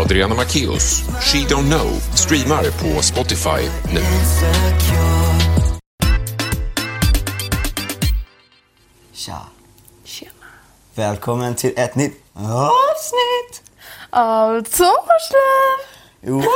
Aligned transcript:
Adriana 0.00 0.34
Macchios, 0.34 1.02
She 1.20 1.38
Don't 1.48 1.66
Know, 1.68 1.88
streamar 2.14 2.62
på 2.62 3.02
Spotify 3.02 3.68
nu. 3.94 4.00
Tja. 9.12 9.38
Tjena. 10.04 10.30
Välkommen 10.94 11.54
till 11.54 11.72
ett 11.76 11.94
nytt 11.94 12.22
avsnitt. 12.34 13.62
Av 14.10 14.64
Sommarslöv! 14.64 15.78
Woho! 16.20 16.46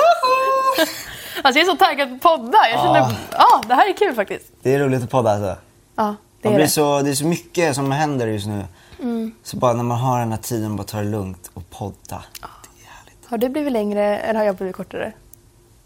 Alltså 1.43 1.59
jag 1.61 1.69
är 1.69 1.73
så 1.73 1.77
taggad 1.77 2.09
på 2.09 2.15
att 2.15 2.23
podda. 2.41 2.59
Jag 2.71 2.81
känner, 2.81 2.99
ja, 3.33 3.39
Ah. 3.39 3.63
det 3.69 3.75
här 3.75 3.89
är 3.91 3.97
kul 3.97 4.15
faktiskt. 4.15 4.47
Det 4.63 4.75
är 4.75 4.79
roligt 4.79 5.03
att 5.03 5.11
podda 5.11 5.31
alltså. 5.31 5.57
Ja, 5.97 6.15
det 6.43 6.49
är 6.49 6.53
blir 6.55 6.65
det. 6.65 6.71
så, 6.71 7.03
det 7.03 7.11
är 7.11 7.15
så 7.15 7.27
mycket 7.27 7.75
som 7.75 7.93
händer 7.93 8.27
just 8.27 8.47
nu. 8.47 8.65
Mm. 9.03 9.35
Så 9.43 9.57
bara 9.57 9.73
när 9.73 9.83
man 9.83 9.99
har 9.99 10.21
den 10.21 10.31
här 10.33 10.39
tiden, 10.39 10.77
bara 10.77 10.85
ta 10.85 10.97
det 10.99 11.05
lugnt 11.05 11.51
och 11.55 11.71
podda. 11.71 11.95
Det 12.41 12.85
är 12.85 12.91
härligt. 12.91 13.27
Har 13.27 13.39
du 13.39 13.49
blivit 13.49 13.73
längre 13.73 14.19
eller 14.19 14.39
har 14.39 14.47
jag 14.47 14.57
blivit 14.57 14.77
kortare? 14.77 15.13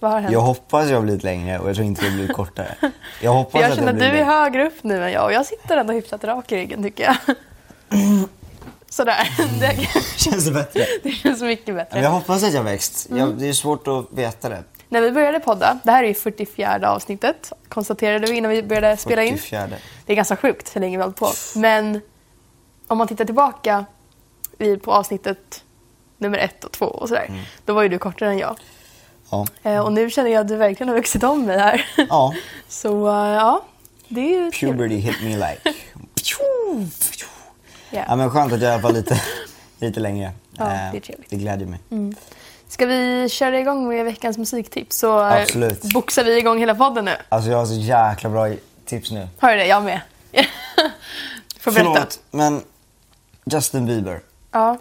Vad 0.00 0.10
har 0.10 0.20
hänt? 0.20 0.32
Jag 0.32 0.40
hoppas 0.40 0.88
jag 0.88 0.96
har 0.96 1.02
blivit 1.02 1.22
längre 1.22 1.58
och 1.58 1.68
jag 1.68 1.74
tror 1.76 1.86
inte 1.86 2.02
det 2.02 2.08
har 2.08 2.14
blivit 2.16 2.36
kortare. 2.36 2.74
Jag 3.22 3.32
hoppas 3.34 3.60
jag 3.60 3.70
att 3.70 3.76
känner 3.76 3.92
jag 3.92 4.02
att 4.06 4.12
du 4.12 4.18
är 4.18 4.24
högre 4.24 4.66
upp 4.66 4.84
nu 4.84 5.04
än 5.04 5.12
jag 5.12 5.24
och 5.24 5.32
jag 5.32 5.46
sitter 5.46 5.76
ändå 5.76 5.92
hyfsat 5.92 6.24
rak 6.24 6.52
i 6.52 6.56
ryggen 6.56 6.82
tycker 6.82 7.04
jag. 7.04 7.16
Sådär. 8.88 9.28
Det, 9.60 9.88
Känns 10.16 10.44
det 10.44 10.50
bättre? 10.50 10.86
det 11.02 11.10
känns 11.10 11.42
mycket 11.42 11.74
bättre. 11.74 11.94
Men 11.94 12.02
jag 12.02 12.10
hoppas 12.10 12.42
att 12.44 12.52
jag 12.52 12.58
har 12.60 12.64
växt. 12.64 13.06
Mm. 13.10 13.18
Jag, 13.20 13.38
det 13.38 13.48
är 13.48 13.52
svårt 13.52 13.88
att 13.88 14.06
veta 14.18 14.48
det. 14.48 14.62
När 14.94 15.00
vi 15.00 15.10
började 15.12 15.40
podda, 15.40 15.78
det 15.84 15.90
här 15.90 16.04
är 16.04 16.08
ju 16.08 16.14
44 16.14 16.90
avsnittet, 16.90 17.52
konstaterade 17.68 18.26
vi 18.26 18.36
innan 18.36 18.50
vi 18.50 18.62
började 18.62 18.96
spela 18.96 19.22
in. 19.24 19.38
44. 19.38 19.68
Det 20.06 20.12
är 20.12 20.16
ganska 20.16 20.36
sjukt 20.36 20.76
hur 20.76 20.80
länge 20.80 20.96
vi 20.96 21.00
har 21.02 21.08
hållit 21.08 21.16
på. 21.18 21.58
Men 21.60 22.00
om 22.86 22.98
man 22.98 23.08
tittar 23.08 23.24
tillbaka 23.24 23.84
på 24.82 24.92
avsnittet 24.92 25.64
nummer 26.18 26.38
ett 26.38 26.64
och 26.64 26.72
två 26.72 26.86
och 26.86 27.08
sådär, 27.08 27.24
Mm. 27.28 27.40
då 27.64 27.72
var 27.74 27.82
ju 27.82 27.88
du 27.88 27.98
kortare 27.98 28.28
än 28.30 28.38
jag. 28.38 28.56
Ja. 29.30 29.46
Eh, 29.62 29.78
och 29.80 29.92
nu 29.92 30.10
känner 30.10 30.30
jag 30.30 30.40
att 30.40 30.48
du 30.48 30.56
verkligen 30.56 30.88
har 30.88 30.96
vuxit 30.96 31.22
om 31.24 31.46
mig 31.46 31.58
här. 31.58 31.86
Ja. 32.08 32.34
Så 32.68 33.08
eh, 33.08 33.14
ja, 33.32 33.64
det 34.08 34.20
är 34.20 34.44
ju. 34.44 34.50
Puberty 34.50 34.96
hit 34.96 35.16
me 35.22 35.28
like. 35.36 35.60
Ja. 37.90 38.04
Ja 38.08 38.16
men 38.16 38.30
skönt 38.30 38.52
att 38.52 38.60
jag 38.60 38.70
i 38.70 38.72
alla 38.72 38.82
fall 38.82 38.94
lite, 38.94 39.20
lite 39.78 40.00
längre. 40.00 40.32
Ja, 40.50 40.64
Eh, 40.64 40.70
det 40.92 40.98
är 40.98 41.00
trevligt. 41.00 41.08
Mm. 41.08 41.26
Det 41.28 41.36
glädjer 41.36 41.68
mig. 41.68 41.80
Ska 42.74 42.86
vi 42.86 43.28
köra 43.28 43.58
igång 43.60 43.88
med 43.88 44.04
veckans 44.04 44.38
musiktips 44.38 44.96
så 44.96 45.20
eh, 45.20 45.42
Absolut. 45.42 45.82
boxar 45.82 46.24
vi 46.24 46.38
igång 46.38 46.58
hela 46.58 46.74
podden 46.74 47.04
nu. 47.04 47.16
Alltså 47.28 47.50
jag 47.50 47.58
har 47.58 47.66
så 47.66 47.74
jäkla 47.74 48.30
bra 48.30 48.54
tips 48.84 49.10
nu. 49.10 49.28
Har 49.38 49.50
du 49.50 49.56
det? 49.56 49.66
Jag 49.66 49.82
med. 49.82 50.00
Får 51.60 51.72
berätta. 51.72 51.90
Förlåt, 51.92 52.20
men 52.30 52.62
Justin 53.44 53.86
Bieber. 53.86 54.20
Ja, 54.50 54.78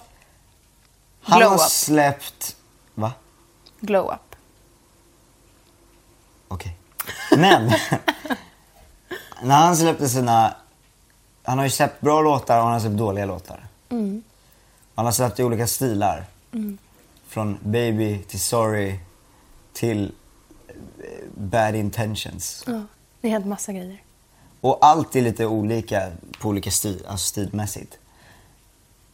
Han 1.21 1.39
Glow 1.39 1.49
har 1.49 1.55
up. 1.55 1.61
släppt... 1.61 2.55
Va? 2.95 3.11
glow 3.79 4.13
up. 4.13 4.35
Okej. 6.47 6.75
Men, 7.37 7.65
när 9.43 9.55
han 9.55 9.77
släppte 9.77 10.09
sina... 10.09 10.55
Han 11.43 11.57
har 11.57 11.65
ju 11.65 11.71
släppt 11.71 12.01
bra 12.01 12.21
låtar 12.21 12.57
och 12.57 12.63
han 12.63 12.73
har 12.73 12.79
släppt 12.79 12.97
dåliga 12.97 13.25
låtar. 13.25 13.65
Mm. 13.89 14.23
Han 14.95 15.05
har 15.05 15.11
släppt 15.11 15.39
i 15.39 15.43
olika 15.43 15.67
stilar. 15.67 16.25
Från 17.33 17.57
Baby 17.63 18.17
till 18.27 18.39
Sorry 18.39 18.99
till 19.73 20.11
eh, 20.67 20.73
Bad 21.35 21.75
Intentions. 21.75 22.63
Ja, 22.67 22.81
det 23.21 23.27
har 23.27 23.33
hänt 23.33 23.45
massa 23.45 23.73
grejer. 23.73 24.03
Och 24.61 24.77
allt 24.81 25.15
är 25.15 25.21
lite 25.21 25.45
olika 25.45 26.11
på 26.39 26.49
olika 26.49 26.71
stil, 26.71 27.05
alltså 27.07 27.27
stilmässigt. 27.27 27.97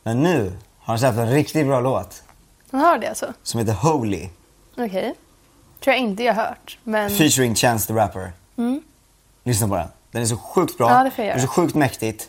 Men 0.03 0.23
nu 0.23 0.45
har 0.79 0.85
han 0.93 0.99
släppt 0.99 1.17
en 1.17 1.29
riktigt 1.29 1.65
bra 1.67 1.79
låt 1.81 2.23
Man 2.71 2.81
hör 2.81 2.97
det 2.97 3.07
alltså? 3.09 3.33
som 3.43 3.59
heter 3.59 3.73
Holy. 3.73 4.29
Okej. 4.77 5.15
Tror 5.79 5.93
jag 5.95 5.97
inte 6.03 6.23
jag 6.23 6.33
har 6.33 6.43
hört. 6.45 6.77
Men 6.83 7.09
Featuring 7.09 7.55
Chance 7.55 7.87
the 7.87 7.93
Rapper. 7.93 8.31
Lyssna 9.43 9.67
på 9.67 9.75
den. 9.75 9.87
Den 10.11 10.21
är 10.21 10.25
så 10.25 10.37
sjukt 10.37 10.77
bra. 10.77 10.87
Mm. 10.89 10.97
Ja, 10.97 11.03
det 11.03 11.11
får 11.11 11.25
jag 11.25 11.31
den 11.35 11.43
är 11.43 11.47
så 11.47 11.59
göra. 11.59 11.65
sjukt 11.65 11.75
mäktigt. 11.75 12.27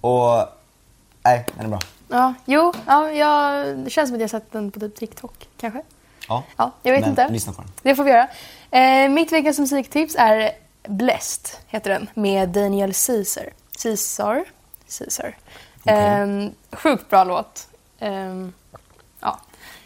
Och... 0.00 0.44
Nej, 1.24 1.46
den 1.56 1.64
är 1.64 1.68
bra. 1.68 1.80
Ja, 2.10 2.34
jo, 2.44 2.72
ja, 2.86 3.10
jag, 3.10 3.66
det 3.78 3.90
känns 3.90 4.08
som 4.08 4.14
att 4.14 4.20
jag 4.20 4.30
sett 4.30 4.52
den 4.52 4.70
på 4.70 4.80
typ 4.80 4.96
TikTok 4.96 5.48
kanske. 5.60 5.82
Ja, 6.28 6.42
Ja, 6.56 6.70
jag 6.82 6.92
vet 6.92 7.00
men 7.00 7.10
inte. 7.10 7.28
lyssna 7.28 7.52
på 7.52 7.62
den. 7.62 7.70
Det 7.82 7.94
får 7.96 8.04
vi 8.04 8.10
göra. 8.10 8.28
Eh, 8.70 9.08
mitt 9.10 9.32
veckans 9.32 9.58
musiktips 9.58 10.14
är 10.18 10.50
Blessed, 10.88 11.50
heter 11.66 11.90
den, 11.90 12.10
med 12.14 12.48
Daniel 12.48 12.92
Caesar. 13.06 13.44
Caesar? 13.82 14.44
Caesar. 14.98 15.36
Eh, 15.84 16.26
sjukt 16.72 17.10
bra 17.10 17.24
låt. 17.24 17.68
Eh, 17.98 18.10
ja, 19.20 19.38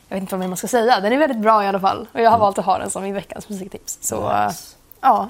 jag 0.09 0.17
vet 0.17 0.21
inte 0.21 0.35
vad 0.35 0.41
mer 0.41 0.49
man 0.49 0.56
ska 0.56 0.69
säga. 0.69 1.01
Den 1.01 1.12
är 1.12 1.17
väldigt 1.17 1.39
bra 1.39 1.65
i 1.65 1.67
alla 1.67 1.81
fall. 1.81 2.09
Och 2.12 2.21
jag 2.21 2.31
har 2.31 2.39
valt 2.39 2.59
att 2.59 2.65
ha 2.65 2.79
den 2.79 2.91
som 2.91 3.03
min 3.03 3.15
veckans 3.15 3.49
musiktips. 3.49 3.99
Så 4.01 4.45
Nice. 4.47 4.77
ja, 5.01 5.29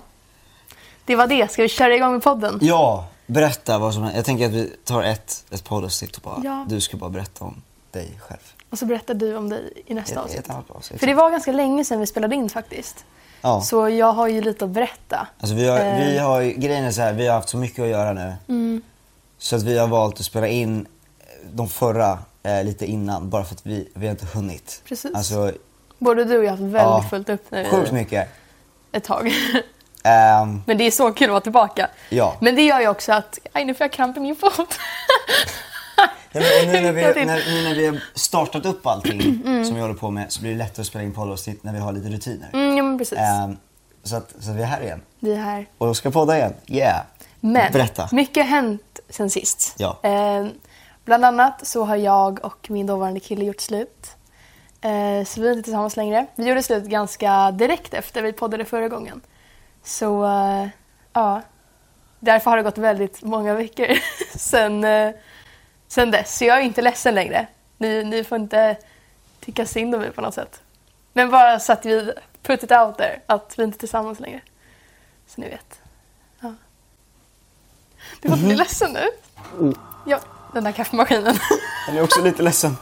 det 1.05 1.16
var 1.16 1.26
det. 1.26 1.50
Ska 1.53 1.62
vi 1.62 1.69
köra 1.69 1.94
igång 1.94 2.12
med 2.12 2.22
podden? 2.22 2.59
Ja, 2.62 3.06
berätta 3.26 3.78
vad 3.78 3.94
som 3.94 4.04
Jag 4.14 4.24
tänker 4.24 4.46
att 4.46 4.52
vi 4.52 4.72
tar 4.84 5.02
ett, 5.02 5.44
ett 5.50 5.64
poddavsnitt 5.64 6.16
och 6.16 6.22
bara... 6.22 6.40
Ja. 6.44 6.66
Du 6.68 6.80
ska 6.80 6.96
bara 6.96 7.10
berätta 7.10 7.44
om 7.44 7.62
dig 7.90 8.18
själv. 8.20 8.40
Och 8.70 8.78
så 8.78 8.86
berättar 8.86 9.14
du 9.14 9.36
om 9.36 9.48
dig 9.48 9.72
i 9.86 9.94
nästa 9.94 10.12
Ett- 10.12 10.18
avsnitt. 10.24 10.40
ett 10.48 10.50
avsnitt. 10.68 11.00
För 11.00 11.06
det 11.06 11.14
var 11.14 11.30
ganska 11.30 11.52
länge 11.52 11.84
sedan 11.84 12.00
vi 12.00 12.06
spelade 12.06 12.34
in 12.34 12.48
faktiskt. 12.48 13.04
Ja. 13.40 13.60
Så 13.60 13.88
jag 13.88 14.12
har 14.12 14.28
ju 14.28 14.40
lite 14.40 14.64
att 14.64 14.70
berätta. 14.70 15.26
Alltså 15.40 15.54
vi 15.56 15.68
har, 15.68 15.78
Eh. 15.78 15.98
vi 15.98 16.18
har 16.18 16.42
grejen 16.42 16.84
är 16.84 16.90
så 16.90 17.00
här, 17.00 17.12
vi 17.12 17.26
har 17.26 17.34
haft 17.34 17.48
så 17.48 17.56
mycket 17.56 17.82
att 17.82 17.88
göra 17.88 18.12
nu. 18.12 18.34
Mm. 18.48 18.82
Så 19.38 19.56
att 19.56 19.62
vi 19.62 19.78
har 19.78 19.86
valt 19.88 20.20
att 20.20 20.26
spela 20.26 20.48
in 20.48 20.86
de 21.52 21.68
förra 21.68 22.18
eh, 22.42 22.64
lite 22.64 22.86
innan, 22.86 23.30
bara 23.30 23.44
för 23.44 23.54
att 23.54 23.66
vi, 23.66 23.88
vi 23.94 24.06
har 24.06 24.10
inte 24.10 24.26
hunnit. 24.26 24.82
Precis. 24.84 25.14
Alltså, 25.14 25.52
Både 25.98 26.24
du 26.24 26.38
och 26.38 26.44
jag 26.44 26.50
har 26.50 26.56
haft 26.56 26.62
väldigt 26.62 26.80
Ja, 26.82 27.04
fullt 27.10 27.28
upp 27.28 27.50
nu 27.50 27.64
sjukt 27.64 27.92
mycket. 27.92 28.28
ett 28.92 29.04
tag. 29.04 29.32
Ehm, 30.04 30.62
Men 30.66 30.78
det 30.78 30.84
är 30.84 30.91
så 30.91 31.12
kul 31.12 31.25
att 31.26 31.31
vara 31.32 31.41
tillbaka. 31.41 31.88
Ja. 32.09 32.37
Men 32.41 32.54
det 32.56 32.62
gör 32.62 32.81
ju 32.81 32.88
också 32.88 33.12
att, 33.12 33.38
aj 33.53 33.65
nu 33.65 33.75
får 33.75 33.84
jag 33.84 33.92
kramp 33.92 34.16
i 34.16 34.20
min 34.20 34.37
fot. 34.37 34.78
ja, 36.32 36.41
nu, 36.66 36.81
när 36.81 36.92
vi, 36.92 37.03
när, 37.25 37.54
nu 37.54 37.69
när 37.69 37.75
vi 37.75 37.87
har 37.87 38.00
startat 38.14 38.66
upp 38.66 38.87
allting 38.87 39.43
som 39.64 39.75
vi 39.75 39.81
håller 39.81 39.94
på 39.94 40.10
med 40.10 40.32
så 40.32 40.41
blir 40.41 40.50
det 40.50 40.59
lättare 40.59 40.81
att 40.81 40.87
spela 40.87 41.04
in 41.04 41.12
poddavsnitt 41.14 41.64
när 41.64 41.72
vi 41.72 41.78
har 41.78 41.93
lite 41.93 42.09
rutiner. 42.09 42.50
Mm, 42.53 42.76
ja 42.76 42.82
men 42.82 42.98
precis. 42.98 43.19
Ehm, 43.19 43.56
så, 44.03 44.16
att, 44.16 44.34
så 44.41 44.50
att 44.50 44.56
vi 44.56 44.62
är 44.62 44.66
här 44.66 44.81
igen. 44.82 45.03
Vi 45.20 45.32
är 45.32 45.41
här. 45.41 45.66
Och 45.78 45.97
ska 45.97 46.10
podda 46.10 46.37
igen. 46.37 46.54
Yeah. 46.66 47.00
Men 47.41 47.72
Berätta. 47.72 48.09
mycket 48.12 48.43
har 48.43 48.50
hänt 48.50 49.00
sen 49.09 49.31
sist. 49.31 49.75
Ja. 49.78 49.98
Eh, 50.03 50.47
bland 51.04 51.25
annat 51.25 51.66
så 51.66 51.84
har 51.84 51.97
jag 51.97 52.44
och 52.44 52.70
min 52.70 52.87
dåvarande 52.87 53.20
kille 53.20 53.44
gjort 53.44 53.60
slut. 53.60 54.06
Eh, 54.81 55.25
så 55.26 55.41
vi 55.41 55.48
är 55.48 55.53
inte 55.53 55.62
tillsammans 55.62 55.97
längre. 55.97 56.26
Vi 56.34 56.44
gjorde 56.48 56.62
slut 56.62 56.84
ganska 56.84 57.50
direkt 57.50 57.94
efter 57.94 58.22
vi 58.22 58.32
poddade 58.32 58.64
förra 58.64 58.88
gången. 58.88 59.20
Så 59.84 60.24
eh, 60.24 60.68
ja, 61.12 61.42
därför 62.20 62.50
har 62.50 62.56
det 62.56 62.62
gått 62.62 62.78
väldigt 62.78 63.22
många 63.22 63.54
veckor 63.54 63.86
sen, 64.38 64.84
eh, 64.84 65.14
sen 65.88 66.10
dess. 66.10 66.38
Så 66.38 66.44
jag 66.44 66.58
är 66.58 66.62
inte 66.62 66.82
ledsen 66.82 67.14
längre. 67.14 67.46
Ni, 67.78 68.04
ni 68.04 68.24
får 68.24 68.38
inte 68.38 68.76
tycka 69.40 69.66
synd 69.66 69.94
om 69.94 70.00
mig 70.00 70.10
på 70.10 70.20
något 70.20 70.34
sätt. 70.34 70.62
Men 71.12 71.30
bara 71.30 71.60
så 71.60 71.72
att 71.72 71.86
vi 71.86 72.12
put 72.42 72.62
it 72.62 72.72
out 72.72 72.96
there, 72.96 73.20
att 73.26 73.54
vi 73.58 73.62
inte 73.62 73.76
är 73.76 73.78
tillsammans 73.78 74.20
längre. 74.20 74.40
Så 75.26 75.40
ni 75.40 75.48
vet. 75.48 75.80
Ja. 76.40 76.54
Du 78.20 78.28
får 78.28 78.36
inte 78.36 78.46
bli 78.46 78.56
ledsen 78.56 78.92
nu. 78.92 79.08
Ja, 80.06 80.20
den 80.52 80.64
där 80.64 80.72
kaffemaskinen. 80.72 81.38
Den 81.86 81.96
är 81.96 82.02
också 82.02 82.22
lite 82.22 82.42
ledsen. 82.42 82.76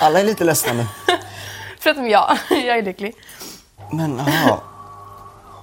Alla 0.00 0.20
är 0.20 0.24
lite 0.24 0.44
ledsna 0.44 0.72
nu. 0.72 0.86
Förutom 1.78 2.08
jag. 2.08 2.38
Jag 2.50 2.78
är 2.78 2.82
lycklig. 2.82 3.16
Men 3.92 4.18
jaha. 4.18 4.60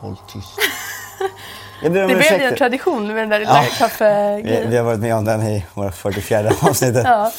Håll 0.03 0.17
tyst. 0.27 0.49
Det 1.81 1.89
blev 1.89 2.09
ju 2.09 2.45
en 2.45 2.55
tradition 2.55 3.07
med 3.07 3.15
den 3.15 3.29
där 3.29 3.39
lilla 3.39 3.51
Ja. 3.51 3.61
Vi, 3.61 3.77
kaffegrejen. 3.77 4.69
vi 4.69 4.77
har 4.77 4.83
varit 4.83 4.99
med 4.99 5.15
om 5.15 5.25
den 5.25 5.41
i 5.41 5.65
våra 5.73 5.91
44 5.91 6.51
avsnittet. 6.61 7.03
Ja. 7.05 7.31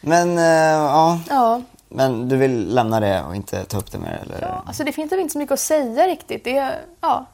Men 0.00 0.38
eh, 0.38 0.44
ja, 0.44 1.20
ja. 1.28 1.62
men 1.88 2.28
du 2.28 2.36
vill 2.36 2.74
lämna 2.74 3.00
det 3.00 3.22
och 3.22 3.36
inte 3.36 3.64
ta 3.64 3.78
upp 3.78 3.92
det 3.92 3.98
mer 3.98 4.20
eller? 4.22 4.38
ja. 4.40 4.62
Alltså 4.66 4.84
det 4.84 4.92
finns 4.92 5.12
inte 5.12 5.32
så 5.32 5.38
mycket 5.38 5.52
att 5.52 5.60
säga 5.60 6.06
riktigt. 6.06 6.44
Det 6.44 6.56
är, 6.58 6.78
ja. 7.00 7.26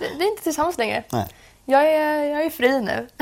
Vi 0.00 0.14
vi 0.18 0.24
är 0.24 0.30
inte 0.30 0.42
tillsammans 0.42 0.78
längre. 0.78 1.04
Nej. 1.12 1.26
Jag 1.64 1.92
är, 1.92 2.24
jag 2.24 2.44
är 2.44 2.50
fri 2.50 2.80
nu. 2.80 3.08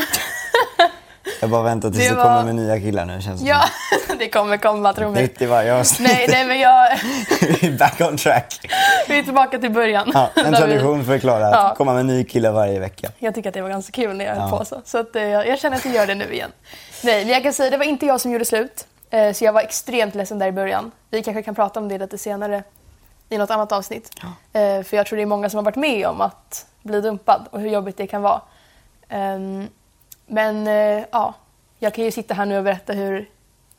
Jag 1.40 1.50
bara 1.50 1.62
väntar 1.62 1.90
tills 1.90 2.02
Det 2.02 2.08
det, 2.10 2.14
var- 2.16 2.25
kommer 2.25 2.44
med 2.44 2.54
nya 2.54 2.80
killar 2.80 3.04
nu 3.04 3.20
känns 3.22 3.40
det 3.40 3.48
ja, 3.48 3.60
det 4.19 4.28
kommer 4.28 4.56
komma, 4.56 4.92
tro 4.92 5.10
mig. 5.10 5.22
Nytt 5.22 5.42
i 5.42 5.46
varje 5.46 5.75
avsnitt. 5.75 6.08
Nej, 6.12 6.26
nej, 6.30 6.44
men 6.44 6.58
jag... 6.60 6.98
Vi 7.60 7.66
är 7.66 7.78
back 7.78 8.00
on 8.00 8.16
track. 8.16 8.70
Vi 9.08 9.19
är 9.19 9.22
tillbaka 9.22 9.58
till 9.58 9.70
början. 9.70 10.10
Ja, 10.14 10.30
en 10.36 10.54
tradition 10.54 11.04
för 11.04 11.19
Klara 11.19 11.46
att 11.46 11.54
Ja. 11.54 11.75
komma 11.76 11.94
med 11.94 12.06
ny 12.06 12.25
kille 12.25 12.50
varje 12.50 12.80
vecka. 12.80 13.08
Jag 13.19 13.34
tycker 13.34 13.48
att 13.50 13.54
det 13.54 13.62
var 13.62 13.69
ganska 13.69 13.92
kul 13.92 14.16
när 14.16 14.25
jag 14.25 14.34
höll 14.34 14.48
Ja. 14.52 14.58
på 14.58 14.64
så. 14.64 14.80
Så 14.84 14.98
att, 14.98 15.16
eh, 15.16 15.22
jag 15.22 15.58
känner 15.58 15.76
att 15.76 15.84
jag 15.84 15.94
gör 15.94 16.06
det 16.06 16.14
nu 16.14 16.32
igen. 16.32 16.50
Nej, 17.04 17.25
men 17.25 17.34
jag 17.34 17.42
kan 17.42 17.52
säga 17.52 17.70
det 17.70 17.76
var 17.76 17.84
inte 17.84 18.06
jag 18.06 18.20
som 18.20 18.30
gjorde 18.32 18.44
slut. 18.44 18.86
Eh, 19.10 19.32
så 19.32 19.44
jag 19.44 19.52
var 19.52 19.60
extremt 19.60 20.14
ledsen 20.14 20.38
där 20.38 20.46
i 20.46 20.52
början. 20.52 20.90
Vi 21.10 21.22
kanske 21.22 21.42
kan 21.42 21.54
prata 21.54 21.80
om 21.80 21.88
det 21.88 21.98
lite 21.98 22.19
senare 22.19 22.62
i 23.28 23.38
något 23.38 23.50
annat 23.50 23.72
avsnitt. 23.72 24.10
Eh, 24.52 24.82
för 24.82 24.96
jag 24.96 25.06
tror 25.06 25.16
det 25.16 25.22
är 25.22 25.26
många 25.26 25.50
som 25.50 25.58
har 25.58 25.64
varit 25.64 25.76
med 25.76 26.06
om 26.06 26.20
att 26.20 26.66
bli 26.82 27.00
dumpad 27.00 27.46
och 27.50 27.60
hur 27.60 27.69
jobbigt 27.70 27.96
det 27.96 28.06
kan 28.06 28.22
vara. 28.22 28.40
Men 30.28 30.66
eh, 30.66 31.04
ja, 31.10 31.34
jag 31.78 31.94
kan 31.94 32.04
ju 32.04 32.10
sitta 32.10 32.34
här 32.34 32.46
nu 32.46 32.58
och 32.58 32.64
berätta 32.64 32.92
hur 32.92 33.28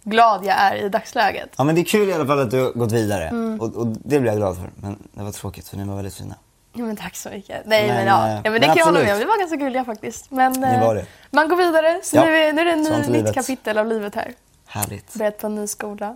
glad 0.03 0.45
jag 0.45 0.55
är 0.57 0.75
i 0.75 0.89
dagsläget. 0.89 1.49
Ja 1.57 1.63
men 1.63 1.75
det 1.75 1.81
är 1.81 1.85
kul 1.85 2.09
i 2.09 2.13
alla 2.13 2.25
fall 2.25 2.39
att 2.39 2.51
du 2.51 2.63
har 2.63 2.71
gått 2.71 2.91
vidare. 2.91 3.27
Mm. 3.27 3.61
Och, 3.61 3.75
och 3.75 3.87
det 3.87 4.19
blir 4.19 4.31
jag 4.31 4.37
glad 4.37 4.55
för. 4.55 4.69
Men 4.75 5.07
det 5.13 5.23
var 5.23 5.31
tråkigt 5.31 5.67
för 5.69 5.77
ni 5.77 5.83
var 5.83 5.95
väldigt 5.95 6.15
fina. 6.15 6.35
Ja, 6.73 6.81
men 6.83 6.95
tack 6.95 7.15
så 7.15 7.29
mycket. 7.29 7.61
Nej, 7.65 7.87
Men, 7.87 7.95
men, 7.95 8.07
ja. 8.07 8.27
eh, 8.27 8.33
ja 8.35 8.41
men 8.43 8.51
men 8.51 8.61
det 8.61 8.67
kan 8.67 8.77
jag 8.77 8.85
hålla 8.85 8.99
med 8.99 9.13
om. 9.13 9.19
Vi 9.19 9.25
var 9.25 9.39
ganska 9.39 9.55
gulliga 9.55 9.85
faktiskt. 9.85 10.31
Men 10.31 10.63
eh, 10.63 11.03
man 11.31 11.49
går 11.49 11.55
vidare. 11.55 11.99
Så 12.03 12.15
Ja, 12.15 12.25
nu, 12.25 12.35
är, 12.37 12.53
nu 12.53 12.61
är 12.61 12.65
det 12.65 12.71
ett 12.71 12.97
nytt 12.97 13.07
livet. 13.09 13.33
kapitel 13.35 13.77
av 13.77 13.87
livet 13.87 14.15
här. 14.15 14.33
Härligt. 14.67 15.13
Börjat 15.13 15.37
på 15.37 15.47
en 15.47 15.55
ny 15.55 15.67
skola. 15.67 16.15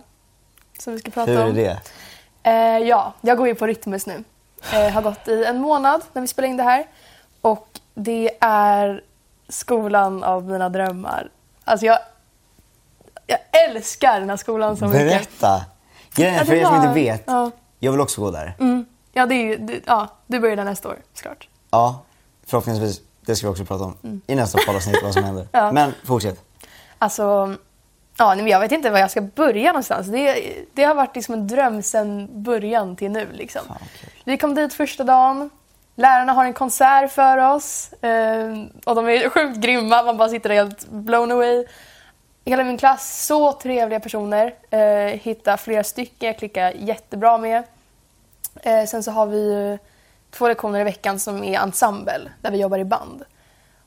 Som 0.78 0.92
vi 0.92 0.98
ska 0.98 1.10
prata 1.10 1.30
Hur 1.32 1.40
är 1.40 1.46
om. 1.48 1.54
det? 1.54 1.78
Eh, 2.42 2.78
ja, 2.88 3.12
jag 3.20 3.38
går 3.38 3.46
ju 3.48 3.54
på 3.54 3.66
Rytmus 3.66 4.06
nu. 4.06 4.24
Eh, 4.72 4.88
har 4.90 5.02
gått 5.02 5.28
i 5.28 5.44
en 5.44 5.60
månad 5.60 6.02
när 6.12 6.22
vi 6.22 6.28
spelar 6.28 6.48
in 6.48 6.56
det 6.56 6.62
här. 6.62 6.86
Och 7.40 7.68
det 7.94 8.30
är 8.40 9.02
skolan 9.48 10.24
av 10.24 10.44
mina 10.44 10.68
drömmar. 10.68 11.30
Alltså 11.64 11.86
jag, 11.86 11.98
jag 13.26 13.38
älskar 13.68 14.20
den 14.20 14.30
här 14.30 14.36
skolan 14.36 14.76
så 14.76 14.84
mycket. 14.86 15.00
Berätta! 15.00 15.64
Grejen 16.14 16.34
Ja, 16.34 16.44
för 16.44 16.54
er 16.54 16.64
som 16.64 16.74
inte 16.76 16.88
vet, 16.88 17.22
ja. 17.26 17.50
jag 17.78 17.92
vill 17.92 18.00
också 18.00 18.20
gå 18.20 18.30
där. 18.30 18.56
Mm. 18.60 18.86
Ja, 19.12 19.26
det 19.26 19.34
är 19.34 19.44
ju, 19.44 19.56
det, 19.56 19.80
ja, 19.86 20.08
du 20.26 20.40
börjar 20.40 20.56
där 20.56 20.64
nästa 20.64 20.88
år 20.88 20.96
såklart. 21.14 21.48
Ja, 21.70 22.02
förhoppningsvis. 22.46 23.00
Det 23.20 23.36
ska 23.36 23.46
vi 23.46 23.52
också 23.52 23.64
prata 23.64 23.84
om 23.84 24.20
i 24.26 24.34
nästa 24.34 24.58
poddavsnitt 24.66 25.02
vad 25.02 25.12
som 25.12 25.24
händer. 25.24 25.42
Mm. 25.42 25.50
Ja. 25.64 25.72
Men 25.72 25.94
fortsätt. 26.04 26.40
Alltså, 26.98 27.54
ja, 28.16 28.36
jag 28.36 28.60
vet 28.60 28.72
inte 28.72 28.90
var 28.90 28.98
jag 28.98 29.10
ska 29.10 29.20
börja 29.20 29.68
någonstans. 29.68 30.06
Det, 30.06 30.54
det 30.74 30.84
har 30.84 30.94
varit 30.94 31.14
liksom 31.16 31.34
en 31.34 31.46
dröm 31.46 31.82
sedan 31.82 32.28
början 32.42 32.96
till 32.96 33.10
nu. 33.10 33.28
Liksom. 33.32 33.62
Fan, 33.68 33.76
kul. 34.00 34.10
Vi 34.24 34.38
kom 34.38 34.54
dit 34.54 34.74
första 34.74 35.04
dagen. 35.04 35.50
Lärarna 35.96 36.32
har 36.32 36.44
en 36.44 36.52
konsert 36.52 37.12
för 37.12 37.54
oss. 37.54 37.92
Eh, 37.92 38.64
och 38.84 38.94
de 38.94 39.08
är 39.08 39.28
sjukt 39.28 39.56
grymma. 39.58 40.02
Man 40.02 40.16
bara 40.16 40.28
sitter 40.28 40.48
där 40.48 40.56
helt 40.56 40.88
blown 40.88 41.32
away. 41.32 41.66
Hela 42.44 42.64
min 42.64 42.78
klass, 42.78 43.26
så 43.26 43.52
trevliga 43.52 44.00
personer. 44.00 44.54
Eh, 44.70 45.20
hitta 45.20 45.56
flera 45.56 45.84
stycken 45.84 46.26
jag 46.26 46.38
klickar 46.38 46.70
jättebra 46.70 47.38
med. 47.38 47.62
Eh, 48.62 48.84
sen 48.84 49.02
så 49.02 49.10
har 49.10 49.26
vi 49.26 49.52
ju 49.52 49.78
två 50.30 50.48
lektioner 50.48 50.80
i 50.80 50.84
veckan 50.84 51.20
som 51.20 51.44
är 51.44 51.60
ensemble, 51.60 52.20
där 52.40 52.50
vi 52.50 52.58
jobbar 52.58 52.78
i 52.78 52.84
band. 52.84 53.24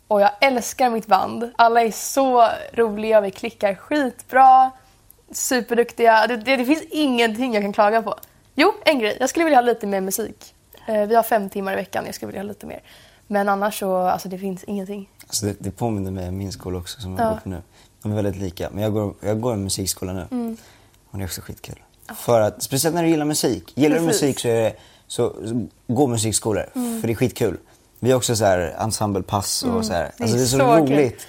Och 0.07 0.21
jag 0.21 0.31
älskar 0.41 0.89
mitt 0.89 1.07
band. 1.07 1.51
Alla 1.55 1.81
är 1.81 1.91
så 1.91 2.47
roliga, 2.73 3.21
vi 3.21 3.31
klickar 3.31 3.75
skitbra, 3.75 4.71
superduktiga. 5.31 6.27
Det, 6.27 6.37
det, 6.37 6.55
det 6.55 6.65
finns 6.65 6.83
ingenting 6.91 7.53
jag 7.53 7.63
kan 7.63 7.73
klaga 7.73 8.01
på. 8.01 8.15
Jo, 8.55 8.73
en 8.85 8.99
grej. 8.99 9.17
Jag 9.19 9.29
skulle 9.29 9.45
vilja 9.45 9.57
ha 9.57 9.61
lite 9.61 9.87
mer 9.87 10.01
musik. 10.01 10.53
Eh, 10.87 11.05
vi 11.07 11.15
har 11.15 11.23
fem 11.23 11.49
timmar 11.49 11.73
i 11.73 11.75
veckan, 11.75 12.05
jag 12.05 12.15
skulle 12.15 12.27
vilja 12.27 12.41
ha 12.41 12.47
lite 12.47 12.65
mer. 12.65 12.81
Men 13.27 13.49
annars 13.49 13.79
så, 13.79 13.95
alltså 13.97 14.29
det 14.29 14.37
finns 14.37 14.63
ingenting. 14.63 15.09
Alltså 15.27 15.45
det, 15.45 15.55
det 15.59 15.71
påminner 15.71 16.11
mig 16.11 16.27
om 16.29 16.37
min 16.37 16.51
skola 16.51 16.77
också 16.77 17.01
som 17.01 17.11
jag 17.17 17.21
Ja. 17.25 17.29
går 17.29 17.37
på 17.37 17.49
nu. 17.49 17.61
De 18.03 18.11
är 18.11 18.15
väldigt 18.15 18.35
lika. 18.41 18.69
Men 18.73 18.83
jag 18.83 18.93
går, 18.93 19.13
jag 19.21 19.41
går 19.41 19.53
en 19.53 19.63
musikskola 19.63 20.13
nu. 20.13 20.25
Mm. 20.31 20.57
Och 21.11 21.17
det 21.17 21.23
är 21.23 21.25
också 21.27 21.41
skitkul. 21.41 21.79
För 22.15 22.41
att, 22.41 22.63
speciellt 22.63 22.95
när 22.95 23.03
du 23.03 23.09
gillar 23.09 23.25
musik. 23.25 23.73
Gillar 23.75 23.99
du 23.99 24.05
Precis. 24.05 24.21
Mm. 24.21 24.29
musik 24.29 24.39
så, 24.39 24.47
är 24.47 24.53
det, 24.63 24.73
så, 25.07 25.33
så 25.45 25.67
gå 25.87 26.07
musikskolor. 26.07 26.69
För 26.73 27.07
det 27.07 27.13
är 27.13 27.15
skitkul. 27.15 27.57
Vi 27.99 28.09
har 28.11 28.17
också 28.17 28.35
så 28.35 28.45
här 28.45 28.75
ensemblepass 28.79 29.63
och 29.63 29.85
så 29.85 29.93
här. 29.93 30.01
Mm. 30.01 30.11
Det 30.17 30.23
är 30.23 30.23
Alltså 30.23 30.37
det 30.37 30.43
är 30.43 30.45
så, 30.45 30.57
så 30.81 30.85
kul. 30.87 30.95
roligt. 30.97 31.27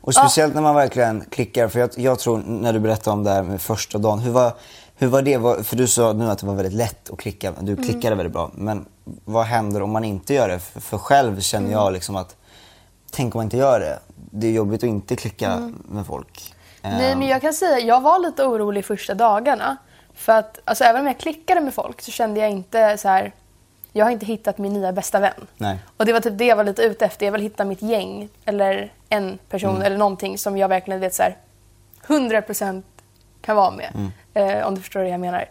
Och 0.00 0.14
speciellt 0.14 0.54
när 0.54 0.62
man 0.62 0.74
verkligen 0.74 1.24
klickar. 1.30 1.68
För 1.68 1.80
jag, 1.80 1.90
jag 1.96 2.18
tror, 2.18 2.38
när 2.38 2.72
du 2.72 2.78
berättade 2.78 3.10
om 3.16 3.24
det 3.24 3.30
här 3.30 3.42
med 3.42 3.60
första 3.62 3.98
dagen. 3.98 4.18
Hur 4.18 4.30
var, 4.32 4.52
hur 5.00 5.06
var 5.08 5.22
det? 5.22 5.66
För 5.66 5.76
du 5.76 5.86
sa 5.88 6.12
nu 6.12 6.30
att 6.30 6.38
det 6.38 6.46
var 6.46 6.54
väldigt 6.54 6.74
lätt 6.74 7.10
att 7.10 7.18
klicka. 7.18 7.52
Du 7.60 7.72
Mm. 7.72 7.84
klickade 7.84 8.16
väldigt 8.16 8.32
bra. 8.32 8.50
Men 8.54 8.84
vad 9.24 9.44
händer 9.44 9.82
om 9.82 9.90
man 9.90 10.04
inte 10.04 10.34
gör 10.34 10.48
det? 10.48 10.58
För, 10.58 10.98
själv 10.98 11.40
känner 11.40 11.66
Mm. 11.66 11.78
jag 11.78 11.92
liksom 11.92 12.16
att 12.16 12.36
Tänk 13.12 13.34
om 13.34 13.38
man 13.38 13.44
inte 13.46 13.56
gör 13.56 13.80
det. 13.80 13.98
Det 14.16 14.46
är 14.46 14.52
jobbigt 14.52 14.82
att 14.84 14.88
inte 14.88 15.16
klicka 15.16 15.72
med 15.88 16.06
folk. 16.06 16.54
Mm. 16.82 16.98
Nej, 16.98 17.16
men 17.16 17.28
jag 17.28 17.40
kan 17.40 17.52
säga 17.54 17.78
jag 17.78 18.00
var 18.00 18.18
lite 18.18 18.44
orolig 18.44 18.84
första 18.84 19.14
dagarna. 19.14 19.76
För 20.14 20.32
att 20.32 20.58
alltså, 20.64 20.84
även 20.84 21.00
om 21.00 21.06
jag 21.06 21.18
klickade 21.18 21.60
med 21.60 21.74
folk 21.74 22.00
så 22.02 22.10
kände 22.10 22.40
jag 22.40 22.50
inte 22.50 22.98
så 22.98 23.08
här. 23.08 23.32
Jag 23.92 24.04
har 24.04 24.10
inte 24.12 24.26
hittat 24.26 24.58
min 24.58 24.72
nya 24.72 24.92
bästa 24.92 25.20
vän. 25.20 25.46
Nej. 25.56 25.78
Och 25.96 26.06
det 26.06 26.12
var 26.12 26.20
typ 26.20 26.38
det 26.38 26.44
jag 26.44 26.56
var 26.56 26.64
lite 26.64 26.82
ute 26.82 27.04
efter. 27.04 27.26
Jag 27.26 27.32
vill 27.32 27.40
hitta 27.42 27.64
mitt 27.64 27.82
gäng 27.82 28.28
eller 28.44 28.92
en 29.08 29.38
person 29.48 29.70
Mm. 29.70 29.82
eller 29.82 29.96
någonting 29.98 30.38
som 30.38 30.58
jag 30.58 30.68
verkligen 30.68 31.00
vet 31.00 31.14
så 31.14 31.22
här 31.22 31.36
100% 32.06 32.82
kan 33.40 33.56
vara 33.56 33.70
med. 33.70 33.92
Mm. 33.94 34.58
Eh, 34.58 34.66
om 34.66 34.74
du 34.74 34.80
förstår 34.80 35.00
det 35.00 35.08
jag 35.08 35.20
menar. 35.20 35.48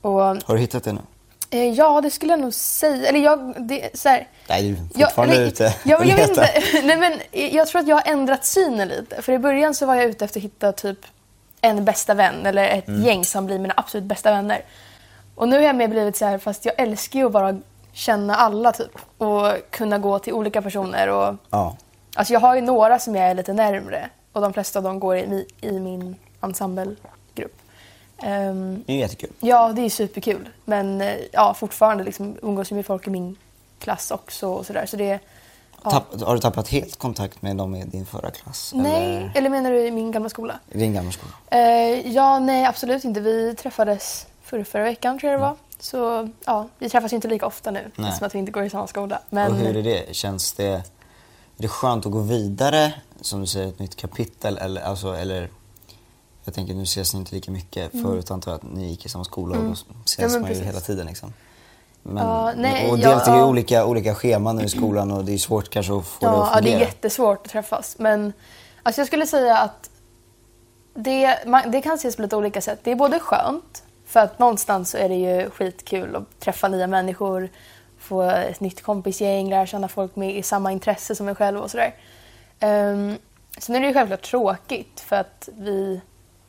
Och, 0.00 0.12
Har 0.12 0.54
du 0.54 0.58
hittat 0.58 0.84
det 0.84 0.92
nu? 0.92 1.00
eh, 1.50 1.68
ja, 1.70 2.00
det 2.00 2.10
skulle 2.10 2.32
jag 2.32 2.40
nog 2.40 2.54
säga. 2.54 3.08
Eller 3.08 3.20
jag, 3.20 3.54
det, 3.58 3.90
så 3.98 4.08
här, 4.08 4.28
Nej, 4.48 4.62
du 4.62 4.68
är 4.68 4.76
jag, 4.94 5.08
fortfarande 5.08 5.34
eller- 5.34 5.46
ute 5.46 5.74
jag, 5.84 6.00
och 6.00 6.06
jag, 6.06 6.16
vet 6.16 6.28
letar. 6.28 6.42
inte. 6.56 6.82
Nej, 6.86 6.96
men 6.96 7.12
jag 7.56 7.68
tror 7.68 7.80
att 7.82 7.88
jag 7.88 7.96
har 7.96 8.12
ändrat 8.12 8.44
synen 8.44 8.88
lite. 8.88 9.22
För 9.22 9.32
i 9.32 9.38
början 9.38 9.74
så 9.74 9.86
var 9.86 9.94
jag 9.94 10.04
ute 10.04 10.24
efter 10.24 10.40
att 10.40 10.44
hitta 10.44 10.72
typ 10.72 10.98
en 11.60 11.84
bästa 11.84 12.14
vän 12.14 12.46
eller 12.46 12.68
ett 12.68 12.88
Mm. 12.88 13.02
gäng 13.02 13.24
som 13.24 13.46
blir 13.46 13.58
mina 13.58 13.74
absolut 13.76 14.04
bästa 14.04 14.30
vänner. 14.30 14.64
Och 15.34 15.48
nu 15.48 15.56
har 15.56 15.62
jag 15.62 15.76
mer 15.76 15.88
blivit 15.88 16.16
så 16.16 16.24
här, 16.24 16.38
fast 16.38 16.64
jag 16.64 16.74
älskar 16.78 17.18
ju 17.18 17.26
att 17.26 17.32
bara 17.32 17.60
känna 17.92 18.36
alla 18.36 18.72
typ. 18.72 18.98
Och 19.18 19.46
kunna 19.70 19.98
gå 19.98 20.18
till 20.18 20.32
olika 20.32 20.62
personer. 20.62 21.08
Och, 21.08 21.34
Ja. 21.50 21.76
alltså 22.14 22.32
jag 22.32 22.40
har 22.40 22.54
ju 22.54 22.60
några 22.60 22.98
som 22.98 23.16
jag 23.16 23.30
är 23.30 23.34
lite 23.34 23.52
närmre. 23.52 24.08
Och 24.32 24.40
de 24.40 24.52
flesta 24.52 24.78
av 24.78 24.82
dem 24.82 25.00
går 25.00 25.16
i, 25.16 25.46
i 25.60 25.80
min 25.80 26.16
ensemblegrupp. 27.36 27.58
Ehm, 28.22 28.84
Det 28.86 28.92
är 28.92 28.96
jättekul. 28.96 29.30
Ja, 29.40 29.72
det 29.72 29.82
är 29.82 29.90
superkul. 29.90 30.48
Men 30.64 31.00
eh, 31.00 31.16
ja, 31.32 31.54
fortfarande 31.54 32.04
liksom, 32.04 32.36
umgås 32.42 32.72
ju 32.72 32.76
med 32.76 32.86
folk 32.86 33.06
i 33.06 33.10
min 33.10 33.36
klass 33.78 34.10
också. 34.10 34.48
Och 34.48 34.66
sådär. 34.66 34.86
Så 34.86 34.96
det, 34.96 35.18
ja. 35.84 35.90
Tapp, 35.90 36.20
har 36.22 36.34
du 36.34 36.40
tappat 36.40 36.68
helt 36.68 36.96
kontakt 36.98 37.42
med 37.42 37.56
dem 37.56 37.74
i 37.74 37.84
din 37.84 38.06
förra 38.06 38.30
klass? 38.30 38.72
Nej, 38.74 39.16
Eller 39.16 39.32
eller 39.34 39.50
menar 39.50 39.70
du 39.70 39.86
i 39.86 39.90
min 39.90 40.12
gamla 40.12 40.28
skola? 40.28 40.58
i 40.70 40.78
din 40.78 40.94
gamla 40.94 41.12
skola? 41.12 41.32
Eh, 41.50 42.12
ja, 42.12 42.38
nej 42.38 42.64
absolut 42.64 43.04
inte. 43.04 43.20
Vi 43.20 43.54
träffades 43.54 44.26
förra, 44.42 44.64
förra 44.64 44.82
veckan 44.84 45.18
tror 45.18 45.32
jag 45.32 45.40
det 45.40 45.44
var. 45.46 45.56
Så 45.80 46.28
ja, 46.44 46.68
vi 46.78 46.88
träffas 46.90 47.12
inte 47.12 47.28
lika 47.28 47.46
ofta 47.46 47.70
nu 47.70 47.90
Nej. 47.96 48.08
eftersom 48.08 48.26
att 48.26 48.34
vi 48.34 48.38
inte 48.38 48.52
går 48.52 48.64
i 48.64 48.70
samma 48.70 48.86
skola. 48.86 49.20
Men 49.30 49.52
Och 49.52 49.58
hur 49.58 49.76
är 49.76 49.82
det? 49.82 50.14
Känns 50.16 50.52
det... 50.52 50.82
Är 51.58 51.62
det 51.62 51.68
skönt 51.68 52.06
att 52.06 52.12
gå 52.12 52.20
vidare, 52.20 52.94
som 53.20 53.40
du 53.40 53.46
säger, 53.46 53.68
ett 53.68 53.78
nytt 53.78 53.96
kapitel? 53.96 54.58
Eller, 54.58 54.82
alltså, 54.82 55.12
eller 55.14 55.48
jag 56.44 56.54
tänker, 56.54 56.74
nu 56.74 56.82
ses 56.82 57.14
ni 57.14 57.20
inte 57.20 57.34
lika 57.34 57.50
mycket. 57.50 57.92
Förut 57.92 58.30
antar 58.30 58.50
jag 58.50 58.56
att 58.58 58.72
ni 58.72 58.88
gick 58.90 59.06
i 59.06 59.08
samma 59.08 59.24
skola 59.24 59.58
och 59.58 59.64
då 59.64 59.72
ses 60.04 60.18
Mm. 60.18 60.32
Ja, 60.32 60.40
man 60.40 60.52
ju 60.52 60.64
hela 60.64 60.80
tiden. 60.80 61.06
Liksom. 61.06 61.32
Men, 62.02 62.26
Ja, 62.26 62.52
nej, 62.56 62.90
och 62.90 62.98
ja, 62.98 63.10
dels 63.10 63.28
är 63.28 63.32
det 63.32 63.36
ju 63.36 63.42
ja. 63.42 63.48
olika, 63.48 63.86
olika 63.86 64.14
scheman 64.14 64.56
nu 64.56 64.64
i 64.64 64.68
skolan 64.68 65.10
och 65.10 65.24
det 65.24 65.32
är 65.32 65.38
svårt 65.38 65.68
kanske 65.70 65.96
att 65.98 66.06
få 66.06 66.26
det 66.26 66.26
ja, 66.26 66.42
att 66.44 66.50
ja, 66.54 66.56
det 66.56 66.62
fungera. 66.62 66.80
är 66.80 66.84
jättesvårt 66.84 67.46
att 67.46 67.52
träffas. 67.52 67.96
Men 67.98 68.32
alltså 68.82 69.00
jag 69.00 69.06
skulle 69.06 69.26
säga 69.26 69.58
att 69.58 69.90
det, 70.94 71.38
man, 71.46 71.70
det 71.70 71.80
kan 71.80 71.94
ses 71.94 72.16
på 72.16 72.22
lite 72.22 72.36
olika 72.36 72.60
sätt. 72.60 72.80
Det 72.82 72.90
är 72.90 72.96
både 72.96 73.18
skönt, 73.18 73.82
för 74.06 74.20
att 74.20 74.38
någonstans 74.38 74.90
så 74.90 74.96
är 74.96 75.08
det 75.08 75.14
ju 75.14 75.50
skitkul 75.50 76.16
att 76.16 76.40
träffa 76.40 76.68
nya 76.68 76.86
människor, 76.86 77.48
få 77.98 78.22
ett 78.22 78.60
nytt 78.60 78.82
kompisgäng, 78.82 79.50
lära 79.50 79.66
känna 79.66 79.88
folk 79.88 80.16
med 80.16 80.36
i 80.36 80.42
samma 80.42 80.72
intresse 80.72 81.14
som 81.14 81.28
en 81.28 81.34
själv 81.34 81.60
och 81.60 81.70
sådär. 81.70 81.94
Um, 82.60 83.16
sen 83.58 83.76
är 83.76 83.80
det 83.80 83.86
ju 83.86 83.94
självklart 83.94 84.22
tråkigt 84.22 85.00
för 85.00 85.16
att 85.16 85.48
vi 85.56 86.00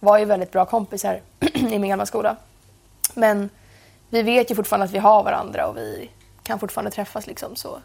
var 0.04 0.18
ju 0.18 0.26
väldigt 0.26 0.52
bra 0.52 0.66
kompisar 0.66 1.22
i 1.54 1.80
min 1.80 1.90
gamla 1.90 2.06
skola. 2.06 2.36
Men 3.14 3.50
vi 4.10 4.22
vet 4.22 4.52
ju 4.52 4.56
fortfarande 4.56 4.86
att 4.86 4.92
vi 4.92 4.98
har 5.00 5.24
varandra 5.24 5.68
och 5.68 5.78
vi 5.78 6.10
kan 6.44 6.60
fortfarande 6.60 6.92
träffas 6.92 7.28
liksom 7.28 7.56
så. 7.56 7.78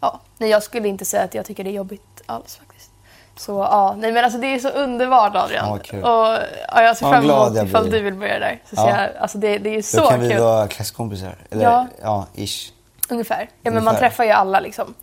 Ja, 0.00 0.20
nej 0.38 0.50
jag 0.50 0.62
skulle 0.62 0.88
inte 0.88 1.04
säga 1.04 1.22
att 1.22 1.34
jag 1.34 1.44
tycker 1.46 1.64
det 1.64 1.70
är 1.70 1.74
jobbigt 1.74 2.22
alls 2.26 2.56
faktiskt. 2.56 2.90
Så 3.36 3.52
ja, 3.52 3.94
nej 3.98 4.12
men 4.12 4.24
alltså 4.24 4.38
det 4.40 4.46
är 4.46 4.58
så 4.58 4.68
underbart 4.68 5.34
Adrian. 5.36 5.68
Ja, 5.68 5.78
kul. 5.84 6.02
och 6.04 6.38
ja, 6.68 6.82
jag 6.82 6.96
ser 6.96 7.10
fram 7.10 7.30
emot 7.30 7.56
ifall 7.68 7.90
du 7.90 8.00
vill 8.00 8.14
börja 8.14 8.38
där. 8.38 8.62
Så 8.64 8.74
Ja. 8.76 9.00
jag, 9.02 9.16
alltså 9.16 9.38
det, 9.38 9.58
det 9.58 9.76
är 9.76 9.82
så 9.82 9.96
Då 10.00 10.06
kan 10.08 10.20
kul. 10.20 10.28
vi 10.28 10.34
vara 10.34 10.68
klasskompisar. 10.68 11.36
Eller, 11.50 11.62
Ja. 11.64 11.86
ja, 12.02 12.26
ish. 12.34 12.72
Ungefär. 13.08 13.40
Ja, 13.40 13.46
men 13.62 13.74
man 13.74 13.82
Ungefär. 13.82 14.00
träffar 14.08 14.24
ju 14.24 14.30
alla 14.30 14.60
liksom. 14.60 14.94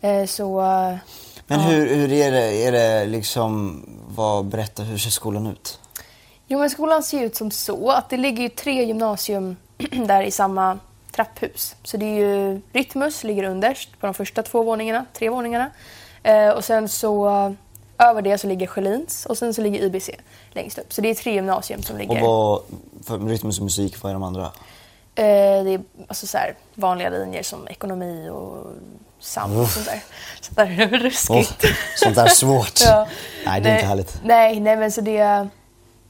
Eh, 0.00 0.24
så 0.26 0.60
eh, 0.60 0.96
Men 1.46 1.60
Ja. 1.60 1.66
hur, 1.66 1.94
hur 1.96 2.12
är 2.12 2.30
det? 2.30 2.66
Är 2.66 2.72
det 2.72 3.04
liksom, 3.06 3.82
vad, 4.16 4.44
berätta, 4.44 4.82
hur 4.82 4.98
ser 4.98 5.10
skolan 5.10 5.46
ut? 5.46 5.80
Jo, 6.46 6.58
men 6.58 6.70
skolan 6.70 7.02
ser 7.02 7.22
ut 7.22 7.36
som 7.36 7.50
så 7.50 7.90
att 7.90 8.10
det 8.10 8.16
ligger 8.16 8.42
ju 8.42 8.48
tre 8.48 8.84
gymnasium 8.84 9.56
där 10.06 10.22
i 10.22 10.30
samma 10.30 10.78
trapphus. 11.12 11.76
Så 11.82 11.96
det 11.96 12.06
är 12.06 12.16
ju 12.16 12.60
Rytmus 12.72 13.24
ligger 13.24 13.44
underst 13.44 14.00
på 14.00 14.06
de 14.06 14.14
första 14.14 14.42
två 14.42 14.62
våningarna, 14.62 15.06
tre 15.12 15.28
våningarna. 15.28 15.70
Eh, 16.22 16.48
och 16.48 16.64
sen 16.64 16.88
så 16.88 17.28
över 17.98 18.22
det 18.22 18.38
så 18.38 18.46
ligger 18.46 18.66
Sjölins 18.66 19.26
och 19.26 19.38
sen 19.38 19.54
så 19.54 19.62
ligger 19.62 19.80
IBC 19.82 20.10
längst 20.50 20.78
upp. 20.78 20.92
Så 20.92 21.00
det 21.00 21.08
är 21.08 21.14
tre 21.14 21.32
gymnasium 21.34 21.82
som 21.82 21.98
ligger. 21.98 22.22
Och 22.22 22.28
vad, 22.28 22.62
för 23.04 23.18
rytmus 23.18 23.58
och 23.58 23.64
musik, 23.64 24.02
vad 24.02 24.10
är 24.10 24.14
de 24.14 24.22
andra? 24.22 24.50
Eh, 25.18 25.64
det 25.64 25.74
är 25.74 25.80
alltså 26.08 26.26
så 26.26 26.38
här, 26.38 26.54
vanliga 26.74 27.10
linjer 27.10 27.42
som 27.42 27.68
ekonomi 27.68 28.28
och 28.28 28.66
sam 29.20 29.56
och 29.56 29.68
sånt 29.68 29.86
där. 29.86 30.02
Sånt 30.40 30.56
där 30.56 30.98
ruskigt. 30.98 31.64
sånt 31.96 32.16
där 32.16 32.26
svårt. 32.28 32.80
Ja. 32.84 33.08
Nej, 33.46 33.60
det 33.60 33.68
är 33.70 33.74
inte 33.74 33.86
härligt. 33.86 34.20
Nej, 34.24 34.60
nej 34.60 34.76
men 34.76 34.92
så 34.92 35.00
det... 35.00 35.48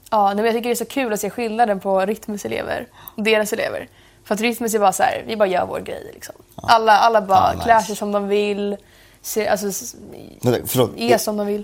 Ja, 0.09 0.27
nej, 0.27 0.35
men 0.35 0.45
jag 0.45 0.53
tycker 0.53 0.69
det 0.69 0.73
är 0.73 0.75
så 0.75 0.85
kul 0.85 1.13
att 1.13 1.19
se 1.19 1.29
skillnaden 1.29 1.79
på 1.79 2.05
Rytmus 2.05 2.45
elever 2.45 2.87
och 3.15 3.23
deras 3.23 3.53
elever. 3.53 3.87
För 4.23 4.35
att 4.35 4.41
Rytmus 4.41 4.73
är 4.73 4.79
bara 4.79 4.93
så 4.93 5.03
här, 5.03 5.23
vi 5.27 5.37
bara 5.37 5.47
gör 5.47 5.65
vår 5.65 5.79
grej 5.79 6.11
liksom. 6.13 6.35
Alla, 6.55 6.91
alla 6.91 7.21
bara 7.21 7.53
Ja, 7.53 7.63
klär 7.63 7.79
sig 7.79 7.95
som 7.95 8.11
de 8.11 8.27
vill, 8.27 8.77
ser, 9.21 9.47
alltså, 9.47 9.85
Vänta, 10.41 10.59
Förlåt, 10.65 10.91
är 10.97 11.17
som 11.17 11.37
de 11.37 11.47
vill. 11.47 11.63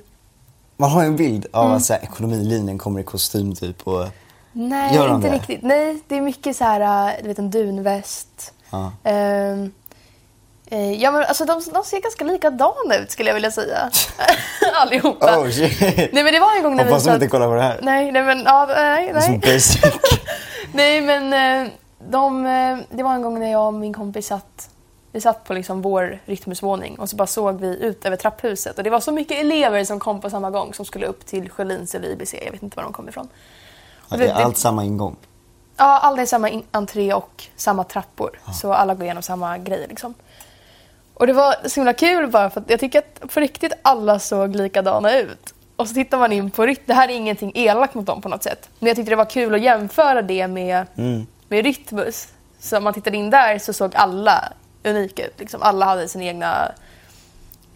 Man 0.78 0.90
har 0.90 1.02
ju 1.02 1.08
en 1.08 1.16
bild 1.16 1.46
av 1.52 1.72
att 1.72 1.86
så 1.86 1.94
här, 1.94 2.04
ekonomilinjen 2.04 2.78
kommer 2.78 3.00
i 3.00 3.04
kostym 3.04 3.56
typ 3.56 3.88
och... 3.88 4.08
Nej, 4.54 4.96
Gör 4.96 5.16
inte 5.16 5.30
det? 5.30 5.36
riktigt. 5.36 5.62
Nej, 5.62 6.00
det 6.08 6.18
är 6.18 6.22
mycket 6.22 6.56
så 6.56 6.64
här, 6.64 7.08
äh, 7.10 7.14
du 7.22 7.28
vet 7.28 7.40
en 7.40 7.52
dunväst. 7.52 8.54
Ja. 8.70 8.92
Eh, 9.04 10.92
ja, 10.92 11.12
men 11.12 11.24
alltså 11.24 11.46
de, 11.46 11.62
de 11.74 11.84
ser 11.84 12.02
ganska 12.02 12.24
likadana 12.26 12.96
ut 13.04 13.12
skulle 13.12 13.30
jag 13.30 13.34
vilja 13.34 13.52
säga. 13.52 13.90
Allihopa. 14.82 15.40
Oh 15.40 15.50
shit! 15.50 15.80
Nej, 16.14 16.24
men 16.24 16.34
det 16.34 16.40
var 16.40 16.56
en 16.58 16.64
gång 16.64 16.76
när 16.76 16.84
Hoppas 16.84 17.06
vi 17.06 17.10
de 17.10 17.14
inte 17.16 17.28
kollar 17.28 17.48
på 17.48 17.56
det 17.56 17.62
här. 17.62 17.80
Nej, 17.82 18.12
nej 18.12 18.24
men, 18.24 18.44
ja, 18.46 18.66
nej, 18.70 19.12
Det 19.14 19.18
är 19.18 19.22
så 19.22 19.30
nej. 19.30 19.40
basic. 19.40 19.82
nej 20.74 21.02
men 21.02 21.34
eh, 21.66 21.72
de, 22.10 22.46
eh, 22.46 22.78
det 22.90 23.04
var 23.04 23.14
en 23.14 23.22
gång 23.22 23.40
när 23.40 23.52
jag 23.52 23.68
och 23.68 23.74
min 23.74 23.94
kompis 23.94 24.28
satt 24.28 24.70
vi 25.12 25.22
satt 25.22 25.44
på 25.44 25.54
liksom 25.54 25.82
vår 25.82 26.20
rytmusvåning 26.26 27.00
och 27.00 27.10
så 27.10 27.16
bara 27.16 27.28
såg 27.28 27.60
vi 27.60 27.78
ut 27.84 28.06
över 28.06 28.18
trapphuset 28.18 28.78
och 28.78 28.84
det 28.84 28.90
var 28.90 29.00
så 29.00 29.12
mycket 29.12 29.40
elever 29.40 29.84
som 29.84 30.00
kom 30.00 30.22
på 30.22 30.30
samma 30.30 30.50
gång 30.50 30.74
som 30.74 30.86
skulle 30.86 31.06
upp 31.06 31.26
till 31.26 31.50
Sjölins 31.50 31.96
eller 31.96 32.08
IBC, 32.08 32.34
jag 32.46 32.52
vet 32.52 32.64
inte 32.64 32.78
var 32.78 32.84
de 32.84 32.94
kom 32.94 33.10
ifrån. 33.10 33.28
Ja, 34.14 34.26
det 34.26 34.32
är 34.32 34.44
allt 34.44 34.58
samma 34.58 34.86
ingång. 34.86 35.16
Ja, 35.78 36.00
alla 36.00 36.22
är 36.22 36.26
samma 36.26 36.50
entré 36.72 37.14
och 37.14 37.44
samma 37.56 37.84
trappor. 37.84 38.40
Så 38.62 38.74
alla 38.74 38.94
går 38.96 39.04
igenom 39.04 39.24
samma 39.24 39.58
grejer 39.58 39.88
liksom. 39.88 40.14
Och 41.14 41.28
det 41.28 41.34
var 41.34 41.56
så 41.68 41.76
himla 41.80 41.94
kul 41.94 42.32
bara 42.32 42.50
för 42.50 42.62
att 42.62 42.70
jag 42.70 42.80
tycker 42.80 43.00
att 43.00 43.34
på 43.34 43.40
riktigt 43.40 43.74
alla 43.82 44.20
såg 44.20 44.56
likadana 44.56 45.18
ut. 45.20 45.54
Och 45.76 45.88
så 45.88 45.94
tittar 45.94 46.18
man 46.18 46.32
in 46.32 46.52
på 46.52 46.66
rytm. 46.66 46.84
Det 46.86 46.94
här 46.94 47.10
är 47.10 47.14
ingenting 47.14 47.52
elakt 47.56 47.94
mot 47.94 48.06
dem 48.06 48.22
på 48.22 48.30
något 48.30 48.44
sätt. 48.44 48.70
Men 48.80 48.88
jag 48.88 48.96
tyckte 48.96 49.12
det 49.12 49.16
var 49.16 49.30
kul 49.30 49.56
att 49.56 49.62
jämföra 49.62 50.22
det 50.22 50.48
med, 50.48 50.86
med 51.48 51.64
Rytmus. 51.64 52.28
Så 52.60 52.78
om 52.78 52.84
man 52.84 52.94
tittade 52.94 53.18
in 53.18 53.30
där 53.30 53.60
så 53.60 53.74
såg 53.74 53.96
alla 53.96 54.54
unika 54.84 55.26
ut. 55.26 55.40
Liksom. 55.40 55.62
Alla 55.62 55.86
hade 55.86 56.08
sina 56.08 56.24
egna 56.24 56.72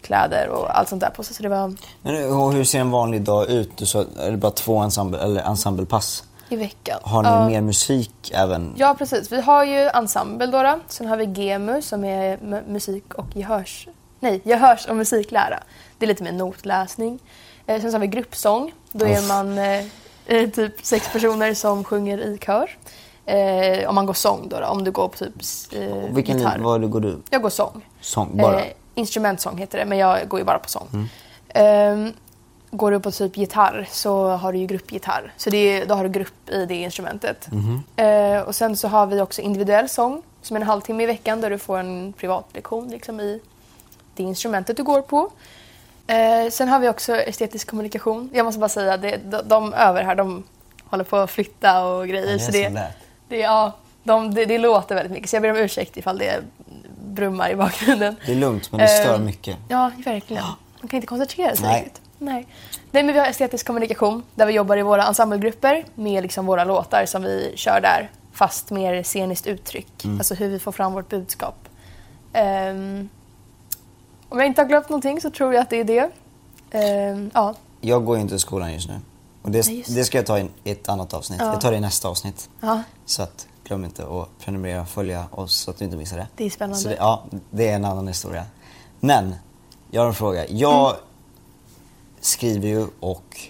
kläder 0.02 0.48
och 0.48 0.78
allt 0.78 0.88
sånt 0.88 1.00
där 1.00 1.10
på 1.10 1.22
sig. 1.22 1.36
Så 1.36 1.42
det 1.42 1.48
var 1.48 1.74
Men 2.02 2.14
hur 2.14 2.50
hur 2.52 2.64
ser 2.64 2.80
en 2.80 2.90
vanlig 2.90 3.22
dag 3.22 3.50
ut? 3.50 3.76
Du 3.76 3.86
sa, 3.86 4.04
är 4.20 4.30
det 4.30 4.36
bara 4.36 4.52
två 4.52 4.78
ensemble, 4.78 5.20
eller 5.20 5.42
ensemblepass? 5.42 6.24
I 6.48 6.56
veckan. 6.56 7.00
Har 7.02 7.22
ni 7.22 7.28
Ja. 7.28 7.46
mer 7.48 7.60
musik 7.60 8.30
även? 8.34 8.74
Ja, 8.76 8.94
precis. 8.98 9.32
Vi 9.32 9.40
har 9.40 9.64
ju 9.64 9.78
ensemble 9.94 10.46
då. 10.46 10.62
då. 10.62 10.78
Sen 10.88 11.06
har 11.06 11.16
vi 11.16 11.24
GEMU 11.24 11.82
som 11.82 12.04
är 12.04 12.36
mu- 12.36 12.68
musik 12.68 13.14
och 13.14 13.26
gehörs... 13.36 13.88
Nej, 14.20 14.40
gehörs 14.44 14.86
och 14.86 14.96
musiklära. 14.96 15.58
Det 15.98 16.04
är 16.04 16.08
lite 16.08 16.22
mer 16.22 16.32
notläsning. 16.32 17.18
Eh, 17.66 17.80
sen 17.80 17.90
så 17.90 17.94
har 17.94 18.00
vi 18.00 18.06
gruppsång. 18.06 18.72
Då 18.92 19.06
är 19.06 19.18
Uff. 19.18 19.28
man 19.28 19.58
eh, 19.58 19.84
eh, 20.26 20.50
typ 20.50 20.74
sex 20.86 21.12
personer 21.12 21.54
som 21.54 21.84
sjunger 21.84 22.18
i 22.18 22.38
kör. 22.38 22.70
Eh, 23.26 23.88
om 23.88 23.94
man 23.94 24.06
går 24.06 24.14
sång 24.14 24.48
då, 24.48 24.60
då 24.60 24.66
om 24.66 24.84
du 24.84 24.90
går 24.90 25.08
på 25.08 25.16
typ 25.16 25.34
eh, 25.72 26.14
Vilken 26.14 26.38
gitarr. 26.38 26.58
vad 26.58 26.90
går 26.90 27.00
du? 27.00 27.18
Jag 27.30 27.42
går 27.42 27.50
sång. 27.50 27.84
Sång, 28.00 28.36
bara? 28.36 28.60
Eh, 28.60 28.66
instrumentsång 28.94 29.58
heter 29.58 29.78
det, 29.78 29.84
men 29.84 29.98
jag 29.98 30.28
går 30.28 30.40
ju 30.40 30.44
bara 30.46 30.58
på 30.58 30.68
sång. 30.68 31.08
Ehm, 31.48 32.12
går 32.70 32.90
du 32.90 33.00
på 33.00 33.10
typ 33.10 33.36
gitarr 33.36 33.88
så 33.90 34.28
har 34.28 34.52
du 34.52 34.58
ju 34.58 34.66
gruppgitarr. 34.66 35.32
Så 35.36 35.50
är, 35.54 35.86
då 35.86 35.94
har 35.94 36.04
du 36.04 36.10
grupp 36.10 36.50
i 36.50 36.66
det 36.66 36.74
instrumentet. 36.74 37.48
Eh, 37.96 38.40
och 38.40 38.54
sen 38.54 38.76
så 38.76 38.88
har 38.88 39.06
vi 39.06 39.20
också 39.20 39.40
individuell 39.42 39.88
sång 39.88 40.22
som 40.42 40.56
är 40.56 40.60
en 40.60 40.66
halvtimme 40.66 41.02
i 41.02 41.06
veckan 41.06 41.40
där 41.40 41.50
du 41.50 41.58
får 41.58 41.78
en 41.78 42.12
privatlektion 42.12 42.88
liksom, 42.88 43.20
i 43.20 43.40
det 44.14 44.22
instrumentet 44.22 44.76
du 44.76 44.82
går 44.82 45.02
på. 45.02 45.30
Eh, 46.06 46.50
sen 46.50 46.68
har 46.68 46.78
vi 46.78 46.88
också 46.88 47.16
estetisk 47.16 47.70
kommunikation. 47.70 48.30
Jag 48.32 48.44
måste 48.44 48.58
bara 48.58 48.68
säga, 48.68 48.96
det, 48.96 49.16
de, 49.16 49.42
de 49.48 49.74
över 49.74 50.02
här 50.02 50.14
de 50.14 50.44
håller 50.84 51.04
på 51.04 51.16
att 51.16 51.30
flytta 51.30 51.84
och 51.86 52.08
grejer. 52.08 52.26
Ja, 52.26 52.32
det 52.32 52.40
så 52.40 52.52
det, 52.52 52.92
det, 53.28 53.36
ja, 53.36 53.72
de, 54.02 54.34
det, 54.34 54.44
det 54.44 54.58
låter 54.58 54.94
väldigt 54.94 55.12
mycket 55.12 55.30
så 55.30 55.36
jag 55.36 55.42
ber 55.42 55.50
om 55.50 55.56
ursäkt 55.56 55.96
ifall 55.96 56.18
det 56.18 56.40
brummar 57.04 57.50
i 57.50 57.56
bakgrunden. 57.56 58.16
Det 58.26 58.32
är 58.32 58.36
lugnt, 58.36 58.72
men 58.72 58.80
det 58.80 58.88
stör 58.88 59.14
Ehm, 59.14 59.24
mycket. 59.24 59.56
Ja, 59.68 59.90
verkligen. 60.04 60.44
Man 60.80 60.88
kan 60.88 60.96
inte 60.96 61.06
koncentrera 61.06 61.56
sig 61.56 61.76
riktigt. 61.76 62.00
Nej. 62.18 62.46
Nej, 62.90 63.02
men 63.02 63.12
vi 63.14 63.18
har 63.20 63.26
estetisk 63.26 63.66
kommunikation 63.66 64.22
där 64.34 64.46
vi 64.46 64.52
jobbar 64.52 64.76
i 64.76 64.82
våra 64.82 65.04
ensemblegrupper 65.06 65.84
med 65.94 66.22
liksom 66.22 66.46
våra 66.46 66.64
låtar 66.64 67.06
som 67.06 67.22
vi 67.22 67.52
kör 67.56 67.80
där 67.80 68.10
fast 68.32 68.70
mer 68.70 69.02
sceniskt 69.02 69.46
uttryck. 69.46 70.04
Mm. 70.04 70.18
Alltså 70.18 70.34
hur 70.34 70.48
vi 70.48 70.58
får 70.58 70.72
fram 70.72 70.92
vårt 70.92 71.08
budskap. 71.08 71.54
Ehm, 72.32 73.08
om 74.28 74.38
jag 74.38 74.46
inte 74.46 74.60
har 74.62 74.68
glömt 74.68 74.88
någonting 74.88 75.20
så 75.20 75.30
tror 75.30 75.54
jag 75.54 75.62
att 75.62 75.70
det 75.70 75.76
är 75.76 75.84
det. 75.84 76.10
Ehm, 76.70 77.30
ja, 77.34 77.54
Jag 77.80 78.04
går 78.04 78.16
ju 78.16 78.22
inte 78.22 78.34
i 78.34 78.38
skolan 78.38 78.72
just 78.72 78.88
nu. 78.88 78.94
Och 79.42 79.50
det, 79.50 79.66
Nej, 79.66 79.78
just 79.78 79.94
det 79.94 80.04
ska 80.04 80.18
jag 80.18 80.26
ta 80.26 80.38
i 80.38 80.48
ett 80.64 80.88
annat 80.88 81.14
avsnitt. 81.14 81.40
Ja. 81.40 81.46
Jag 81.52 81.60
tar 81.60 81.70
det 81.70 81.76
i 81.76 81.80
nästa 81.80 82.08
avsnitt. 82.08 82.48
ja, 82.60 82.82
Så 83.06 83.22
att 83.22 83.46
glöm 83.64 83.84
inte 83.84 84.02
att 84.02 84.28
prenumerera 84.44 84.80
och 84.80 84.88
följa 84.88 85.24
oss 85.30 85.54
så 85.54 85.70
att 85.70 85.78
du 85.78 85.84
inte 85.84 85.96
missar 85.96 86.16
det. 86.16 86.26
det 86.36 86.44
är 86.44 86.50
spännande. 86.50 86.88
Det, 86.88 86.96
ja, 86.98 87.24
det 87.50 87.68
är 87.68 87.74
en 87.74 87.84
annan 87.84 88.08
historia. 88.08 88.44
Men, 89.00 89.34
jag 89.90 90.00
har 90.02 90.08
en 90.08 90.14
fråga. 90.14 90.46
Jag 90.48 90.86
Mm. 90.90 91.00
Skriver 92.20 92.68
ju 92.68 92.86
och 93.00 93.40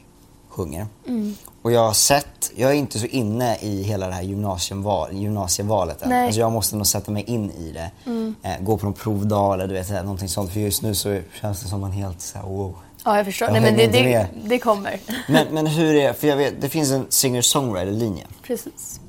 sjunger. 0.48 0.86
Mm. 1.06 1.34
Och 1.62 1.72
jag 1.72 1.80
har 1.80 1.92
sett, 1.92 2.50
jag 2.56 2.70
är 2.70 2.74
inte 2.74 2.98
så 2.98 3.06
inne 3.06 3.56
i 3.60 3.82
hela 3.82 4.06
det 4.06 4.12
här 4.14 4.22
gymnasieval, 4.22 5.12
gymnasievalet 5.12 6.02
än. 6.02 6.12
Mm. 6.12 6.24
Alltså 6.26 6.40
jag 6.40 6.52
måste 6.52 6.76
nog 6.76 6.86
sätta 6.86 7.10
mig 7.10 7.22
in 7.26 7.50
i 7.50 7.72
det. 7.72 7.90
Eh, 8.42 8.60
gå 8.60 8.76
på 8.78 8.84
någon 8.84 8.94
provdag 8.94 9.54
eller 9.54 9.66
du 9.66 9.74
vet, 9.74 9.90
någonting 9.90 10.28
sånt. 10.28 10.52
För 10.52 10.60
just 10.60 10.82
nu 10.82 10.94
så 10.94 11.20
känns 11.40 11.60
det 11.62 11.68
som 11.68 11.80
man 11.80 11.92
helt 11.92 12.20
så 12.20 12.38
här, 12.38 12.44
wow. 12.46 12.74
Ja, 13.04 13.16
jag 13.16 13.26
förstår. 13.26 13.48
Jag 13.48 13.52
Nej, 13.52 13.62
men 13.62 13.76
det, 13.76 13.86
det, 13.86 14.28
det 14.44 14.58
kommer. 14.58 15.00
Men, 15.28 15.46
men 15.50 15.66
hur 15.66 15.94
är 15.94 16.12
för 16.12 16.28
jag 16.28 16.36
vet, 16.36 16.60
det 16.60 16.68
finns 16.68 16.90
en 16.90 17.06
singer-songwriter-linje. 17.08 18.26
Precis. 18.42 19.00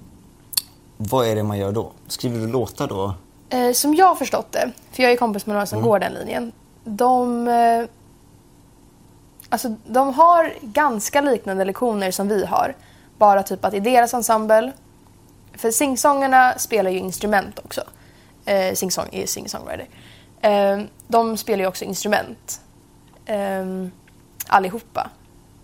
Vad 0.98 1.28
är 1.28 1.36
det 1.36 1.44
man 1.44 1.58
gör 1.58 1.72
då? 1.72 1.92
Skriver 2.08 2.40
du 2.40 2.48
låtar 2.48 2.88
då? 2.88 3.14
Eh, 3.50 3.72
som 3.74 3.96
jag 3.96 4.06
har 4.06 4.16
förstått 4.16 4.52
det, 4.52 4.72
för 4.92 5.04
jag 5.04 5.12
är 5.12 5.16
kompis 5.18 5.46
med 5.46 5.54
några 5.54 5.66
som 5.66 5.78
Mm. 5.78 5.90
går 5.90 6.00
den 6.00 6.14
linjen. 6.14 6.52
De, 6.84 7.48
eh, 7.48 7.54
alltså, 9.50 9.76
de 9.86 10.14
har 10.14 10.54
ganska 10.62 11.22
liknande 11.22 11.66
lektioner 11.66 12.12
som 12.12 12.28
vi 12.28 12.46
har. 12.46 12.76
Bara 13.18 13.44
typ 13.44 13.66
att 13.66 13.74
i 13.74 13.80
deras 13.80 14.14
ensemble, 14.14 14.72
för 15.54 15.72
singsångarna 15.72 16.54
spelar 16.58 16.92
ju 16.92 16.98
instrument 16.98 17.60
också. 17.60 17.82
Eh, 18.46 18.74
singsång 18.74 19.06
är 19.12 19.20
ju 19.20 19.28
singer-songwriter. 19.28 19.88
Eh, 20.42 20.86
de 21.08 21.38
spelar 21.38 21.64
ju 21.64 21.68
också 21.68 21.86
instrument. 21.86 22.62
Eh, 23.26 23.66
allihopa. 24.48 25.10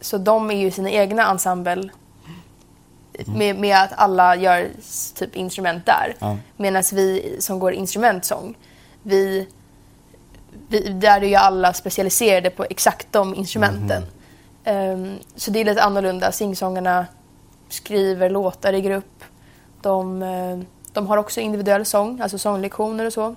Så 0.02 0.18
de 0.18 0.52
är 0.52 0.56
ju 0.56 0.72
sina 0.72 0.90
egna 0.90 1.30
ensemble 1.30 1.90
med, 3.26 3.60
med 3.60 3.78
att 3.78 3.94
alla 3.96 4.36
gör 4.36 4.70
typ 5.16 5.36
instrument 5.36 5.86
där. 5.86 6.16
Ja. 6.20 6.38
Medan 6.58 6.84
vi 6.94 7.38
som 7.40 7.60
går 7.60 7.74
instrumentsång, 7.74 8.58
vi, 9.04 9.48
vi, 10.68 10.80
där 10.90 11.22
är 11.22 11.28
ju 11.28 11.36
alla 11.36 11.74
specialiserade 11.74 12.50
på 12.50 12.66
exakt 12.70 13.08
de 13.12 13.36
instrumenten. 13.36 14.04
Ehm, 14.64 15.20
så 15.36 15.52
det 15.52 15.60
är 15.60 15.66
lite 15.66 15.84
annorlunda. 15.84 16.32
Singsångarna 16.32 17.06
skriver 17.70 18.30
låtar 18.30 18.74
i 18.74 18.82
grupp. 18.82 19.24
De, 19.82 20.24
eh, 20.24 20.60
de 20.94 21.08
har 21.08 21.18
också 21.18 21.40
individuell 21.40 21.86
sång, 21.86 22.22
alltså 22.22 22.38
sånglektioner 22.38 23.06
och 23.06 23.14
så. 23.14 23.36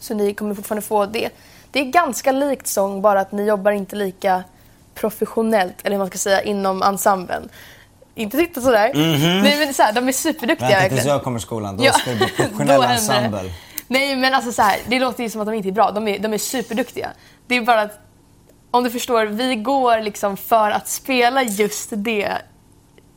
Så 0.00 0.14
ni 0.14 0.34
kommer 0.34 0.54
fortfarande 0.54 0.86
få 0.86 1.06
det. 1.06 1.30
Det 1.70 1.80
är 1.80 1.84
ganska 1.84 2.32
likt 2.32 2.66
sång, 2.66 3.02
bara 3.02 3.20
att 3.20 3.32
ni 3.32 3.44
jobbar 3.46 3.70
inte 3.72 3.96
lika 3.96 4.44
professionellt, 4.94 5.74
eller 5.82 5.90
hur 5.90 5.98
man 5.98 6.08
ska 6.08 6.18
säga, 6.18 6.42
inom 6.42 6.82
ensemblen. 6.82 7.48
Inte 8.14 8.36
titta 8.36 8.60
sådär. 8.60 8.90
Nej 9.42 9.58
men 9.58 9.74
så 9.74 9.82
här, 9.82 9.92
de 9.92 10.08
är 10.08 10.12
superduktiga 10.12 10.68
Vänta 10.68 10.88
tills 10.88 11.04
jag 11.06 11.22
kommer 11.22 11.38
i 11.38 11.42
skolan, 11.42 11.76
då 11.76 11.84
Ja, 11.84 11.92
ska 11.92 12.10
det 12.10 12.16
bli 12.16 12.26
professionell 12.36 12.82
ensemble. 12.82 13.52
Nej 13.92 14.16
men 14.16 14.34
alltså 14.34 14.52
så 14.52 14.62
här, 14.62 14.80
det 14.88 14.98
låter 14.98 15.22
ju 15.22 15.30
som 15.30 15.40
att 15.40 15.46
de 15.46 15.54
inte 15.54 15.68
är 15.68 15.72
bra. 15.72 15.90
De 15.90 16.08
är, 16.08 16.18
de 16.18 16.32
är 16.34 16.38
superduktiga. 16.38 17.10
Det 17.46 17.54
är 17.56 17.60
bara 17.62 17.80
att, 17.80 17.98
om 18.70 18.84
du 18.84 18.90
förstår, 18.90 19.26
vi 19.26 19.56
går 19.56 20.00
liksom 20.00 20.36
för 20.36 20.70
att 20.70 20.88
spela 20.88 21.42
just 21.42 21.88
det. 21.92 22.32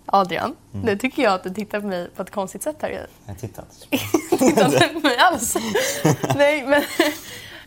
Adrian, 0.05 0.55
Mm. 0.73 0.85
nu 0.85 0.97
tycker 0.97 1.23
jag 1.23 1.33
att 1.33 1.43
du 1.43 1.49
tittar 1.53 1.81
på 1.81 1.87
mig 1.87 2.09
på 2.15 2.21
ett 2.21 2.31
konstigt 2.31 2.63
sätt 2.63 2.75
här. 2.81 2.89
Jag. 2.89 3.37
Tittar 4.39 4.65
inte 4.73 4.87
på 4.87 4.99
mig 4.99 5.17
alls. 5.17 5.57
nej 6.35 6.63
men, 6.67 6.83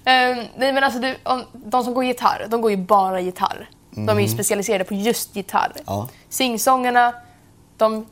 Ehm, 0.04 0.44
nej 0.56 0.72
men 0.72 0.84
alltså 0.84 1.00
du, 1.00 1.16
om, 1.22 1.42
de 1.52 1.84
som 1.84 1.94
går 1.94 2.04
gitarr, 2.04 2.46
de 2.48 2.60
går 2.60 2.70
ju 2.70 2.76
bara 2.76 3.20
gitarr. 3.20 3.68
De 3.90 4.08
är 4.08 4.20
ju 4.20 4.28
specialiserade 4.28 4.84
på 4.84 4.94
just 4.94 5.36
gitarr. 5.36 5.72
Ja. 5.86 6.08
Singsångarna, 6.28 7.14
de 7.76 8.06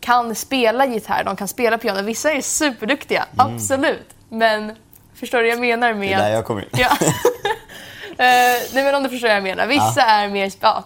kan 0.00 0.34
spela 0.34 0.86
gitarr, 0.86 1.24
de 1.24 1.36
kan 1.36 1.48
spela 1.48 1.78
piano. 1.78 2.02
Vissa 2.02 2.32
är 2.32 2.40
superduktiga, 2.40 3.26
absolut. 3.36 4.14
Men 4.28 4.76
förstår 5.14 5.38
du 5.38 5.44
vad 5.44 5.52
jag 5.52 5.60
menar 5.60 5.94
med... 5.94 6.08
Mm. 6.08 6.18
Det 6.18 6.24
är 6.24 6.28
där 6.28 6.36
jag 6.36 6.44
kommer 6.44 6.62
in. 6.62 6.68
Ja. 6.72 6.96
Eh, 8.20 8.24
nej 8.74 8.84
men 8.84 8.94
om 8.94 9.02
du 9.02 9.08
förstår 9.08 9.28
vad 9.28 9.36
jag 9.36 9.42
menar. 9.42 9.66
Vissa 9.66 10.02
är 10.02 10.28
mer... 10.28 10.52
Ja. 10.60 10.84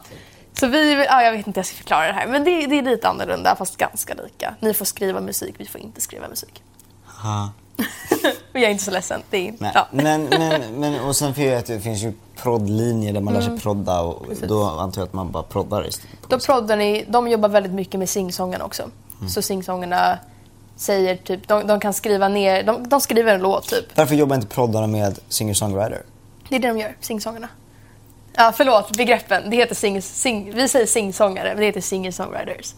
Så 0.52 0.66
vi, 0.66 1.04
ja, 1.08 1.22
jag 1.22 1.32
vet 1.32 1.46
inte 1.46 1.50
hur 1.50 1.62
jag 1.62 1.66
ska 1.66 1.76
förklara 1.76 2.06
det 2.06 2.12
här. 2.12 2.26
Men 2.26 2.44
det, 2.44 2.66
det 2.66 2.78
är 2.78 2.82
lite 2.82 3.08
annorlunda 3.08 3.56
fast 3.56 3.76
ganska 3.76 4.14
lika. 4.14 4.54
Ni 4.60 4.74
får 4.74 4.84
skriva 4.84 5.20
musik, 5.20 5.54
vi 5.58 5.66
får 5.66 5.80
inte 5.80 6.00
skriva 6.00 6.28
musik. 6.28 6.62
Ja. 7.22 7.52
Men 8.52 8.62
jag 8.62 8.62
är 8.62 8.70
inte 8.70 8.84
så 8.84 8.90
ledsen. 8.90 9.22
Det 9.30 9.48
är, 9.48 9.54
ja. 9.74 9.88
Men, 9.90 10.24
men, 10.24 10.80
men, 10.80 11.00
och 11.00 11.16
sen 11.16 11.34
för 11.34 11.56
att 11.56 11.66
det 11.66 11.80
finns 11.80 12.02
ju 12.02 12.12
proddlinjer 12.36 13.12
där 13.12 13.20
man 13.20 13.34
lär 13.34 13.40
sig 13.40 13.58
prodda 13.60 14.00
och 14.00 14.16
Mm. 14.16 14.28
Precis. 14.28 14.48
då 14.48 14.64
antar 14.64 15.00
jag 15.00 15.06
att 15.06 15.12
man 15.12 15.30
bara 15.30 15.42
proddar 15.42 15.88
istället. 15.88 16.16
Då 16.28 16.38
proddar 16.38 16.76
ni, 16.76 17.04
de 17.08 17.28
jobbar 17.28 17.48
väldigt 17.48 17.72
mycket 17.72 17.98
med 17.98 18.08
singsångarna 18.08 18.64
också. 18.64 18.82
Mm. 19.18 19.28
Så 19.28 19.42
singsångarna 19.42 20.18
säger 20.76 21.16
typ, 21.16 21.48
de, 21.48 21.66
de 21.66 21.80
kan 21.80 21.92
skriva 21.94 22.28
ner, 22.28 22.62
de, 22.62 22.88
de 22.88 23.00
skriver 23.00 23.34
en 23.34 23.40
låt 23.42 23.68
typ. 23.68 23.96
Varför 23.96 24.14
jobbar 24.14 24.36
inte 24.36 24.48
proddarna 24.48 24.86
med 24.86 25.18
singer-songwriter? 25.28 26.02
Det 26.48 26.56
är 26.56 26.60
det 26.60 26.68
de 26.68 26.78
gör, 26.78 26.96
singsångarna. 27.00 27.48
Ja, 28.34 28.52
förlåt, 28.56 28.96
begreppen. 28.96 29.50
Det 29.50 29.56
heter 29.56 29.74
sing, 29.74 30.02
sing, 30.02 30.52
vi 30.54 30.68
säger 30.68 30.86
singsångare, 30.86 31.48
men 31.48 31.56
det 31.56 31.64
heter 31.66 31.80
singer-songwriters. 31.80 32.74